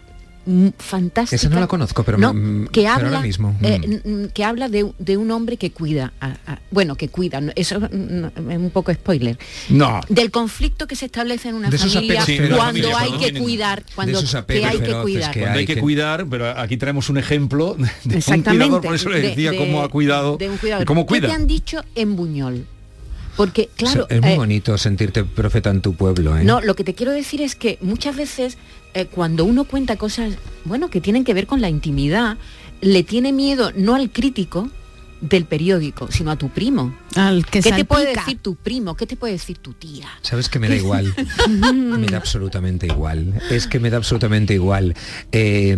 fantástica. 0.80 1.36
Esa 1.36 1.50
no 1.50 1.60
la 1.60 1.68
conozco, 1.68 2.04
pero 2.04 2.18
No, 2.18 2.34
me- 2.34 2.68
que 2.70 2.82
pero 2.82 2.94
habla, 2.94 3.08
ahora 3.10 3.22
mismo, 3.22 3.56
eh, 3.62 3.80
n- 3.84 4.02
n- 4.04 4.30
que 4.34 4.44
habla 4.44 4.70
de, 4.70 4.92
de 4.98 5.16
un 5.18 5.30
hombre 5.30 5.56
que 5.58 5.70
cuida, 5.72 6.14
a- 6.20 6.36
a- 6.48 6.60
bueno, 6.72 6.96
que 6.96 7.10
cuida, 7.10 7.40
no, 7.42 7.52
eso 7.56 7.76
es 7.78 7.92
un 7.94 8.72
poco 8.74 8.92
spoiler, 8.92 9.38
No. 9.70 10.02
del 10.10 10.32
conflicto 10.32 10.88
que 10.88 10.96
se 10.96 11.06
establece 11.06 11.50
en 11.50 11.56
una 11.56 11.70
De 11.70 11.78
familia 11.78 12.26
cuando 12.56 12.88
hay 12.88 12.92
cuando 13.10 13.18
que 13.20 13.24
tienen- 13.26 13.44
cuidar, 13.44 13.84
cuando 13.94 14.20
que 14.48 14.66
hay 14.66 14.80
que 14.80 14.94
cuidar. 15.04 15.38
Cuando 15.38 15.60
hay 15.60 15.66
que 15.68 15.80
cuidar, 15.80 16.26
pero 16.28 16.50
aquí 16.60 16.76
traemos 16.78 17.08
un 17.10 17.20
ejemplo 17.20 17.78
de 18.04 18.16
un 18.16 18.42
cuidador, 18.42 18.82
por 18.82 18.96
eso 18.96 19.10
le 19.10 19.22
de- 19.22 19.28
decía 19.30 19.52
de- 19.52 19.58
cómo 19.58 19.84
ha 19.84 19.90
cuidado, 19.90 20.38
de 20.38 20.50
un 20.50 20.58
cuidador. 20.58 20.88
cómo 20.88 21.04
¿Qué 21.06 21.08
cuida. 21.10 21.28
te 21.28 21.34
han 21.36 21.46
dicho 21.46 21.84
en 21.94 22.16
Buñol? 22.16 22.66
Porque, 23.36 23.70
claro, 23.76 24.08
es 24.10 24.22
muy 24.22 24.32
eh, 24.32 24.38
bonito 24.38 24.78
sentirte 24.78 25.24
profeta 25.24 25.70
en 25.70 25.82
tu 25.82 25.94
pueblo, 25.94 26.38
¿eh? 26.38 26.44
No, 26.44 26.62
lo 26.62 26.76
que 26.76 26.84
te 26.84 26.94
quiero 26.94 27.12
decir 27.12 27.42
es 27.42 27.56
que 27.56 27.78
muchas 27.82 28.16
veces 28.16 28.58
eh, 28.94 29.06
cuando 29.06 29.46
uno 29.46 29.64
cuenta 29.64 29.96
cosas, 29.96 30.36
bueno, 30.66 30.90
que 30.90 31.02
tienen 31.02 31.24
que 31.24 31.34
ver 31.34 31.48
con 31.48 31.62
la 31.62 31.70
intimidad, 31.70 32.38
le 32.82 33.04
tiene 33.04 33.32
miedo 33.32 33.72
no 33.76 33.96
al 33.96 34.12
crítico, 34.12 34.70
del 35.22 35.46
periódico, 35.46 36.12
sino 36.12 36.32
a 36.32 36.36
tu 36.36 36.50
primo. 36.50 36.96
Al 37.16 37.46
que 37.46 37.62
¿Qué 37.62 37.72
te 37.72 37.86
puede 37.86 38.14
decir 38.16 38.40
tu 38.42 38.56
primo? 38.56 38.96
¿Qué 38.96 39.06
te 39.06 39.16
puede 39.16 39.34
decir 39.34 39.58
tu 39.60 39.74
tía? 39.74 40.08
Sabes 40.24 40.50
que 40.50 40.58
me 40.60 40.68
da 40.68 40.76
igual. 40.76 41.14
me 41.50 42.08
da 42.08 42.18
absolutamente 42.18 42.88
igual. 42.88 43.34
Es 43.52 43.68
que 43.68 43.80
me 43.80 43.90
da 43.92 43.98
absolutamente 43.98 44.54
igual. 44.56 44.96
Eh, 45.32 45.72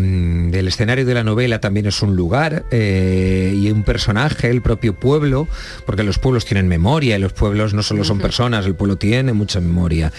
el 0.54 0.68
escenario 0.68 1.06
de 1.06 1.14
la 1.14 1.24
novela 1.24 1.60
también 1.60 1.86
es 1.88 2.02
un 2.02 2.16
lugar 2.16 2.66
eh, 2.72 3.54
y 3.56 3.70
un 3.70 3.84
personaje, 3.84 4.50
el 4.50 4.62
propio 4.62 4.98
pueblo, 4.98 5.48
porque 5.86 6.04
los 6.04 6.20
pueblos 6.20 6.46
tienen 6.46 6.68
memoria 6.68 7.18
y 7.18 7.20
los 7.20 7.34
pueblos 7.34 7.74
no 7.74 7.84
solo 7.84 8.04
son 8.04 8.20
personas, 8.20 8.66
el 8.66 8.76
pueblo 8.76 8.96
tiene 8.98 9.34
mucha 9.34 9.60
memoria. 9.60 10.12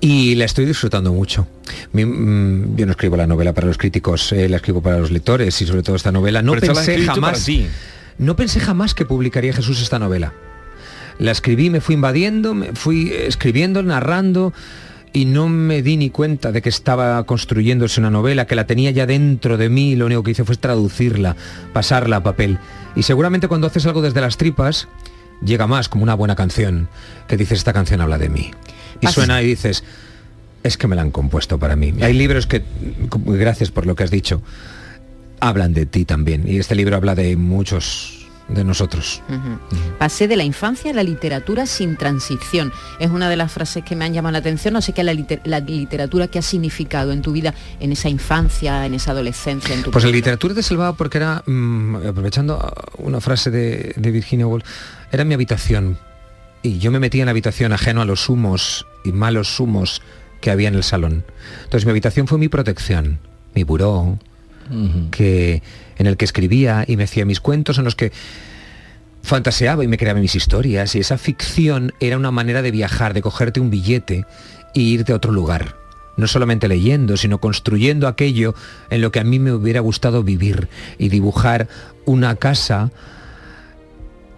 Y 0.00 0.34
la 0.34 0.44
estoy 0.46 0.64
disfrutando 0.64 1.12
mucho. 1.12 1.46
Mi- 1.92 2.04
mm, 2.04 2.76
yo 2.76 2.86
no 2.86 2.92
escribo 2.92 3.16
la 3.16 3.26
novela 3.26 3.52
para 3.52 3.66
los 3.66 3.78
críticos, 3.78 4.32
eh, 4.32 4.48
la 4.48 4.56
escribo 4.56 4.82
para 4.82 4.98
los 4.98 5.10
lectores 5.10 5.60
y 5.62 5.66
sobre 5.66 5.82
todo 5.82 5.94
esta 5.96 6.10
novela. 6.12 6.42
No 6.42 6.52
Pero 6.54 6.74
pensé 6.74 6.98
para 6.98 7.14
jamás. 7.14 7.44
ti. 7.44 7.66
No 8.18 8.36
pensé 8.36 8.60
jamás 8.60 8.94
que 8.94 9.04
publicaría 9.04 9.52
Jesús 9.52 9.80
esta 9.80 9.98
novela. 9.98 10.32
La 11.18 11.30
escribí, 11.30 11.70
me 11.70 11.80
fui 11.80 11.94
invadiendo, 11.94 12.54
me 12.54 12.72
fui 12.74 13.12
escribiendo, 13.12 13.82
narrando 13.82 14.52
y 15.12 15.24
no 15.24 15.48
me 15.48 15.82
di 15.82 15.96
ni 15.96 16.10
cuenta 16.10 16.52
de 16.52 16.62
que 16.62 16.68
estaba 16.68 17.24
construyéndose 17.24 18.00
una 18.00 18.10
novela, 18.10 18.46
que 18.46 18.54
la 18.54 18.66
tenía 18.66 18.90
ya 18.90 19.06
dentro 19.06 19.56
de 19.56 19.68
mí, 19.68 19.96
lo 19.96 20.06
único 20.06 20.22
que 20.22 20.32
hice 20.32 20.44
fue 20.44 20.56
traducirla, 20.56 21.36
pasarla 21.72 22.16
a 22.16 22.22
papel. 22.22 22.58
Y 22.94 23.02
seguramente 23.02 23.48
cuando 23.48 23.66
haces 23.66 23.86
algo 23.86 24.02
desde 24.02 24.20
las 24.20 24.36
tripas, 24.36 24.88
llega 25.42 25.66
más 25.66 25.88
como 25.88 26.02
una 26.02 26.14
buena 26.14 26.36
canción, 26.36 26.88
que 27.26 27.36
dices, 27.36 27.58
esta 27.58 27.72
canción 27.72 28.00
habla 28.00 28.18
de 28.18 28.28
mí. 28.28 28.50
Y 29.00 29.06
suena 29.06 29.40
y 29.42 29.46
dices, 29.46 29.84
es 30.62 30.76
que 30.76 30.88
me 30.88 30.96
la 30.96 31.02
han 31.02 31.10
compuesto 31.10 31.58
para 31.58 31.76
mí. 31.76 31.94
Hay 32.00 32.12
libros 32.12 32.46
que, 32.46 32.62
gracias 33.26 33.70
por 33.70 33.86
lo 33.86 33.94
que 33.96 34.04
has 34.04 34.10
dicho, 34.10 34.42
hablan 35.40 35.74
de 35.74 35.86
ti 35.86 36.04
también. 36.04 36.44
Y 36.46 36.58
este 36.58 36.74
libro 36.74 36.96
habla 36.96 37.14
de 37.14 37.36
muchos 37.36 38.14
de 38.48 38.64
nosotros. 38.64 39.20
Pasé 39.98 40.26
de 40.26 40.34
la 40.36 40.42
infancia 40.44 40.90
a 40.90 40.94
la 40.94 41.02
literatura 41.02 41.66
sin 41.66 41.96
transición. 41.96 42.72
Es 42.98 43.10
una 43.10 43.28
de 43.28 43.36
las 43.36 43.52
frases 43.52 43.84
que 43.84 43.94
me 43.94 44.06
han 44.06 44.14
llamado 44.14 44.32
la 44.32 44.38
atención. 44.38 44.72
No 44.72 44.80
sé 44.80 44.94
qué 44.94 45.04
la, 45.04 45.12
liter- 45.12 45.42
la 45.44 45.60
literatura 45.60 46.28
que 46.28 46.38
ha 46.38 46.42
significado 46.42 47.12
en 47.12 47.20
tu 47.20 47.32
vida, 47.32 47.52
en 47.78 47.92
esa 47.92 48.08
infancia, 48.08 48.86
en 48.86 48.94
esa 48.94 49.10
adolescencia, 49.10 49.74
en 49.74 49.82
tu 49.82 49.90
Pues 49.90 50.02
la 50.04 50.10
literatura 50.10 50.54
te 50.54 50.62
salvaba 50.62 50.94
porque 50.96 51.18
era, 51.18 51.42
mm, 51.46 51.96
aprovechando 52.08 52.72
una 52.96 53.20
frase 53.20 53.50
de, 53.50 53.92
de 53.96 54.10
Virginia 54.10 54.46
Woolf, 54.46 54.64
era 55.12 55.24
mi 55.24 55.34
habitación. 55.34 55.98
Y 56.62 56.78
yo 56.78 56.90
me 56.90 57.00
metía 57.00 57.22
en 57.22 57.26
la 57.26 57.32
habitación 57.32 57.72
ajeno 57.74 58.00
a 58.00 58.06
los 58.06 58.30
humos 58.30 58.86
y 59.04 59.12
malos 59.12 59.60
humos 59.60 60.00
que 60.40 60.50
había 60.50 60.68
en 60.68 60.74
el 60.74 60.84
salón. 60.84 61.22
Entonces 61.64 61.84
mi 61.84 61.90
habitación 61.90 62.26
fue 62.26 62.38
mi 62.38 62.48
protección, 62.48 63.18
mi 63.54 63.62
buró, 63.64 64.18
que, 65.10 65.62
en 65.96 66.06
el 66.06 66.16
que 66.16 66.24
escribía 66.24 66.84
y 66.86 66.96
me 66.96 67.04
hacía 67.04 67.24
mis 67.24 67.40
cuentos 67.40 67.78
en 67.78 67.84
los 67.84 67.94
que 67.94 68.12
fantaseaba 69.22 69.84
y 69.84 69.88
me 69.88 69.98
creaba 69.98 70.20
mis 70.20 70.34
historias 70.34 70.94
y 70.94 71.00
esa 71.00 71.18
ficción 71.18 71.92
era 72.00 72.16
una 72.16 72.30
manera 72.30 72.62
de 72.62 72.70
viajar, 72.70 73.14
de 73.14 73.22
cogerte 73.22 73.60
un 73.60 73.70
billete 73.70 74.24
e 74.74 74.80
irte 74.80 75.12
a 75.12 75.16
otro 75.16 75.32
lugar. 75.32 75.76
No 76.16 76.26
solamente 76.26 76.66
leyendo, 76.66 77.16
sino 77.16 77.38
construyendo 77.38 78.08
aquello 78.08 78.54
en 78.90 79.02
lo 79.02 79.12
que 79.12 79.20
a 79.20 79.24
mí 79.24 79.38
me 79.38 79.52
hubiera 79.52 79.80
gustado 79.80 80.24
vivir 80.24 80.68
y 80.98 81.10
dibujar 81.10 81.68
una 82.06 82.34
casa 82.36 82.90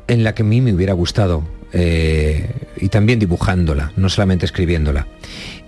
en 0.08 0.24
la 0.24 0.34
que 0.34 0.42
a 0.42 0.44
mí 0.44 0.60
me 0.60 0.74
hubiera 0.74 0.92
gustado 0.92 1.42
eh, 1.72 2.50
y 2.76 2.88
también 2.88 3.18
dibujándola, 3.18 3.92
no 3.96 4.08
solamente 4.08 4.44
escribiéndola. 4.44 5.06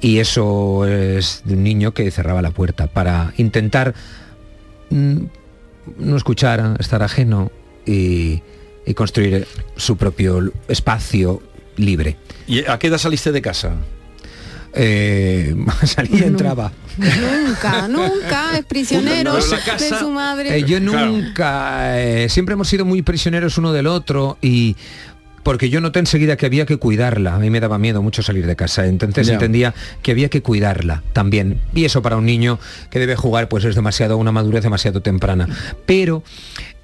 Y 0.01 0.19
eso 0.19 0.85
es 0.85 1.43
de 1.45 1.55
un 1.55 1.63
niño 1.63 1.93
que 1.95 2.11
cerraba 2.11 2.43
la 2.43 2.51
puerta 2.51 2.89
para 2.89 3.33
intentar 3.37 3.95
no 4.93 6.16
escuchar, 6.16 6.76
estar 6.78 7.03
ajeno 7.03 7.51
y, 7.86 8.43
y 8.86 8.95
construir 8.95 9.47
su 9.76 9.97
propio 9.97 10.53
espacio 10.68 11.43
libre. 11.76 12.16
¿Y 12.47 12.64
a 12.66 12.78
qué 12.78 12.88
edad 12.88 12.99
saliste 12.99 13.32
de 13.32 13.43
casa? 13.43 13.74
Eh, 14.74 15.55
salía 15.84 16.20
y 16.20 16.22
entraba. 16.24 16.72
Nunca, 16.97 17.88
nunca 17.88 18.59
es 18.59 18.64
prisionero 18.66 19.32
No, 19.32 19.38
no, 19.38 19.47
la 19.47 19.76
de 19.76 19.99
su 19.99 20.11
madre. 20.11 20.57
Eh, 20.57 20.64
yo 20.64 20.80
nunca, 20.80 22.01
eh, 22.01 22.28
siempre 22.28 22.55
hemos 22.55 22.68
sido 22.68 22.84
muy 22.84 23.03
prisioneros 23.03 23.59
uno 23.59 23.72
del 23.72 23.86
otro 23.86 24.38
y 24.40 24.76
porque 25.43 25.70
yo 25.70 25.80
noté 25.80 25.99
enseguida 25.99 26.36
que 26.36 26.47
había 26.47 26.66
que 26.66 26.76
cuidarla. 26.76 27.34
A 27.34 27.38
mí 27.38 27.51
me 27.51 27.61
daba 27.61 27.78
miedo 27.78 28.03
mucho 28.03 28.22
salir 28.22 28.47
de 28.47 28.57
casa, 28.57 28.86
entonces 28.86 29.28
entendía 29.28 29.74
que 30.03 30.11
había 30.12 30.28
que 30.28 30.43
cuidarla 30.43 31.03
también. 31.12 31.61
Y 31.74 31.84
eso 31.84 32.03
para 32.03 32.16
un 32.16 32.26
niño 32.26 32.59
que 32.90 32.99
debe 32.99 33.16
jugar 33.16 33.49
pues 33.49 33.64
es 33.64 33.74
demasiado, 33.74 34.16
una 34.18 34.32
madurez 34.32 34.62
demasiado 34.62 35.03
temprana. 35.03 35.49
Pero 35.86 36.22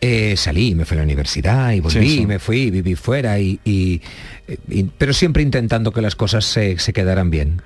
eh, 0.00 0.34
salí, 0.36 0.74
me 0.74 0.84
fui 0.84 0.96
a 0.96 0.98
la 0.98 1.04
universidad 1.04 1.72
y 1.72 1.80
volví, 1.80 2.00
Sí, 2.00 2.08
sí. 2.16 2.20
y 2.22 2.26
me 2.26 2.38
fui, 2.38 2.70
viví 2.70 2.94
fuera 2.94 3.38
y, 3.40 3.58
y- 3.64 4.00
y- 4.68 4.84
pero 4.96 5.12
siempre 5.12 5.42
intentando 5.42 5.92
que 5.92 6.00
las 6.00 6.14
cosas 6.14 6.44
se, 6.44 6.78
se 6.78 6.92
quedaran 6.92 7.30
bien. 7.30 7.62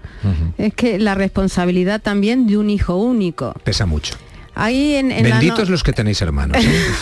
Es 0.59 0.75
que 0.75 0.99
la 0.99 1.15
responsabilidad 1.15 2.01
también 2.03 2.47
de 2.47 2.57
un 2.59 2.71
hijo 2.71 2.97
único. 2.97 3.55
Pesa 3.65 3.87
mucho. 3.87 4.15
Ahí 4.55 4.97
en, 4.97 5.11
en 5.11 5.23
la 5.25 5.37
no- 5.37 5.41
Benditos 5.41 5.69
los 5.71 5.83
que 5.83 5.93
tenéis 5.93 6.21
hermanos. 6.23 6.59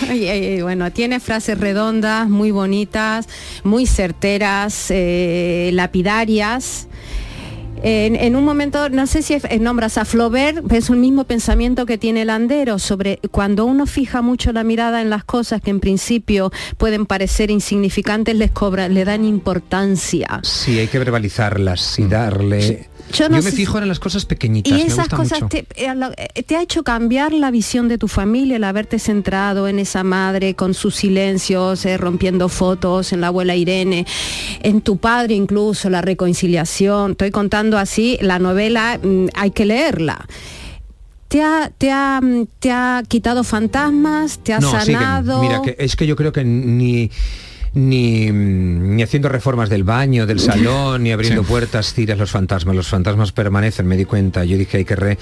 ¿eh? 0.08 0.58
Bueno, 0.62 0.90
tiene 0.92 1.18
frases 1.20 1.58
redondas, 1.58 2.28
muy 2.28 2.50
bonitas, 2.50 3.28
muy 3.64 3.86
certeras, 3.86 4.86
eh, 4.90 5.70
lapidarias. 5.72 6.86
En, 7.82 8.14
en 8.14 8.36
un 8.36 8.44
momento, 8.44 8.90
no 8.90 9.06
sé 9.06 9.22
si 9.22 9.32
es- 9.34 9.44
eh, 9.48 9.58
nombras 9.58 9.96
a 9.96 10.04
Flaubert, 10.04 10.70
es 10.70 10.90
el 10.90 10.96
mismo 10.98 11.24
pensamiento 11.24 11.86
que 11.86 11.96
tiene 11.96 12.26
Landero 12.26 12.78
sobre 12.78 13.18
cuando 13.30 13.64
uno 13.64 13.86
fija 13.86 14.20
mucho 14.20 14.52
la 14.52 14.64
mirada 14.64 15.00
en 15.00 15.08
las 15.08 15.24
cosas 15.24 15.62
que 15.62 15.70
en 15.70 15.80
principio 15.80 16.52
pueden 16.76 17.06
parecer 17.06 17.50
insignificantes, 17.50 18.34
les 18.36 18.50
cobra, 18.50 18.88
le 18.90 19.04
dan 19.06 19.24
importancia. 19.24 20.40
Sí, 20.42 20.78
hay 20.78 20.88
que 20.88 20.98
verbalizarlas 20.98 21.98
y 21.98 22.04
darle... 22.04 22.60
Yo 22.60 22.90
Yo, 23.12 23.28
no 23.28 23.36
me 23.36 23.42
sé 23.42 23.52
fijo 23.52 23.78
en 23.78 23.88
las 23.88 23.98
cosas 23.98 24.24
pequeñitas, 24.24 24.70
Y 24.72 24.74
me 24.74 24.82
esas 24.82 24.98
gusta 25.08 25.16
cosas 25.16 25.42
mucho. 25.42 25.48
te, 25.48 25.58
eh, 25.76 25.94
eh, 26.34 26.42
te 26.42 26.56
ha 26.56 26.62
hecho 26.62 26.82
cambiar 26.82 27.32
la 27.32 27.50
visión 27.50 27.88
de 27.88 27.98
tu 27.98 28.08
familia, 28.08 28.56
el 28.56 28.64
haberte 28.64 28.98
centrado 28.98 29.68
en 29.68 29.78
esa 29.78 30.04
madre 30.04 30.54
con 30.54 30.74
sus 30.74 30.94
silencios, 30.96 31.84
eh, 31.86 31.96
rompiendo 31.96 32.48
fotos, 32.48 33.12
en 33.12 33.20
la 33.20 33.28
abuela 33.28 33.56
Irene, 33.56 34.06
en 34.62 34.80
tu 34.80 34.96
padre 34.98 35.34
incluso, 35.34 35.90
la 35.90 36.02
reconciliación. 36.02 37.12
Estoy 37.12 37.30
contando 37.30 37.78
así, 37.78 38.18
la 38.20 38.38
novela 38.38 38.98
mm, 39.02 39.26
hay 39.34 39.50
que 39.50 39.64
leerla. 39.64 40.26
Te 41.28 41.42
ha, 41.42 41.70
te, 41.78 41.90
ha, 41.92 42.20
mm, 42.20 42.46
te 42.58 42.72
ha 42.72 43.02
quitado 43.06 43.44
fantasmas, 43.44 44.38
te 44.42 44.52
ha 44.52 44.58
No, 44.60 44.70
sanado. 44.72 45.40
mira, 45.42 45.62
que 45.62 45.76
es 45.78 45.94
que 45.94 46.06
yo 46.06 46.16
creo 46.16 46.32
que 46.32 46.44
ni 46.44 47.10
ni, 47.74 48.30
mm, 48.30 48.96
ni 48.96 49.02
haciendo 49.02 49.28
reformas 49.28 49.68
del 49.68 49.84
baño, 49.84 50.26
del 50.26 50.40
salón, 50.40 51.02
ni 51.02 51.12
abriendo 51.12 51.42
puertas, 51.42 51.94
tiras 51.94 52.18
los 52.18 52.30
fantasmas. 52.30 52.74
Los 52.76 52.88
fantasmas 52.88 53.32
permanecen, 53.32 53.86
me 53.86 53.96
di 53.96 54.04
cuenta. 54.04 54.44
Yo 54.44 54.58
dije, 54.58 54.78
hay 54.78 54.84
que 54.84 54.96
re... 54.96 55.18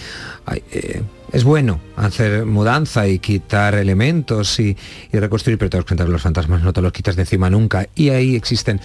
ay, 0.47 0.63
eh, 0.73 1.03
es 1.31 1.45
bueno 1.45 1.79
hacer 1.97 2.47
mudanza 2.47 3.07
y 3.07 3.19
quitar 3.19 3.75
elementos 3.75 4.59
y, 4.61 4.77
y 5.13 5.19
reconstruir, 5.19 5.59
pero 5.59 5.69
te 5.69 5.77
das 5.77 5.85
cuenta 5.85 6.07
que 6.07 6.11
los 6.11 6.23
fantasmas 6.23 6.63
no 6.63 6.73
te 6.73 6.81
los 6.81 6.93
quitas 6.93 7.17
de 7.17 7.23
encima 7.23 7.51
nunca. 7.51 7.89
Y 7.95 8.11
ahí 8.11 8.35
existen. 8.35 8.81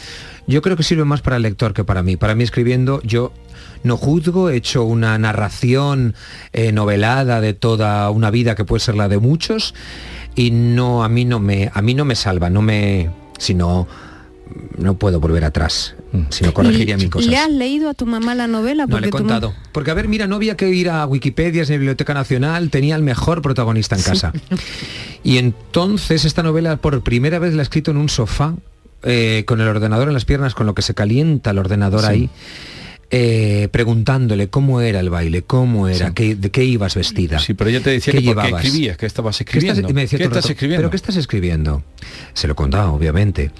Yo 0.45 0.61
creo 0.61 0.75
que 0.75 0.83
sirve 0.83 1.05
más 1.05 1.21
para 1.21 1.37
el 1.37 1.43
lector 1.43 1.73
que 1.73 1.85
para 1.85 2.03
mí. 2.03 2.17
Para 2.17 2.35
mí 2.35 2.43
escribiendo, 2.43 3.01
yo 3.03 3.31
no 3.83 3.97
juzgo, 3.97 4.49
he 4.49 4.57
hecho 4.57 4.83
una 4.83 5.17
narración 5.17 6.15
eh, 6.51 6.71
novelada 6.71 7.41
de 7.41 7.53
toda 7.53 8.09
una 8.09 8.29
vida 8.29 8.55
que 8.55 8.65
puede 8.65 8.81
ser 8.81 8.95
la 8.95 9.07
de 9.07 9.19
muchos 9.19 9.73
y 10.35 10.51
no 10.51 11.03
a 11.03 11.09
mí 11.09 11.25
no 11.25 11.39
me 11.39 11.69
a 11.73 11.81
mí 11.81 11.93
no 11.93 12.05
me 12.05 12.15
salva, 12.15 12.49
no 12.49 12.61
me 12.61 13.11
sino 13.43 13.87
no 14.77 14.95
puedo 14.95 15.19
volver 15.19 15.45
atrás, 15.45 15.95
sino 16.29 16.53
corregiría 16.53 16.97
mil 16.97 17.09
cosas. 17.09 17.29
¿Le 17.29 17.37
has 17.37 17.49
leído 17.49 17.89
a 17.89 17.93
tu 17.93 18.05
mamá 18.05 18.35
la 18.35 18.47
novela? 18.47 18.85
No 18.85 18.99
le 18.99 19.07
he 19.07 19.09
contado. 19.09 19.53
Porque, 19.71 19.89
a 19.89 19.93
ver, 19.93 20.07
mira, 20.07 20.27
no 20.27 20.35
había 20.35 20.55
que 20.55 20.69
ir 20.69 20.89
a 20.89 21.05
Wikipedia 21.05 21.63
ni 21.63 21.67
a 21.67 21.71
la 21.71 21.77
Biblioteca 21.77 22.13
Nacional, 22.13 22.69
tenía 22.69 22.95
el 22.95 23.01
mejor 23.03 23.41
protagonista 23.41 23.95
en 23.95 24.03
casa. 24.03 24.33
Y 25.25 25.37
entonces 25.37 26.25
esta 26.25 26.43
novela 26.43 26.75
por 26.75 27.01
primera 27.01 27.39
vez 27.39 27.53
la 27.53 27.61
he 27.61 27.63
escrito 27.63 27.91
en 27.91 27.97
un 27.97 28.09
sofá, 28.09 28.55
eh, 29.03 29.43
con 29.47 29.61
el 29.61 29.67
ordenador 29.69 30.09
en 30.09 30.13
las 30.13 30.25
piernas, 30.25 30.53
con 30.53 30.65
lo 30.65 30.75
que 30.75 30.81
se 30.81 30.93
calienta 30.93 31.51
el 31.51 31.59
ordenador 31.59 32.01
Sí. 32.01 32.07
ahí, 32.07 32.29
eh, 33.15 33.67
preguntándole 33.71 34.49
cómo 34.49 34.81
era 34.81 34.99
el 34.99 35.11
baile, 35.11 35.43
cómo 35.43 35.87
era, 35.87 36.15
qué- 36.15 36.35
de 36.35 36.49
qué 36.49 36.63
ibas 36.65 36.95
vestida. 36.95 37.37
Sí, 37.37 37.53
pero 37.53 37.69
ella 37.69 37.79
te 37.81 37.91
decía 37.91 38.11
¿Qué 38.11 38.19
que 38.23 38.25
por 38.33 38.35
qué 38.37 38.41
llevabas? 38.47 38.65
escribías, 38.65 38.97
que 38.97 39.05
estabas 39.05 39.37
¿Qué 39.37 39.43
escribiendo. 39.43 39.79
estás, 39.81 39.91
y 39.91 39.93
me 39.93 40.01
decía 40.01 40.17
¿Qué 40.17 40.23
estás 40.23 40.43
rato, 40.43 40.53
escribiendo? 40.53 40.79
¿Pero 40.81 40.89
qué 40.89 40.95
estás 40.97 41.15
escribiendo? 41.17 41.83
Se 42.33 42.47
lo 42.47 42.55
contaba, 42.55 42.91
obviamente. 42.91 43.51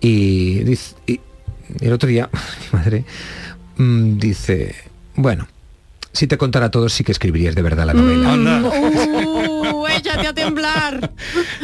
Y, 0.00 0.60
dice- 0.60 0.94
y 1.08 1.20
el 1.80 1.92
otro 1.92 2.08
día, 2.08 2.30
mi 2.72 2.78
madre 2.78 3.04
mm, 3.78 4.18
dice, 4.18 4.76
bueno, 5.16 5.48
si 6.12 6.26
te 6.28 6.38
contara 6.38 6.70
todo 6.70 6.88
sí 6.88 7.02
que 7.02 7.10
escribirías 7.12 7.54
de 7.56 7.62
verdad 7.62 7.86
la 7.86 7.94
novela. 7.94 9.39
Échate 9.88 10.26
a 10.26 10.32
temblar. 10.32 11.12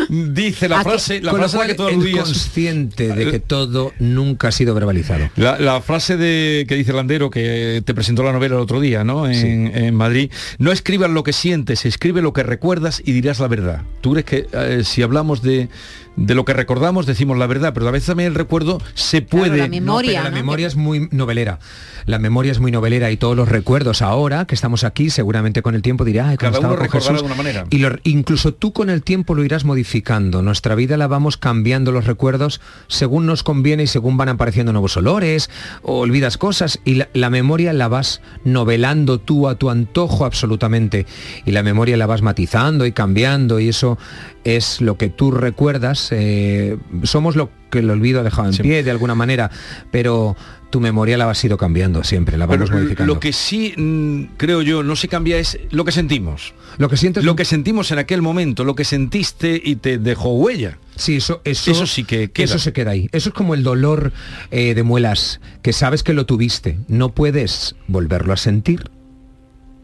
Dice 0.08 0.68
la 0.68 0.82
frase, 0.82 1.20
la 1.20 1.32
frase 1.32 1.58
la 1.58 1.66
que 1.66 1.74
tú 1.74 1.86
aludías. 1.86 2.24
consciente 2.24 3.14
de 3.14 3.30
que 3.30 3.38
todo 3.40 3.92
nunca 3.98 4.48
ha 4.48 4.52
sido 4.52 4.74
verbalizado. 4.74 5.30
La, 5.36 5.58
la 5.58 5.80
frase 5.80 6.16
de 6.16 6.64
que 6.68 6.74
dice 6.74 6.92
Landero, 6.92 7.30
que 7.30 7.82
te 7.84 7.94
presentó 7.94 8.22
la 8.22 8.32
novela 8.32 8.56
el 8.56 8.60
otro 8.62 8.80
día, 8.80 9.04
¿no? 9.04 9.28
En, 9.28 9.76
en 9.76 9.94
Madrid. 9.94 10.30
No 10.58 10.72
escribas 10.72 11.10
lo 11.10 11.22
que 11.22 11.32
sientes, 11.32 11.86
escribe 11.86 12.22
lo 12.22 12.32
que 12.32 12.42
recuerdas 12.42 13.02
y 13.04 13.12
dirás 13.12 13.40
la 13.40 13.48
verdad. 13.48 13.82
¿Tú 14.00 14.12
crees 14.12 14.26
que 14.26 14.46
eh, 14.52 14.82
si 14.84 15.02
hablamos 15.02 15.42
de, 15.42 15.68
de 16.16 16.34
lo 16.34 16.44
que 16.44 16.52
recordamos 16.54 17.06
decimos 17.06 17.36
la 17.38 17.46
verdad, 17.46 17.72
pero 17.74 17.86
a 17.88 17.90
veces 17.90 18.06
también 18.08 18.28
el 18.28 18.34
recuerdo 18.34 18.80
se 18.94 19.22
puede... 19.22 19.58
la 19.58 19.68
memoria, 19.68 20.12
No, 20.20 20.22
pero 20.22 20.24
la 20.24 20.30
¿no? 20.30 20.36
memoria 20.36 20.66
es 20.66 20.76
muy 20.76 21.08
novelera. 21.12 21.58
La 22.06 22.18
memoria 22.18 22.52
es 22.52 22.58
muy 22.60 22.70
novelera 22.72 23.10
y 23.10 23.16
todos 23.16 23.36
los 23.36 23.48
recuerdos 23.48 24.00
ahora 24.02 24.44
que 24.46 24.54
estamos 24.54 24.84
aquí, 24.84 25.10
seguramente 25.10 25.60
con 25.62 25.74
el 25.74 25.82
tiempo 25.82 26.04
dirá, 26.04 26.28
"Ay, 26.28 26.36
Cada 26.36 26.58
uno 26.60 26.76
recordará 26.76 27.12
Jesús". 27.14 27.20
de 27.22 27.26
una 27.26 27.34
manera. 27.34 27.64
Y 27.70 27.78
lo- 27.78 27.96
incluso 28.04 28.54
tú 28.54 28.72
con 28.72 28.88
el 28.90 29.02
tiempo 29.02 29.34
lo 29.34 29.44
irás 29.44 29.64
modificando. 29.64 30.40
Nuestra 30.42 30.74
vida 30.74 30.96
la 30.96 31.06
vamos 31.06 31.36
cambiando 31.36 31.92
los 31.92 32.06
recuerdos 32.06 32.60
según 32.88 33.26
nos 33.26 33.42
conviene 33.42 33.82
y 33.82 33.86
según 33.86 34.16
van 34.16 34.28
apareciendo 34.28 34.72
nuevos 34.72 34.96
olores, 34.96 35.50
o 35.82 35.98
olvidas 36.00 36.38
cosas 36.38 36.80
y 36.84 36.94
la, 36.94 37.08
la 37.12 37.28
memoria 37.30 37.72
la 37.72 37.88
vas 37.88 38.20
novelando 38.44 39.18
tú 39.18 39.48
a 39.48 39.56
tu 39.56 39.68
antojo 39.70 40.24
absolutamente. 40.24 41.06
Y 41.44 41.50
la 41.50 41.62
memoria 41.62 41.96
la 41.96 42.06
vas 42.06 42.22
matizando 42.22 42.86
y 42.86 42.92
cambiando 42.92 43.60
y 43.60 43.68
eso 43.68 43.98
es 44.44 44.80
lo 44.80 44.96
que 44.96 45.08
tú 45.08 45.30
recuerdas. 45.30 46.05
Eh, 46.12 46.76
somos 47.02 47.36
lo 47.36 47.50
que 47.70 47.80
el 47.80 47.90
olvido 47.90 48.20
ha 48.20 48.22
dejado 48.22 48.48
en 48.50 48.56
pie 48.56 48.82
de 48.82 48.90
alguna 48.90 49.14
manera, 49.14 49.50
pero 49.90 50.36
tu 50.70 50.80
memoria 50.80 51.16
la 51.16 51.30
has 51.30 51.44
ido 51.44 51.56
cambiando 51.56 52.02
siempre, 52.04 52.36
la 52.36 52.46
vamos 52.46 52.68
Pero 52.68 52.80
modificando. 52.80 53.14
lo 53.14 53.20
que 53.20 53.32
sí 53.32 53.72
mm, 53.76 54.36
creo 54.36 54.62
yo 54.62 54.82
no 54.82 54.96
se 54.96 55.08
cambia 55.08 55.38
es 55.38 55.58
lo 55.70 55.84
que 55.84 55.92
sentimos. 55.92 56.54
Lo 56.78 56.88
que 56.88 56.96
sientes 56.96 57.24
lo 57.24 57.36
que 57.36 57.44
sentimos 57.44 57.90
en 57.92 57.98
aquel 57.98 58.20
momento, 58.22 58.64
lo 58.64 58.74
que 58.74 58.84
sentiste 58.84 59.60
y 59.62 59.76
te 59.76 59.98
dejó 59.98 60.34
huella. 60.34 60.78
Sí, 60.96 61.16
eso, 61.16 61.40
eso, 61.44 61.70
Eso 61.70 61.86
sí 61.86 62.04
que 62.04 62.30
queda. 62.30 62.44
Eso 62.44 62.58
se 62.58 62.72
queda 62.72 62.92
ahí. 62.92 63.08
Eso 63.12 63.28
es 63.28 63.34
como 63.34 63.54
el 63.54 63.62
dolor 63.62 64.12
eh, 64.50 64.74
de 64.74 64.82
muelas, 64.82 65.40
que 65.62 65.72
sabes 65.72 66.02
que 66.02 66.14
lo 66.14 66.26
tuviste. 66.26 66.78
No 66.88 67.10
puedes 67.10 67.76
volverlo 67.86 68.32
a 68.32 68.36
sentir, 68.36 68.90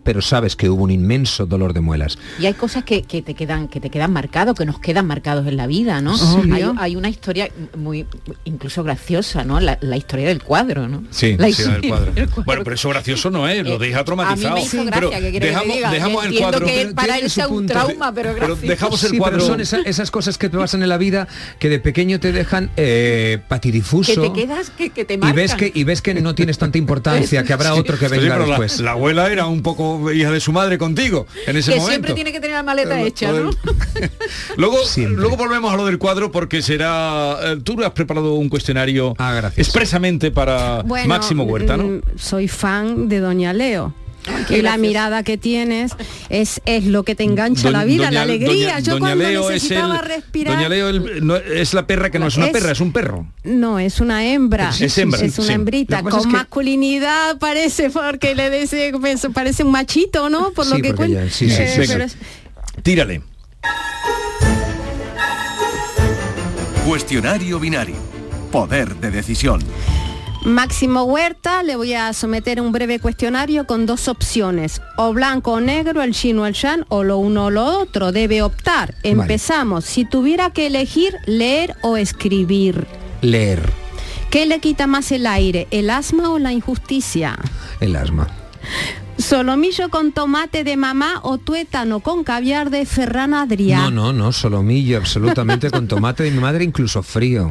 pero 0.03 0.21
sabes 0.23 0.57
que 0.57 0.69
hubo 0.71 0.85
un 0.85 0.91
inmenso 0.91 1.47
dolor 1.47 1.73
de 1.73 1.81
muelas. 1.81 2.19
Y 2.39 2.47
hay 2.47 2.55
cosas 2.55 2.85
que, 2.85 3.03
que 3.03 3.23
te 3.23 3.35
quedan 3.35 3.69
que 3.69 3.81
te 3.81 3.91
quedan 3.91 4.13
marcados, 4.13 4.57
que 4.57 4.65
nos 4.67 4.79
quedan 4.81 5.07
marcados 5.07 5.47
en 5.47 5.57
la 5.57 5.67
vida, 5.67 6.01
¿no? 6.01 6.17
Sí. 6.17 6.51
Hay, 6.53 6.65
hay 6.79 6.97
una 6.97 7.09
historia 7.09 7.49
muy 7.77 8.07
incluso 8.45 8.83
graciosa, 8.85 9.45
¿no? 9.45 9.61
La, 9.61 9.79
la 9.81 9.97
historia 9.97 10.27
del 10.29 10.43
cuadro, 10.43 10.89
¿no? 10.89 11.05
Sí, 11.11 11.37
La 11.39 11.47
sí, 11.51 11.63
del 11.63 11.69
historia 11.75 11.89
cuadro. 11.89 12.13
del 12.13 12.27
cuadro. 12.29 12.45
Bueno, 12.45 12.65
pero 12.65 12.75
eso 12.75 12.89
gracioso 12.89 13.31
no 13.31 13.49
es, 13.49 13.65
lo 13.67 13.75
Eh, 13.77 13.79
deja 13.89 14.05
traumatizado. 14.05 14.55
A 14.55 14.57
mí 14.57 14.61
me 14.61 14.67
hizo 14.67 14.91
pero 14.93 15.11
que 15.11 15.21
dejamos, 15.41 15.77
que 15.77 15.89
dejamos 15.89 16.25
el 16.25 16.29
entiendo 16.33 16.59
cuadro. 16.59 16.67
que 16.67 16.87
para 16.95 17.07
tiene 17.15 17.19
él 17.25 17.31
su 17.31 17.35
sea 17.35 17.49
un 17.49 17.55
punto. 17.55 17.73
trauma, 17.73 18.13
pero 18.13 18.33
Pero 18.35 18.47
gracioso. 18.49 18.67
dejamos 18.71 19.05
el 19.05 19.11
Sí, 19.11 19.19
cuadro. 19.19 19.37
pero 19.39 19.47
son 19.47 19.61
esa- 19.61 19.81
esas 19.83 20.11
cosas 20.11 20.39
que 20.39 20.49
te 20.49 20.59
pasan 20.59 20.83
en 20.83 20.89
la 20.89 20.99
vida 20.99 21.29
que 21.59 21.69
de 21.69 21.79
pequeño 21.79 22.19
te 22.21 22.33
dejan 22.33 22.71
eh, 22.77 23.39
que 23.39 23.45
patidifuso. 23.49 24.21
te 24.21 24.33
quedas, 24.33 24.71
que, 24.71 24.91
que 24.91 25.05
te 25.05 25.15
y 25.15 25.33
ves 25.33 25.55
que 25.55 25.71
y 25.75 25.85
ves 25.85 26.03
que 26.03 26.15
no 26.15 26.35
tienes 26.35 26.59
tanta 26.59 26.79
importancia, 26.79 27.45
que 27.45 27.53
habrá 27.53 27.75
otro 27.75 27.99
que 27.99 28.09
Sí, 28.09 28.17
venga 28.17 28.39
la- 28.39 28.47
después. 28.47 28.81
La, 28.81 28.93
abuela 28.93 29.31
era 29.31 29.47
un 29.47 29.63
poco 29.63 29.92
hija 30.13 30.31
de 30.31 30.41
su 30.41 30.53
madre 30.53 30.79
contigo 30.79 31.27
en 31.47 31.57
ese 31.57 31.71
que 31.73 31.77
momento. 31.79 31.91
siempre 31.93 32.15
tiene 32.15 32.33
que 32.33 32.41
tener 32.41 32.57
la 32.57 32.63
maleta 32.63 33.01
Eh, 33.01 33.07
hecha, 33.07 33.33
¿no? 33.33 33.51
Luego, 34.57 34.79
luego 35.09 35.37
volvemos 35.37 35.73
a 35.73 35.77
lo 35.77 35.87
del 35.87 35.99
cuadro 35.99 36.31
porque 36.31 36.63
será. 36.63 37.37
eh, 37.43 37.59
Tú 37.63 37.83
has 37.85 37.91
preparado 37.93 38.35
un 38.35 38.49
cuestionario 38.49 39.15
expresamente 39.57 40.31
para 40.31 40.83
Bueno, 40.83 41.09
Máximo 41.09 41.45
Huerta, 41.45 41.77
¿no? 41.77 41.85
mm, 41.85 42.01
Soy 42.17 42.49
fan 42.49 43.09
de 43.09 43.21
Doña 43.21 43.53
Leo. 43.53 43.95
Y 44.51 44.63
la 44.63 44.77
mirada 44.77 45.23
que 45.25 45.37
tienes 45.37 45.93
es, 46.29 46.61
es 46.65 46.85
lo 46.85 47.03
que 47.03 47.15
te 47.17 47.25
engancha 47.25 47.69
Doña- 47.71 47.79
la 47.79 47.85
vida, 47.85 48.05
Doña- 48.05 48.11
la 48.13 48.23
alegría. 48.23 48.75
Doña- 48.75 48.79
Yo 48.81 48.93
Doña 48.93 49.01
cuando 49.01 49.25
Leo 49.25 49.51
es 49.51 49.55
necesitaba 49.65 49.97
el- 49.99 50.05
respirar. 50.07 50.55
Doña 50.55 50.69
Leo 50.69 50.89
el- 50.91 51.27
no, 51.27 51.37
es 51.37 51.75
la 51.75 51.87
perra 51.87 52.11
que 52.11 52.19
no 52.21 52.29
es 52.29 52.37
una 52.37 52.47
Es- 52.47 52.53
perra, 52.53 52.71
es 52.73 52.81
un 52.81 52.93
perro. 52.93 53.27
No, 53.43 53.79
es 53.81 54.01
una 54.01 54.25
hembra. 54.25 54.71
Es 54.79 54.97
hembra, 54.99 55.21
Es 55.21 55.39
una 55.39 55.47
sí. 55.49 55.53
hembrita. 55.55 56.03
Con 56.03 56.21
es 56.21 56.27
que- 56.27 56.33
masculinidad 56.33 57.39
parece 57.39 57.91
porque 57.91 58.35
le 58.37 58.51
dice, 58.51 58.93
pues, 59.01 59.27
parece 59.35 59.65
un 59.65 59.73
machito, 59.73 60.31
¿no? 60.31 60.53
Por 60.53 60.67
lo 60.69 60.77
que 60.77 60.95
cuenta. 60.95 61.25
ya- 61.25 61.31
sí, 61.31 61.49
sí, 61.51 61.57
Eh, 61.61 61.73
sí, 61.75 61.83
sí. 61.87 61.89
pero 61.93 62.05
es- 62.05 62.17
Tírale. 62.83 63.23
Cuestionario 66.87 67.59
binario. 67.61 67.97
Poder 68.51 68.97
de 68.97 69.11
decisión. 69.11 69.61
Máximo 70.45 71.05
Huerta, 71.05 71.63
le 71.63 71.77
voy 71.77 71.95
a 71.95 72.13
someter 72.13 72.61
un 72.61 72.73
breve 72.73 72.99
cuestionario 72.99 73.65
con 73.65 73.87
dos 73.87 74.09
opciones, 74.09 74.83
o 74.97 75.13
blanco 75.13 75.53
o 75.53 75.61
negro, 75.61 76.03
el 76.03 76.13
chino 76.15 76.43
o 76.43 76.47
el 76.47 76.55
shan, 76.55 76.85
o 76.89 77.05
lo 77.05 77.19
uno 77.19 77.47
o 77.47 77.51
lo 77.51 77.65
otro, 77.65 78.11
debe 78.11 78.43
optar. 78.43 78.95
Empezamos, 79.05 79.85
si 79.85 80.05
tuviera 80.05 80.51
que 80.51 80.67
elegir 80.67 81.17
leer 81.27 81.77
o 81.83 81.97
escribir, 81.97 82.87
Leer 83.21 83.63
¿qué 84.31 84.47
le 84.47 84.59
quita 84.59 84.89
más 84.89 85.13
el 85.13 85.27
aire, 85.29 85.69
el 85.71 85.91
asma 85.91 86.31
o 86.31 86.39
la 86.41 86.53
injusticia? 86.53 87.39
el 87.79 87.95
asma. 87.95 88.27
¿Solomillo 89.33 89.89
con 89.89 90.13
tomate 90.13 90.63
de 90.63 90.77
mamá 90.77 91.21
o 91.23 91.39
tuétano 91.39 92.01
con 92.01 92.23
caviar 92.23 92.69
de 92.69 92.85
Ferran 92.85 93.33
Adrià? 93.33 93.79
No, 93.79 93.91
no, 93.91 94.13
no, 94.13 94.31
solomillo, 94.31 94.99
absolutamente 94.99 95.71
con 95.71 95.89
tomate 95.89 96.23
de 96.23 96.31
mi 96.31 96.39
madre, 96.39 96.65
incluso 96.65 97.03
frío. 97.03 97.51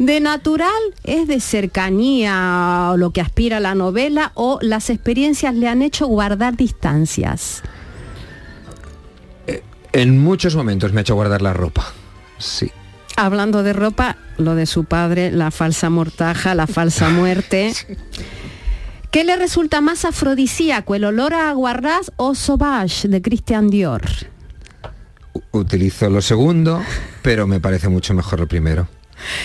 ¿De 0.00 0.18
natural 0.18 0.82
es 1.04 1.28
de 1.28 1.38
cercanía 1.38 2.88
o 2.90 2.96
lo 2.96 3.12
que 3.12 3.20
aspira 3.20 3.60
la 3.60 3.76
novela 3.76 4.32
o 4.34 4.58
las 4.62 4.90
experiencias 4.90 5.54
le 5.54 5.68
han 5.68 5.82
hecho 5.82 6.08
guardar 6.08 6.56
distancias? 6.56 7.62
En 9.92 10.18
muchos 10.18 10.56
momentos 10.56 10.92
me 10.92 10.98
ha 10.98 11.02
hecho 11.02 11.14
guardar 11.14 11.40
la 11.40 11.52
ropa. 11.52 11.86
Sí. 12.38 12.72
Hablando 13.14 13.62
de 13.62 13.74
ropa, 13.74 14.16
lo 14.38 14.56
de 14.56 14.66
su 14.66 14.86
padre, 14.86 15.30
la 15.30 15.52
falsa 15.52 15.88
mortaja, 15.88 16.56
la 16.56 16.66
falsa 16.66 17.10
muerte. 17.10 17.72
¿Qué 19.10 19.24
le 19.24 19.36
resulta 19.36 19.80
más 19.80 20.04
afrodisíaco, 20.04 20.94
el 20.94 21.04
olor 21.04 21.34
a 21.34 21.50
aguarrás 21.50 22.12
o 22.16 22.34
sauvage 22.34 23.08
de 23.08 23.20
Christian 23.20 23.68
Dior? 23.68 24.02
Utilizo 25.52 26.08
lo 26.10 26.22
segundo, 26.22 26.80
pero 27.22 27.46
me 27.46 27.58
parece 27.60 27.88
mucho 27.88 28.14
mejor 28.14 28.40
lo 28.40 28.46
primero. 28.46 28.86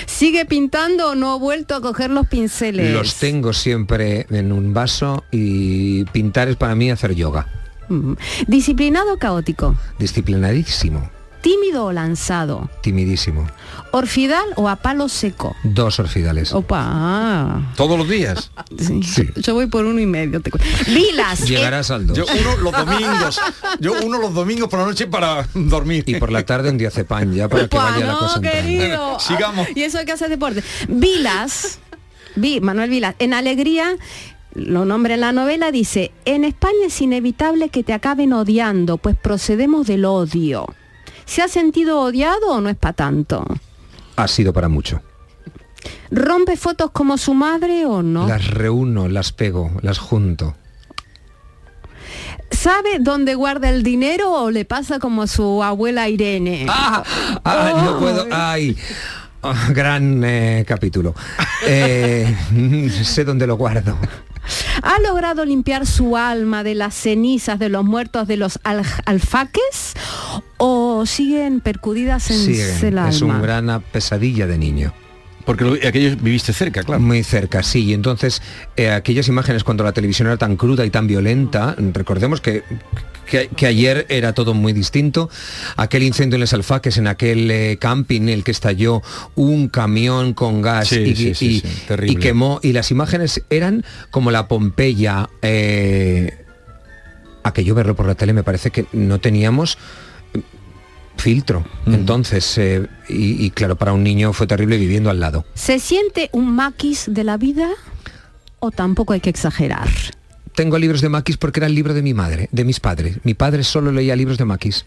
¿Sigue 0.05 0.45
pintando 0.45 1.11
o 1.11 1.16
no 1.16 1.32
ha 1.32 1.38
vuelto 1.38 1.76
a 1.76 1.82
coger 1.82 2.11
los 2.11 2.28
pinceles? 2.28 2.93
Los 2.93 3.16
tengo 3.16 3.53
siempre 3.53 4.26
en 4.30 4.51
un 4.51 4.74
vaso 4.74 5.24
y 5.32 6.05
pintar 6.05 6.47
es 6.47 6.55
para 6.55 6.76
mí 6.76 6.91
hacer 6.91 7.13
yoga. 7.16 7.47
Mm. 7.89 8.13
¿Disciplinado 8.47 9.13
o 9.16 9.18
caótico? 9.18 9.76
Disciplinadísimo, 9.99 11.09
¿Tímido 11.41 11.86
o 11.86 11.91
lanzado? 11.91 12.70
timidísimo. 12.82 13.47
¿Orfidal 13.95 14.43
o 14.57 14.67
a 14.67 14.75
palo 14.75 15.07
seco? 15.07 15.55
Dos 15.63 15.99
orfidales. 15.99 16.51
Opa. 16.51 17.61
Todos 17.77 17.97
los 17.97 18.09
días. 18.09 18.51
Sí. 18.77 19.29
Yo 19.37 19.53
voy 19.53 19.67
por 19.67 19.85
uno 19.85 20.01
y 20.01 20.05
medio. 20.05 20.41
te 20.41 20.51
cu- 20.51 20.57
Vilas. 20.87 21.47
Llegarás 21.47 21.91
al 21.91 22.05
dos. 22.07 22.17
Yo 22.17 22.25
uno 22.25 22.57
los 22.57 22.73
domingos. 22.85 23.39
Yo 23.79 23.93
uno 24.03 24.17
los 24.19 24.33
domingos 24.33 24.67
por 24.67 24.79
la 24.79 24.85
noche 24.85 25.07
para 25.07 25.47
dormir. 25.53 26.03
Y 26.07 26.15
por 26.15 26.29
la 26.31 26.45
tarde 26.45 26.69
un 26.71 26.77
diazepam 26.77 27.31
ya 27.33 27.47
para 27.47 27.69
que 27.69 27.77
Opa, 27.77 27.91
vaya 27.91 28.05
la 28.05 28.11
no, 28.11 28.19
cosa 28.19 28.35
entrando. 28.35 28.61
querido. 28.61 29.19
Sigamos. 29.25 29.67
Y 29.75 29.83
eso 29.83 29.97
hay 29.99 30.05
que 30.05 30.11
hacer 30.11 30.27
deporte. 30.29 30.61
Vilas, 30.89 31.79
Vi- 32.35 32.59
Manuel 32.59 32.89
Vilas, 32.89 33.15
en 33.19 33.33
Alegría, 33.33 33.95
lo 34.55 34.83
nombra 34.83 35.13
en 35.13 35.21
la 35.21 35.31
novela, 35.31 35.71
dice, 35.71 36.11
en 36.25 36.43
España 36.43 36.87
es 36.87 37.01
inevitable 37.01 37.69
que 37.69 37.83
te 37.83 37.93
acaben 37.93 38.33
odiando, 38.33 38.97
pues 38.97 39.15
procedemos 39.15 39.87
del 39.87 40.03
odio. 40.03 40.65
¿Se 41.25 41.41
ha 41.41 41.47
sentido 41.47 42.01
odiado 42.01 42.49
o 42.49 42.59
no 42.61 42.67
es 42.69 42.75
para 42.75 42.93
tanto? 42.93 43.45
Ha 44.16 44.28
sido 44.28 44.53
para 44.53 44.70
mucho. 44.70 45.01
¿Rompe 46.11 46.57
fotos 46.57 46.91
como 46.91 47.18
su 47.18 47.34
madre 47.34 47.86
o 47.86 48.01
no? 48.01 48.28
Las 48.28 48.47
reúno, 48.47 49.07
las 49.07 49.32
pego, 49.32 49.72
las 49.82 49.97
junto. 49.97 50.55
¿Sabe 52.51 52.99
dónde 52.99 53.36
guarda 53.36 53.70
el 53.70 53.84
dinero 53.84 54.32
o 54.32 54.49
le 54.51 54.66
pasa 54.66 54.99
como 54.99 55.24
a 55.24 55.28
su 55.28 55.61
abuela 55.63 56.09
Irene? 56.09 56.66
Ah, 56.70 57.03
no 57.84 57.99
puedo. 57.99 58.26
Ay. 58.32 58.78
Gran 59.73 60.23
eh, 60.23 60.63
capítulo. 60.67 61.13
Eh, 61.67 62.35
sé 63.03 63.23
dónde 63.23 63.47
lo 63.47 63.55
guardo. 63.57 63.97
¿Ha 64.83 64.99
logrado 64.99 65.43
limpiar 65.45 65.87
su 65.87 66.15
alma 66.15 66.63
de 66.63 66.75
las 66.75 66.93
cenizas 66.93 67.57
de 67.57 67.69
los 67.69 67.83
muertos 67.83 68.27
de 68.27 68.37
los 68.37 68.59
al- 68.63 68.83
alfaques 69.05 69.93
o 70.57 71.07
siguen 71.07 71.61
percudidas 71.61 72.29
en 72.29 72.37
Sí, 72.37 72.85
el 72.85 72.97
alma? 72.99 73.09
es 73.09 73.21
una 73.23 73.39
gran 73.39 73.81
pesadilla 73.91 74.45
de 74.45 74.57
niño. 74.59 74.93
Porque 75.45 75.63
lo- 75.63 75.73
aquellos 75.73 76.21
viviste 76.21 76.53
cerca, 76.53 76.83
claro. 76.83 77.01
Muy 77.01 77.23
cerca, 77.23 77.61
sí. 77.63 77.85
Y 77.85 77.93
entonces, 77.93 78.41
eh, 78.75 78.89
aquellas 78.89 79.27
imágenes 79.27 79.63
cuando 79.63 79.83
la 79.83 79.91
televisión 79.91 80.27
era 80.27 80.37
tan 80.37 80.55
cruda 80.57 80.85
y 80.85 80.89
tan 80.89 81.05
violenta, 81.07 81.75
recordemos 81.93 82.41
que, 82.41 82.63
que, 83.29 83.47
que 83.55 83.65
ayer 83.67 84.05
era 84.09 84.33
todo 84.33 84.53
muy 84.55 84.73
distinto. 84.73 85.29
Aquel 85.77 86.03
incendio 86.03 86.35
en 86.35 86.41
Les 86.41 86.53
Alfaques, 86.53 86.97
en 86.97 87.07
aquel 87.07 87.49
eh, 87.51 87.77
camping 87.79 88.21
en 88.23 88.29
el 88.29 88.43
que 88.43 88.51
estalló 88.51 89.01
un 89.35 89.67
camión 89.69 90.33
con 90.33 90.61
gas 90.63 90.87
Sí, 90.87 90.99
y, 91.01 91.15
sí, 91.15 91.35
sí, 91.35 91.45
y- 91.47 91.59
sí, 91.59 91.67
y 91.67 91.87
terrible. 91.87 92.19
quemó. 92.19 92.59
Y 92.63 92.73
las 92.73 92.89
imágenes 92.91 93.41
eran 93.49 93.83
como 94.11 94.31
la 94.31 94.47
Pompeya. 94.47 95.29
eh, 95.43 96.39
aquello 97.43 97.75
verlo 97.75 97.95
por 97.95 98.07
la 98.07 98.15
tele 98.15 98.33
me 98.33 98.41
parece 98.43 98.71
que 98.71 98.85
no 98.93 99.19
teníamos 99.19 99.77
filtro. 101.18 101.66
Entonces, 101.86 102.57
eh, 102.57 102.88
y, 103.09 103.45
y 103.45 103.49
claro, 103.51 103.76
para 103.76 103.93
un 103.93 104.03
niño 104.03 104.34
fue 104.34 104.47
terrible 104.47 104.78
viviendo 104.78 105.09
al 105.09 105.20
lado. 105.20 105.45
¿Se 105.53 105.80
siente 105.80 106.30
un 106.32 106.55
maquis 106.55 107.05
de 107.07 107.24
la 107.24 107.38
vida 107.38 107.70
o 108.59 108.72
tampoco 108.72 109.13
hay 109.13 109.20
que 109.20 109.30
exagerar? 109.30 109.88
Tengo 110.55 110.78
libros 110.78 111.01
de 111.01 111.09
Maquis 111.09 111.36
porque 111.36 111.59
era 111.59 111.68
el 111.68 111.76
libro 111.76 111.93
de 111.93 112.01
mi 112.01 112.13
madre, 112.13 112.47
de 112.51 112.63
mis 112.63 112.80
padres. 112.80 113.18
Mi 113.24 113.34
padre 113.34 113.63
solo 113.63 113.91
leía 113.91 114.16
libros 114.16 114.38
de 114.38 114.45
Maquis. 114.45 114.86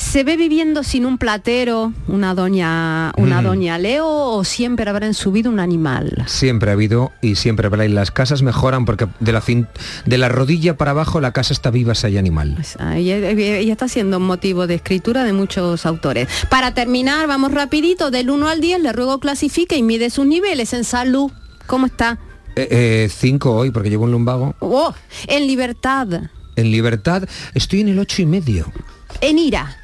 ¿Se 0.00 0.24
ve 0.24 0.36
viviendo 0.38 0.82
sin 0.82 1.04
un 1.04 1.18
platero, 1.18 1.92
una 2.08 2.34
doña, 2.34 3.12
una 3.18 3.42
Mm. 3.42 3.44
doña 3.44 3.78
Leo 3.78 4.08
o 4.08 4.44
siempre 4.44 4.88
habrá 4.88 5.06
en 5.06 5.12
su 5.14 5.30
vida 5.30 5.50
un 5.50 5.60
animal? 5.60 6.24
Siempre 6.26 6.70
ha 6.70 6.72
habido 6.72 7.12
y 7.20 7.34
siempre 7.36 7.66
habrá. 7.66 7.84
Y 7.84 7.90
las 7.90 8.10
casas 8.10 8.40
mejoran 8.42 8.86
porque 8.86 9.06
de 9.20 9.32
la, 9.32 9.42
cin- 9.42 9.68
de 10.06 10.16
la 10.18 10.28
rodilla 10.30 10.76
para 10.78 10.92
abajo 10.92 11.20
la 11.20 11.32
casa 11.32 11.52
está 11.52 11.70
viva 11.70 11.94
si 11.94 12.06
hay 12.06 12.16
animal. 12.18 12.56
Ah, 12.78 12.96
Ella, 12.96 13.18
ella 13.18 13.72
está 13.72 13.88
siendo 13.88 14.16
un 14.16 14.24
motivo 14.26 14.66
de 14.66 14.76
escritura 14.76 15.22
de 15.22 15.34
muchos 15.34 15.84
autores. 15.84 16.28
Para 16.48 16.72
terminar, 16.72 17.28
vamos 17.28 17.52
rapidito, 17.52 18.10
del 18.10 18.30
1 18.30 18.48
al 18.48 18.60
10, 18.62 18.80
le 18.80 18.92
ruego 18.94 19.20
clasifique 19.20 19.76
y 19.76 19.82
mide 19.82 20.08
sus 20.10 20.24
niveles 20.26 20.72
en 20.72 20.84
salud. 20.84 21.30
¿Cómo 21.66 21.86
está? 21.86 22.18
Eh, 22.56 22.66
eh, 22.70 23.08
cinco 23.14 23.54
hoy 23.54 23.70
porque 23.70 23.90
llevo 23.90 24.04
un 24.04 24.12
lumbago. 24.12 24.56
Oh, 24.60 24.92
en 25.28 25.46
libertad, 25.46 26.08
En 26.56 26.70
libertad 26.72 27.24
estoy 27.54 27.82
en 27.82 27.88
el 27.90 27.98
ocho 27.98 28.22
y 28.22 28.26
medio. 28.26 28.72
en 29.20 29.38
ira, 29.38 29.76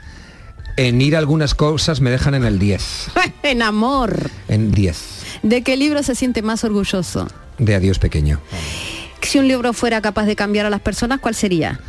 En 0.77 1.01
ir 1.01 1.17
a 1.17 1.19
algunas 1.19 1.55
cosas 1.55 2.01
me 2.01 2.11
dejan 2.11 2.35
en 2.35 2.45
el 2.45 2.59
10. 2.59 3.11
en 3.43 3.63
amor. 3.63 4.31
En 4.49 4.73
10. 4.73 5.39
¿De 5.43 5.63
qué 5.63 5.77
libro 5.77 6.03
se 6.03 6.15
siente 6.15 6.43
más 6.43 6.65
orgulloso? 6.65 7.29
De 7.59 7.75
adiós 7.75 7.99
pequeño. 7.99 8.41
Si 9.23 9.39
un 9.39 9.49
libro 9.49 9.73
fuera 9.73 10.01
capaz 10.03 10.27
de 10.27 10.37
cambiar 10.37 10.67
a 10.67 10.71
las 10.71 10.81
personas, 10.81 11.21
¿cuál 11.21 11.35
sería? 11.35 11.81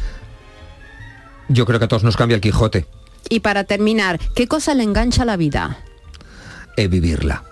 Yo 1.49 1.65
creo 1.65 1.79
que 1.79 1.85
a 1.85 1.87
todos 1.87 2.03
nos 2.03 2.17
cambia 2.17 2.35
el 2.35 2.41
Quijote. 2.41 2.85
Y 3.29 3.41
para 3.41 3.63
terminar, 3.65 4.19
¿qué 4.35 4.47
cosa 4.47 4.73
le 4.73 4.83
engancha 4.83 5.23
a 5.23 5.25
la 5.25 5.37
vida? 5.37 5.79
Es 6.75 6.89
vivirla. 6.89 7.43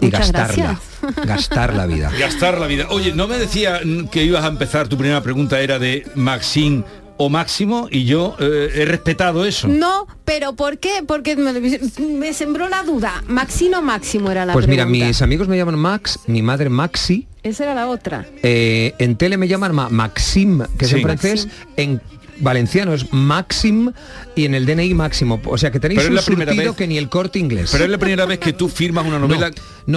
Y 0.00 0.06
Muchas 0.06 0.32
gastarla. 0.32 0.80
Gastar 1.26 1.74
la 1.74 1.86
vida. 1.86 2.10
Gastar 2.18 2.58
la 2.58 2.66
vida. 2.66 2.86
Oye, 2.88 3.12
¿no 3.12 3.28
me 3.28 3.38
decía 3.38 3.80
que 4.10 4.24
ibas 4.24 4.44
a 4.44 4.48
empezar? 4.48 4.88
Tu 4.88 4.96
primera 4.96 5.22
pregunta 5.22 5.60
era 5.60 5.78
de 5.78 6.10
Maxim 6.14 6.84
o 7.22 7.28
Máximo 7.28 7.86
y 7.90 8.06
yo 8.06 8.34
eh, 8.40 8.70
he 8.76 8.84
respetado 8.86 9.44
eso. 9.44 9.68
No, 9.68 10.06
pero 10.24 10.54
¿por 10.54 10.78
qué? 10.78 11.02
Porque 11.06 11.36
me, 11.36 11.52
me 11.52 12.32
sembró 12.32 12.70
la 12.70 12.82
duda. 12.82 13.22
Maxino 13.28 13.82
Máximo 13.82 14.30
era 14.30 14.46
la 14.46 14.54
Pues 14.54 14.66
mira, 14.66 14.86
mis 14.86 15.20
amigos 15.20 15.46
me 15.46 15.58
llaman 15.58 15.78
Max, 15.78 16.18
mi 16.26 16.40
madre 16.40 16.70
Maxi. 16.70 17.26
Esa 17.42 17.64
era 17.64 17.74
la 17.74 17.88
otra. 17.88 18.24
eh, 18.42 18.94
en 18.98 19.16
tele 19.16 19.36
me 19.36 19.48
llaman 19.48 19.74
Ma- 19.74 19.90
Maxim, 19.90 20.62
que 20.78 20.86
es 20.86 20.92
en 20.94 21.02
francés. 21.02 21.46
En 21.76 22.00
valenciano 22.38 22.94
es 22.94 23.12
Maxim 23.12 23.92
y 24.34 24.46
en 24.46 24.54
el 24.54 24.64
DNI 24.64 24.94
Máximo. 24.94 25.40
O 25.44 25.58
sea 25.58 25.70
que 25.70 25.78
tenéis 25.78 26.00
Pero 26.00 26.06
es 26.08 26.10
un 26.10 26.16
la 26.16 26.22
primera 26.46 26.54
vez- 26.54 26.74
que 26.76 26.86
ni 26.86 26.96
el 26.96 27.10
corte 27.10 27.38
inglés. 27.38 27.68
Pero 27.70 27.84
es 27.84 27.90
la 27.90 27.98
primera 27.98 28.24
vez 28.24 28.38
que 28.38 28.54
tú 28.54 28.68
firmas 28.70 29.04
una 29.06 29.18
novela. 29.18 29.50
No, 29.50 29.54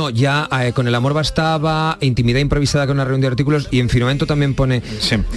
ya 0.10 0.48
eh, 0.62 0.72
con 0.74 0.88
el 0.88 0.96
amor 0.96 1.14
bastaba, 1.14 1.98
intimidad 2.02 2.40
improvisada 2.40 2.86
con 2.88 2.98
una 2.98 3.04
reunión 3.06 3.22
de 3.22 3.28
artículos 3.28 3.68
y 3.72 3.80
en 3.80 3.90
firmamento 3.90 4.26
también 4.26 4.54
pone. 4.54 4.82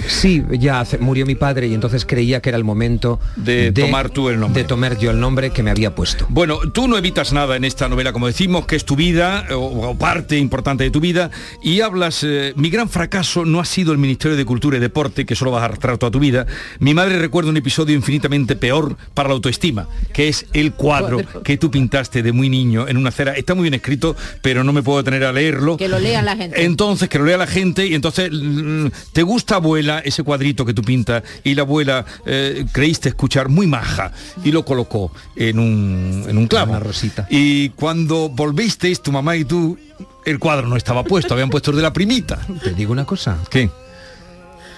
Sí, 0.07 0.43
ya 0.59 0.79
hace- 0.81 0.97
murió 0.97 1.25
mi 1.25 1.35
padre 1.35 1.67
y 1.67 1.73
entonces 1.73 2.05
creía 2.05 2.41
que 2.41 2.49
era 2.49 2.57
el 2.57 2.63
momento 2.63 3.19
De 3.35 3.71
tomar 3.71 4.09
tú 4.09 4.29
el 4.29 4.39
nombre. 4.39 4.63
De 4.63 4.67
tomar 4.67 4.97
yo 4.97 5.11
el 5.11 5.19
nombre 5.19 5.51
que 5.51 5.63
me 5.63 5.71
había 5.71 5.93
puesto. 5.95 6.25
Bueno, 6.29 6.59
tú 6.73 6.87
no 6.87 6.97
evitas 6.97 7.33
nada 7.33 7.55
en 7.55 7.65
esta 7.65 7.87
novela, 7.89 8.13
como 8.13 8.27
decimos, 8.27 8.65
que 8.65 8.75
es 8.75 8.85
tu 8.85 8.95
vida 8.95 9.45
o, 9.51 9.55
o 9.89 9.97
parte 9.97 10.37
importante 10.37 10.83
de 10.83 10.91
tu 10.91 10.99
vida, 10.99 11.29
y 11.63 11.81
hablas, 11.81 12.23
eh, 12.23 12.53
mi 12.55 12.69
gran 12.69 12.89
fracaso 12.89 13.45
no 13.45 13.59
ha 13.59 13.65
sido 13.65 13.91
el 13.91 13.97
Ministerio 13.97 14.37
de 14.37 14.45
Cultura 14.45 14.77
y 14.77 14.79
Deporte, 14.79 15.25
que 15.25 15.35
solo 15.35 15.51
vas 15.51 15.61
a 15.61 15.65
arrastrar 15.65 15.97
toda 15.97 16.11
tu 16.11 16.19
vida. 16.19 16.45
Mi 16.79 16.93
madre 16.93 17.19
recuerda 17.19 17.49
un 17.49 17.57
episodio 17.57 17.95
infinitamente 17.95 18.55
peor 18.55 18.97
para 19.13 19.29
la 19.29 19.35
autoestima, 19.35 19.87
que 20.13 20.27
es 20.29 20.45
el 20.53 20.73
cuadro 20.73 21.17
Cuadro. 21.21 21.43
que 21.43 21.57
tú 21.57 21.69
pintaste 21.69 22.23
de 22.23 22.31
muy 22.31 22.49
niño 22.49 22.87
en 22.87 22.97
una 22.97 23.09
acera. 23.09 23.33
Está 23.33 23.53
muy 23.55 23.63
bien 23.63 23.73
escrito, 23.73 24.15
pero 24.41 24.46
no 24.55 24.73
me 24.73 24.83
puedo 24.83 25.03
tener 25.03 25.23
a 25.23 25.31
leerlo. 25.31 25.77
Que 25.77 25.87
lo 25.87 25.99
lean 25.99 26.25
la 26.25 26.35
gente. 26.35 26.63
Entonces, 26.63 27.09
que 27.09 27.19
lo 27.19 27.25
lea 27.25 27.37
la 27.37 27.47
gente 27.47 27.85
y 27.85 27.93
entonces, 27.93 28.29
mm, 28.31 28.87
¿te 29.13 29.23
gusta, 29.23 29.55
abuela, 29.55 29.99
ese 29.99 30.23
cuadrito 30.23 30.65
que 30.65 30.73
tú 30.73 30.81
pintas? 30.81 31.23
Y 31.43 31.55
la 31.55 31.63
abuela 31.63 32.05
eh, 32.25 32.65
creíste 32.71 33.09
escuchar 33.09 33.49
muy 33.49 33.67
maja 33.67 34.11
y 34.43 34.51
lo 34.51 34.63
colocó 34.65 35.11
en 35.35 35.59
un, 35.59 36.25
en 36.27 36.37
un 36.37 36.47
clavo. 36.47 36.71
Una 36.71 36.79
rosita. 36.79 37.27
Y 37.29 37.69
cuando 37.69 38.29
volvisteis, 38.29 39.01
tu 39.01 39.11
mamá 39.11 39.35
y 39.35 39.45
tú, 39.45 39.77
el 40.25 40.39
cuadro 40.39 40.67
no 40.67 40.77
estaba 40.77 41.03
puesto, 41.03 41.33
habían 41.33 41.49
puesto 41.49 41.71
el 41.71 41.77
de 41.77 41.83
la 41.83 41.93
primita. 41.93 42.39
Te 42.63 42.73
digo 42.73 42.91
una 42.91 43.05
cosa. 43.05 43.37
¿Qué? 43.49 43.69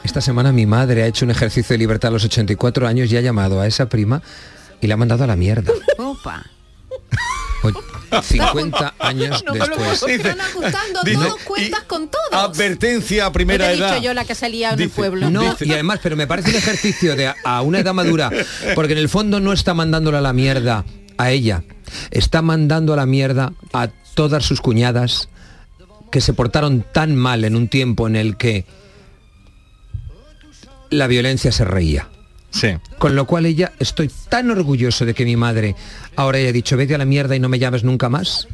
Esta 0.04 0.22
semana 0.22 0.52
mi 0.52 0.66
madre 0.66 1.04
ha 1.04 1.08
hecho 1.08 1.26
un 1.26 1.32
ejercicio 1.32 1.74
de 1.74 1.78
libertad 1.78 2.10
a 2.10 2.14
los 2.14 2.24
84 2.24 2.88
años 2.88 3.12
y 3.12 3.18
ha 3.18 3.22
llamado 3.22 3.60
a 3.60 3.68
esa 3.68 3.90
prima 3.90 4.22
y 4.82 4.88
la 4.88 4.94
ha 4.94 4.98
mandado 4.98 5.24
a 5.24 5.28
la 5.28 5.36
mierda. 5.36 5.72
Opa. 5.98 6.46
50 8.24 8.96
años 9.00 9.44
No 9.46 9.54
después. 9.54 9.78
puedo 9.78 9.92
Dice- 9.92 10.16
Están 10.16 10.42
ajustando 10.42 11.02
Dice, 11.04 11.16
todo, 11.18 11.38
cuentas 11.46 11.84
con 11.84 12.08
todo. 12.10 12.22
Advertencia 12.32 13.24
a 13.24 13.28
No 13.28 13.32
te 13.32 13.34
primera 13.34 13.70
he 13.70 13.74
dicho 13.76 13.86
edad. 13.88 14.02
yo 14.02 14.14
la 14.14 14.26
que 14.26 14.36
salía 14.36 14.70
en 14.70 14.74
el 14.74 14.80
Dice, 14.88 14.96
pueblo. 14.96 15.30
No, 15.30 15.56
y 15.60 15.72
además, 15.72 16.00
pero 16.02 16.16
me 16.16 16.28
parece 16.28 16.50
un 16.52 16.56
ejercicio 16.56 17.16
de 17.16 17.28
a- 17.28 17.36
a 17.44 17.62
una 17.62 17.80
edad 17.80 17.94
madura, 17.94 18.30
porque 18.76 18.94
en 18.94 19.00
el 19.00 19.10
fondo 19.10 19.40
no 19.40 19.54
está 19.54 19.74
mandándola 19.74 20.20
a 20.20 20.22
la 20.22 20.34
mierda 20.34 20.86
a 21.18 21.32
ella, 21.32 21.64
está 22.12 22.42
mandando 22.42 22.94
a 22.94 22.96
la 22.98 23.06
mierda 23.06 23.54
a 23.74 23.90
todas 24.16 24.44
sus 24.46 24.62
cuñadas 24.62 25.30
que 26.12 26.22
se 26.22 26.34
portaron 26.34 26.84
tan 26.92 27.16
mal 27.16 27.44
en 27.46 27.56
un 27.56 27.68
tiempo 27.68 28.08
en 28.08 28.16
el 28.16 28.36
que 28.38 28.66
la 30.90 31.08
violencia 31.08 31.52
se 31.52 31.66
reía. 31.66 32.10
Sí. 32.52 32.70
Con 32.98 33.16
lo 33.16 33.26
cual 33.26 33.46
ella, 33.46 33.74
estoy 33.80 34.10
tan 34.30 34.50
orgulloso 34.52 35.06
de 35.06 35.14
que 35.14 35.26
mi 35.26 35.36
madre 35.36 35.76
ahora 36.16 36.40
haya 36.40 36.52
dicho, 36.52 36.78
vete 36.78 36.96
a 36.96 36.98
la 36.98 37.06
mierda 37.06 37.36
y 37.36 37.40
no 37.40 37.50
me 37.50 37.60
llames 37.60 37.84
nunca 37.84 38.10
más, 38.10 38.48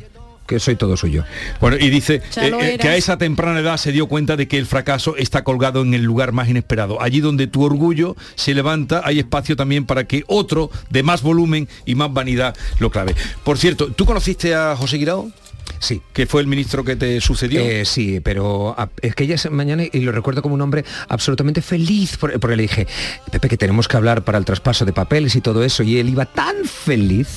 que 0.46 0.60
soy 0.60 0.76
todo 0.76 0.96
suyo. 0.98 1.24
Bueno, 1.60 1.78
y 1.80 1.90
dice 1.90 2.22
eh, 2.38 2.52
eh, 2.62 2.78
que 2.80 2.90
a 2.90 2.96
esa 2.96 3.18
temprana 3.18 3.60
edad 3.60 3.78
se 3.78 3.92
dio 3.92 4.08
cuenta 4.08 4.38
de 4.38 4.48
que 4.48 4.58
el 4.58 4.66
fracaso 4.66 5.16
está 5.18 5.44
colgado 5.44 5.82
en 5.82 5.94
el 5.94 6.04
lugar 6.04 6.32
más 6.32 6.50
inesperado. 6.50 7.02
Allí 7.02 7.20
donde 7.20 7.48
tu 7.48 7.64
orgullo 7.64 8.16
se 8.36 8.54
levanta, 8.54 9.02
hay 9.04 9.20
espacio 9.20 9.56
también 9.56 9.86
para 9.86 10.06
que 10.06 10.24
otro 10.28 10.70
de 10.90 11.04
más 11.04 11.22
volumen 11.22 11.68
y 11.86 11.96
más 11.96 12.14
vanidad 12.14 12.56
lo 12.80 12.92
clave. 12.92 13.16
Por 13.44 13.58
cierto, 13.58 13.92
¿tú 13.92 14.06
conociste 14.06 14.54
a 14.54 14.76
José 14.76 14.98
Guirao? 14.98 15.32
Sí. 15.80 16.02
Que 16.14 16.26
fue 16.26 16.42
el 16.42 16.48
ministro 16.48 16.84
que 16.84 16.96
te 16.96 17.20
sucedió. 17.22 17.62
Eh, 17.62 17.86
sí, 17.86 18.20
pero 18.22 18.74
a- 18.78 18.90
es 19.02 19.14
que 19.14 19.26
ella 19.26 19.36
esa 19.36 19.50
mañana, 19.50 19.84
y 19.92 20.00
lo 20.00 20.12
recuerdo 20.12 20.42
como 20.42 20.56
un 20.56 20.62
hombre 20.62 20.84
absolutamente 21.10 21.62
feliz, 21.62 22.18
por- 22.18 22.40
porque 22.40 22.56
le 22.56 22.64
dije, 22.64 22.88
Pepe, 23.32 23.50
que 23.50 23.58
tenemos 23.58 23.88
que 23.88 23.98
hablar 23.98 24.24
para 24.24 24.38
el 24.38 24.46
traspaso 24.46 24.86
de 24.86 24.94
papeles 24.94 25.36
y 25.36 25.42
todo 25.42 25.64
eso, 25.64 25.84
y 25.84 25.98
él 26.00 26.10
iba 26.10 26.26
tan 26.26 26.66
feliz 26.66 27.28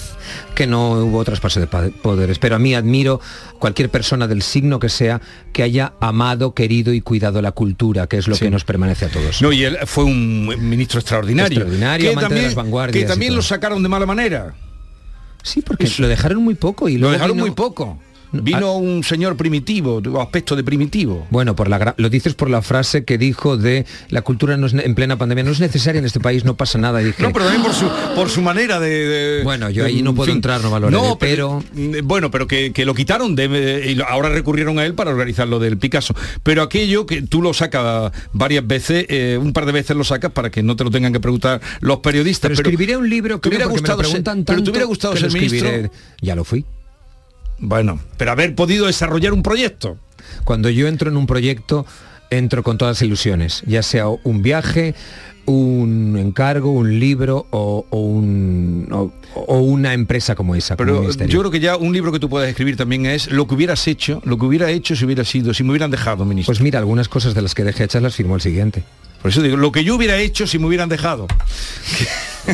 que 0.54 0.66
no 0.66 0.92
hubo 0.92 1.24
traspaso 1.24 1.58
de 1.60 1.66
poderes. 1.66 2.38
Pero 2.38 2.56
a 2.56 2.58
mí 2.58 2.74
admiro 2.74 3.20
cualquier 3.58 3.90
persona 3.90 4.26
del 4.26 4.42
signo 4.42 4.78
que 4.78 4.88
sea 4.88 5.20
que 5.52 5.62
haya 5.62 5.94
amado, 6.00 6.54
querido 6.54 6.92
y 6.92 7.00
cuidado 7.00 7.42
la 7.42 7.52
cultura, 7.52 8.06
que 8.06 8.18
es 8.18 8.28
lo 8.28 8.36
que 8.36 8.50
nos 8.50 8.64
permanece 8.64 9.06
a 9.06 9.08
todos. 9.08 9.42
No, 9.42 9.52
y 9.52 9.64
él 9.64 9.78
fue 9.86 10.04
un 10.04 10.46
ministro 10.68 11.00
extraordinario. 11.00 11.58
Extraordinario, 11.58 12.04
que 12.06 12.12
amante 12.12 12.22
de 12.22 12.28
también, 12.28 12.44
las 12.46 12.54
vanguardias 12.54 13.02
que 13.04 13.08
también 13.08 13.34
lo 13.34 13.42
sacaron 13.42 13.82
de 13.82 13.88
mala 13.88 14.06
manera. 14.06 14.54
Sí, 15.42 15.62
porque 15.62 15.90
lo 15.98 16.08
dejaron 16.08 16.42
muy 16.42 16.54
poco 16.54 16.88
y 16.88 16.98
Lo 16.98 17.10
dejaron 17.10 17.36
muy 17.36 17.52
poco. 17.52 17.98
Vino 18.32 18.74
un 18.76 19.02
señor 19.04 19.36
primitivo, 19.36 20.02
aspecto 20.20 20.54
de 20.56 20.62
primitivo. 20.64 21.26
Bueno, 21.30 21.56
por 21.56 21.68
la 21.68 21.94
lo 21.96 22.10
dices 22.10 22.34
por 22.34 22.50
la 22.50 22.60
frase 22.62 23.04
que 23.04 23.16
dijo 23.18 23.56
de 23.56 23.86
la 24.10 24.22
cultura 24.22 24.56
no 24.56 24.66
es 24.66 24.74
en 24.74 24.94
plena 24.94 25.16
pandemia 25.16 25.44
no 25.44 25.50
es 25.50 25.60
necesaria 25.60 25.98
en 25.98 26.04
este 26.04 26.20
país, 26.20 26.44
no 26.44 26.56
pasa 26.56 26.78
nada. 26.78 27.00
Y 27.00 27.06
dije, 27.06 27.22
No, 27.22 27.32
pero 27.32 27.46
también 27.46 27.62
por 27.64 27.72
su, 27.74 27.88
por 28.14 28.28
su 28.28 28.42
manera 28.42 28.78
de... 28.80 28.88
de- 28.90 29.42
Bueno, 29.44 29.70
yo 29.70 29.82
de- 29.84 29.88
ahí 29.90 30.02
no 30.02 30.14
puedo 30.14 30.26
fin. 30.26 30.36
entrar, 30.36 30.60
no 30.62 30.70
valoraré, 30.70 30.96
No, 31.08 31.18
pero- 31.18 31.62
eh, 31.76 32.02
Bueno, 32.04 32.30
pero 32.30 32.46
que, 32.46 32.72
que 32.72 32.84
lo 32.84 32.94
quitaron 32.94 33.34
de, 33.34 33.84
y 33.90 33.94
lo- 33.94 34.06
ahora 34.06 34.28
recurrieron 34.28 34.78
a 34.78 34.84
él 34.84 34.94
para 34.94 35.10
organizar 35.10 35.48
lo 35.48 35.58
del 35.58 35.78
Picasso. 35.78 36.14
Pero 36.42 36.62
aquello 36.62 37.06
que 37.06 37.22
tú 37.22 37.40
lo 37.42 37.54
sacas 37.54 38.12
varias 38.32 38.66
veces, 38.66 39.06
eh, 39.08 39.38
un 39.40 39.52
par 39.52 39.64
de 39.66 39.72
veces 39.72 39.96
lo 39.96 40.04
sacas 40.04 40.32
para 40.32 40.50
que 40.50 40.62
no 40.62 40.76
te 40.76 40.84
lo 40.84 40.90
tengan 40.90 41.12
que 41.12 41.20
preguntar 41.20 41.60
los 41.80 41.98
periodistas. 42.00 42.50
pero 42.50 42.60
escribiré 42.60 42.96
un 42.96 43.08
libro 43.08 43.38
¿te 43.40 43.48
creo, 43.48 43.68
hubiera 43.68 43.82
me 43.82 43.88
lo 43.88 43.96
preguntan 43.98 44.44
pero 44.44 44.44
te 44.44 44.54
tanto 44.58 44.70
hubiera 44.70 44.86
gustado 44.86 45.14
que 45.14 45.20
ser 45.20 45.32
ministro. 45.32 45.70
Ya 46.20 46.34
lo 46.34 46.44
fui. 46.44 46.64
Bueno, 47.58 47.98
pero 48.16 48.30
haber 48.32 48.54
podido 48.54 48.86
desarrollar 48.86 49.32
un 49.32 49.42
proyecto. 49.42 49.98
Cuando 50.44 50.68
yo 50.70 50.86
entro 50.88 51.10
en 51.10 51.16
un 51.16 51.26
proyecto, 51.26 51.86
entro 52.30 52.62
con 52.62 52.78
todas 52.78 52.96
las 52.98 53.02
ilusiones, 53.02 53.62
ya 53.66 53.82
sea 53.82 54.06
un 54.08 54.42
viaje, 54.42 54.94
un 55.46 56.16
encargo, 56.18 56.70
un 56.72 57.00
libro 57.00 57.46
o, 57.50 57.86
o 57.88 57.98
un- 58.00 58.86
o- 58.92 59.12
o 59.34 59.58
una 59.60 59.94
empresa 59.94 60.34
como 60.34 60.54
esa. 60.54 60.76
Pero 60.76 61.02
yo 61.26 61.38
creo 61.40 61.50
que 61.50 61.60
ya 61.60 61.76
un 61.76 61.92
libro 61.94 62.12
que 62.12 62.18
tú 62.20 62.28
puedes 62.28 62.50
escribir 62.50 62.76
también 62.76 63.06
es 63.06 63.30
lo 63.30 63.46
que 63.46 63.54
hubieras 63.54 63.86
hecho, 63.88 64.20
lo 64.24 64.36
que 64.38 64.44
hubiera 64.44 64.70
hecho 64.70 64.94
si 64.94 65.04
hubiera 65.06 65.24
sido, 65.24 65.54
si 65.54 65.64
me 65.64 65.70
hubieran 65.70 65.90
dejado, 65.90 66.24
ministro. 66.26 66.52
Pues 66.52 66.60
mira, 66.60 66.78
algunas 66.78 67.08
cosas 67.08 67.34
de 67.34 67.40
las 67.42 67.54
que 67.54 67.64
dejé 67.64 67.84
hechas 67.84 68.02
las 68.02 68.14
firmó 68.14 68.34
el 68.34 68.42
siguiente. 68.42 68.84
Por 69.22 69.30
eso 69.30 69.40
digo, 69.42 69.56
lo 69.56 69.72
que 69.72 69.82
yo 69.82 69.96
hubiera 69.96 70.18
hecho 70.18 70.46
si 70.46 70.58
me 70.58 70.66
hubieran 70.66 70.88
dejado. 70.90 71.26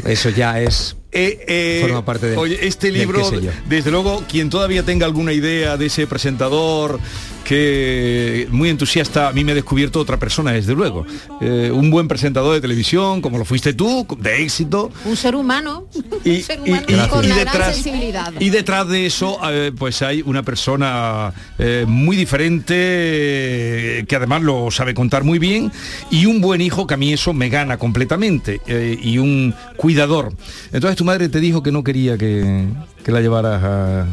Eso 0.07 0.31
ya 0.31 0.61
es... 0.61 0.97
Eh, 1.17 1.45
eh, 1.47 1.79
Forma 1.83 2.05
parte 2.05 2.27
de- 2.27 2.37
Oye, 2.37 2.59
este 2.67 2.91
libro, 2.91 3.31
desde 3.69 3.91
luego, 3.93 4.25
quien 4.29 4.51
todavía 4.51 4.83
tenga 4.83 5.07
alguna 5.07 5.33
idea 5.33 5.77
de 5.77 5.87
ese 5.87 6.09
presentador 6.09 6.99
que 7.45 8.49
muy 8.51 8.69
entusiasta 8.71 9.29
a 9.29 9.33
mí 9.33 9.45
me 9.45 9.53
ha 9.53 9.55
descubierto 9.55 10.01
otra 10.01 10.19
persona, 10.19 10.53
desde 10.53 10.75
luego. 10.75 11.07
Eh, 11.41 11.71
un 11.73 11.91
buen 11.91 12.09
presentador 12.09 12.55
de 12.55 12.61
televisión, 12.61 13.21
como 13.21 13.39
lo 13.39 13.45
fuiste 13.45 13.75
tú, 13.75 14.07
de 14.19 14.43
éxito. 14.43 14.91
Un 15.05 15.17
ser 15.17 15.37
humano. 15.37 15.87
Y, 16.25 16.37
un 16.37 16.43
ser 16.43 16.61
humano 16.61 16.85
y- 16.89 17.09
con 17.09 17.25
y 17.25 17.29
gran 17.29 17.39
detrás, 17.39 17.75
sensibilidad. 17.75 18.33
y 18.41 18.51
detrás 18.51 18.89
de 18.89 19.07
eso, 19.07 19.39
eh, 19.51 19.73
pues 19.79 20.03
hay 20.03 20.23
una 20.23 20.43
persona 20.43 21.33
eh, 21.59 21.85
muy 21.87 22.17
diferente, 22.17 24.05
que 24.09 24.17
además 24.17 24.43
lo 24.43 24.71
sabe 24.71 24.95
contar 24.95 25.25
muy 25.25 25.39
bien, 25.39 25.71
y 26.11 26.27
un 26.27 26.41
buen 26.41 26.61
hijo 26.61 26.87
que 26.87 26.95
a 26.95 26.97
mí 26.97 27.13
eso 27.13 27.33
me 27.33 27.49
gana 27.49 27.77
completamente, 27.79 28.61
y 29.03 29.19
un 29.19 29.55
cuidador. 29.77 30.33
Entonces 30.73 30.97
tu 30.97 31.05
madre 31.05 31.29
te 31.29 31.41
dijo 31.41 31.63
que 31.63 31.73
no 31.73 31.85
quería 31.85 32.17
que, 32.19 32.67
que 33.05 33.13
la 33.13 33.21
llevaras 33.21 33.63
a, 33.63 34.07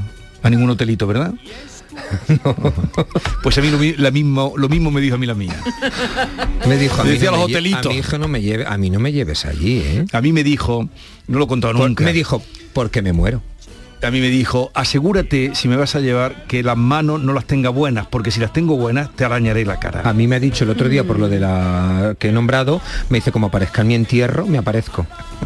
a 0.44 0.50
ningún 0.50 0.70
hotelito, 0.70 1.08
¿verdad? 1.08 1.34
Pues 3.44 3.58
a 3.58 3.62
mí 3.62 3.70
lo, 3.72 3.80
la 4.04 4.12
mismo, 4.12 4.54
lo 4.56 4.70
mismo 4.70 4.92
me 4.92 5.02
dijo 5.02 5.16
a 5.16 5.18
mí 5.18 5.26
la 5.26 5.34
mía. 5.34 5.56
Me 6.68 6.78
dijo 6.78 7.02
a 7.02 7.04
mí, 7.04 7.12
Decía 7.12 7.32
no 7.32 7.38
los 7.38 7.48
me 7.50 7.54
hotelitos. 7.56 7.86
a 7.88 7.90
mi 7.90 7.98
hijo 7.98 8.18
no 8.20 8.28
me 8.28 8.42
lleve, 8.42 8.66
a 8.68 8.78
mí 8.78 8.90
no 8.90 9.00
me 9.00 9.12
lleves 9.12 9.46
allí, 9.46 9.80
¿eh? 9.80 10.06
A 10.14 10.22
mí 10.22 10.32
me 10.32 10.44
dijo, 10.44 10.88
no 11.28 11.40
lo 11.40 11.46
he 11.46 11.48
contado 11.48 11.74
Por- 11.74 11.88
nunca. 11.88 12.04
me 12.04 12.14
dijo, 12.14 12.42
porque 12.74 13.02
me 13.02 13.14
muero. 13.14 13.42
A 14.04 14.10
mí 14.10 14.20
me 14.20 14.30
dijo, 14.30 14.72
asegúrate 14.74 15.52
si 15.54 15.68
me 15.68 15.76
vas 15.76 15.94
a 15.96 16.00
llevar 16.00 16.46
que 16.48 16.64
las 16.64 16.76
manos 16.76 17.22
no 17.22 17.34
las 17.34 17.46
tenga 17.46 17.70
buenas, 17.70 18.08
porque 18.08 18.32
si 18.32 18.40
las 18.40 18.52
tengo 18.52 18.76
buenas 18.76 19.12
te 19.16 19.26
arañaré 19.26 19.64
la 19.64 19.80
cara. 19.80 20.02
A 20.10 20.14
mí 20.14 20.28
me 20.28 20.38
ha 20.38 20.40
dicho 20.40 20.64
el 20.64 20.72
otro 20.72 20.90
día 20.90 21.04
por 21.04 21.20
lo 21.20 21.30
de 21.30 21.40
la 21.40 22.16
que 22.18 22.30
he 22.30 22.32
nombrado, 22.32 22.82
me 23.10 23.20
dice 23.20 23.32
como 23.32 23.48
aparezca 23.48 23.82
en 23.82 23.88
mi 23.90 23.94
entierro, 23.96 24.48
me 24.48 24.58
aparezco. 24.58 25.06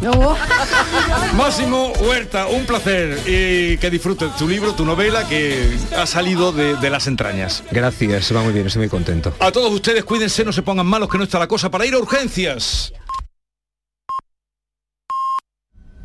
Máximo 1.36 1.92
Huerta, 2.00 2.46
un 2.46 2.64
placer 2.64 3.18
y 3.26 3.76
que 3.76 3.90
disfrutes 3.90 4.34
tu 4.36 4.48
libro, 4.48 4.72
tu 4.74 4.84
novela 4.86 5.28
que 5.28 5.76
ha 5.96 6.06
salido 6.06 6.50
de, 6.50 6.76
de 6.76 6.90
las 6.90 7.06
entrañas. 7.06 7.62
Gracias, 7.70 8.34
va 8.34 8.42
muy 8.42 8.52
bien, 8.54 8.66
estoy 8.66 8.80
muy 8.80 8.88
contento. 8.88 9.34
A 9.38 9.52
todos 9.52 9.70
ustedes 9.70 10.04
cuídense, 10.04 10.44
no 10.44 10.52
se 10.52 10.62
pongan 10.62 10.86
malos 10.86 11.10
que 11.10 11.18
no 11.18 11.24
está 11.24 11.38
la 11.38 11.46
cosa 11.46 11.70
para 11.70 11.84
ir 11.84 11.92
a 11.94 11.98
urgencias. 11.98 12.92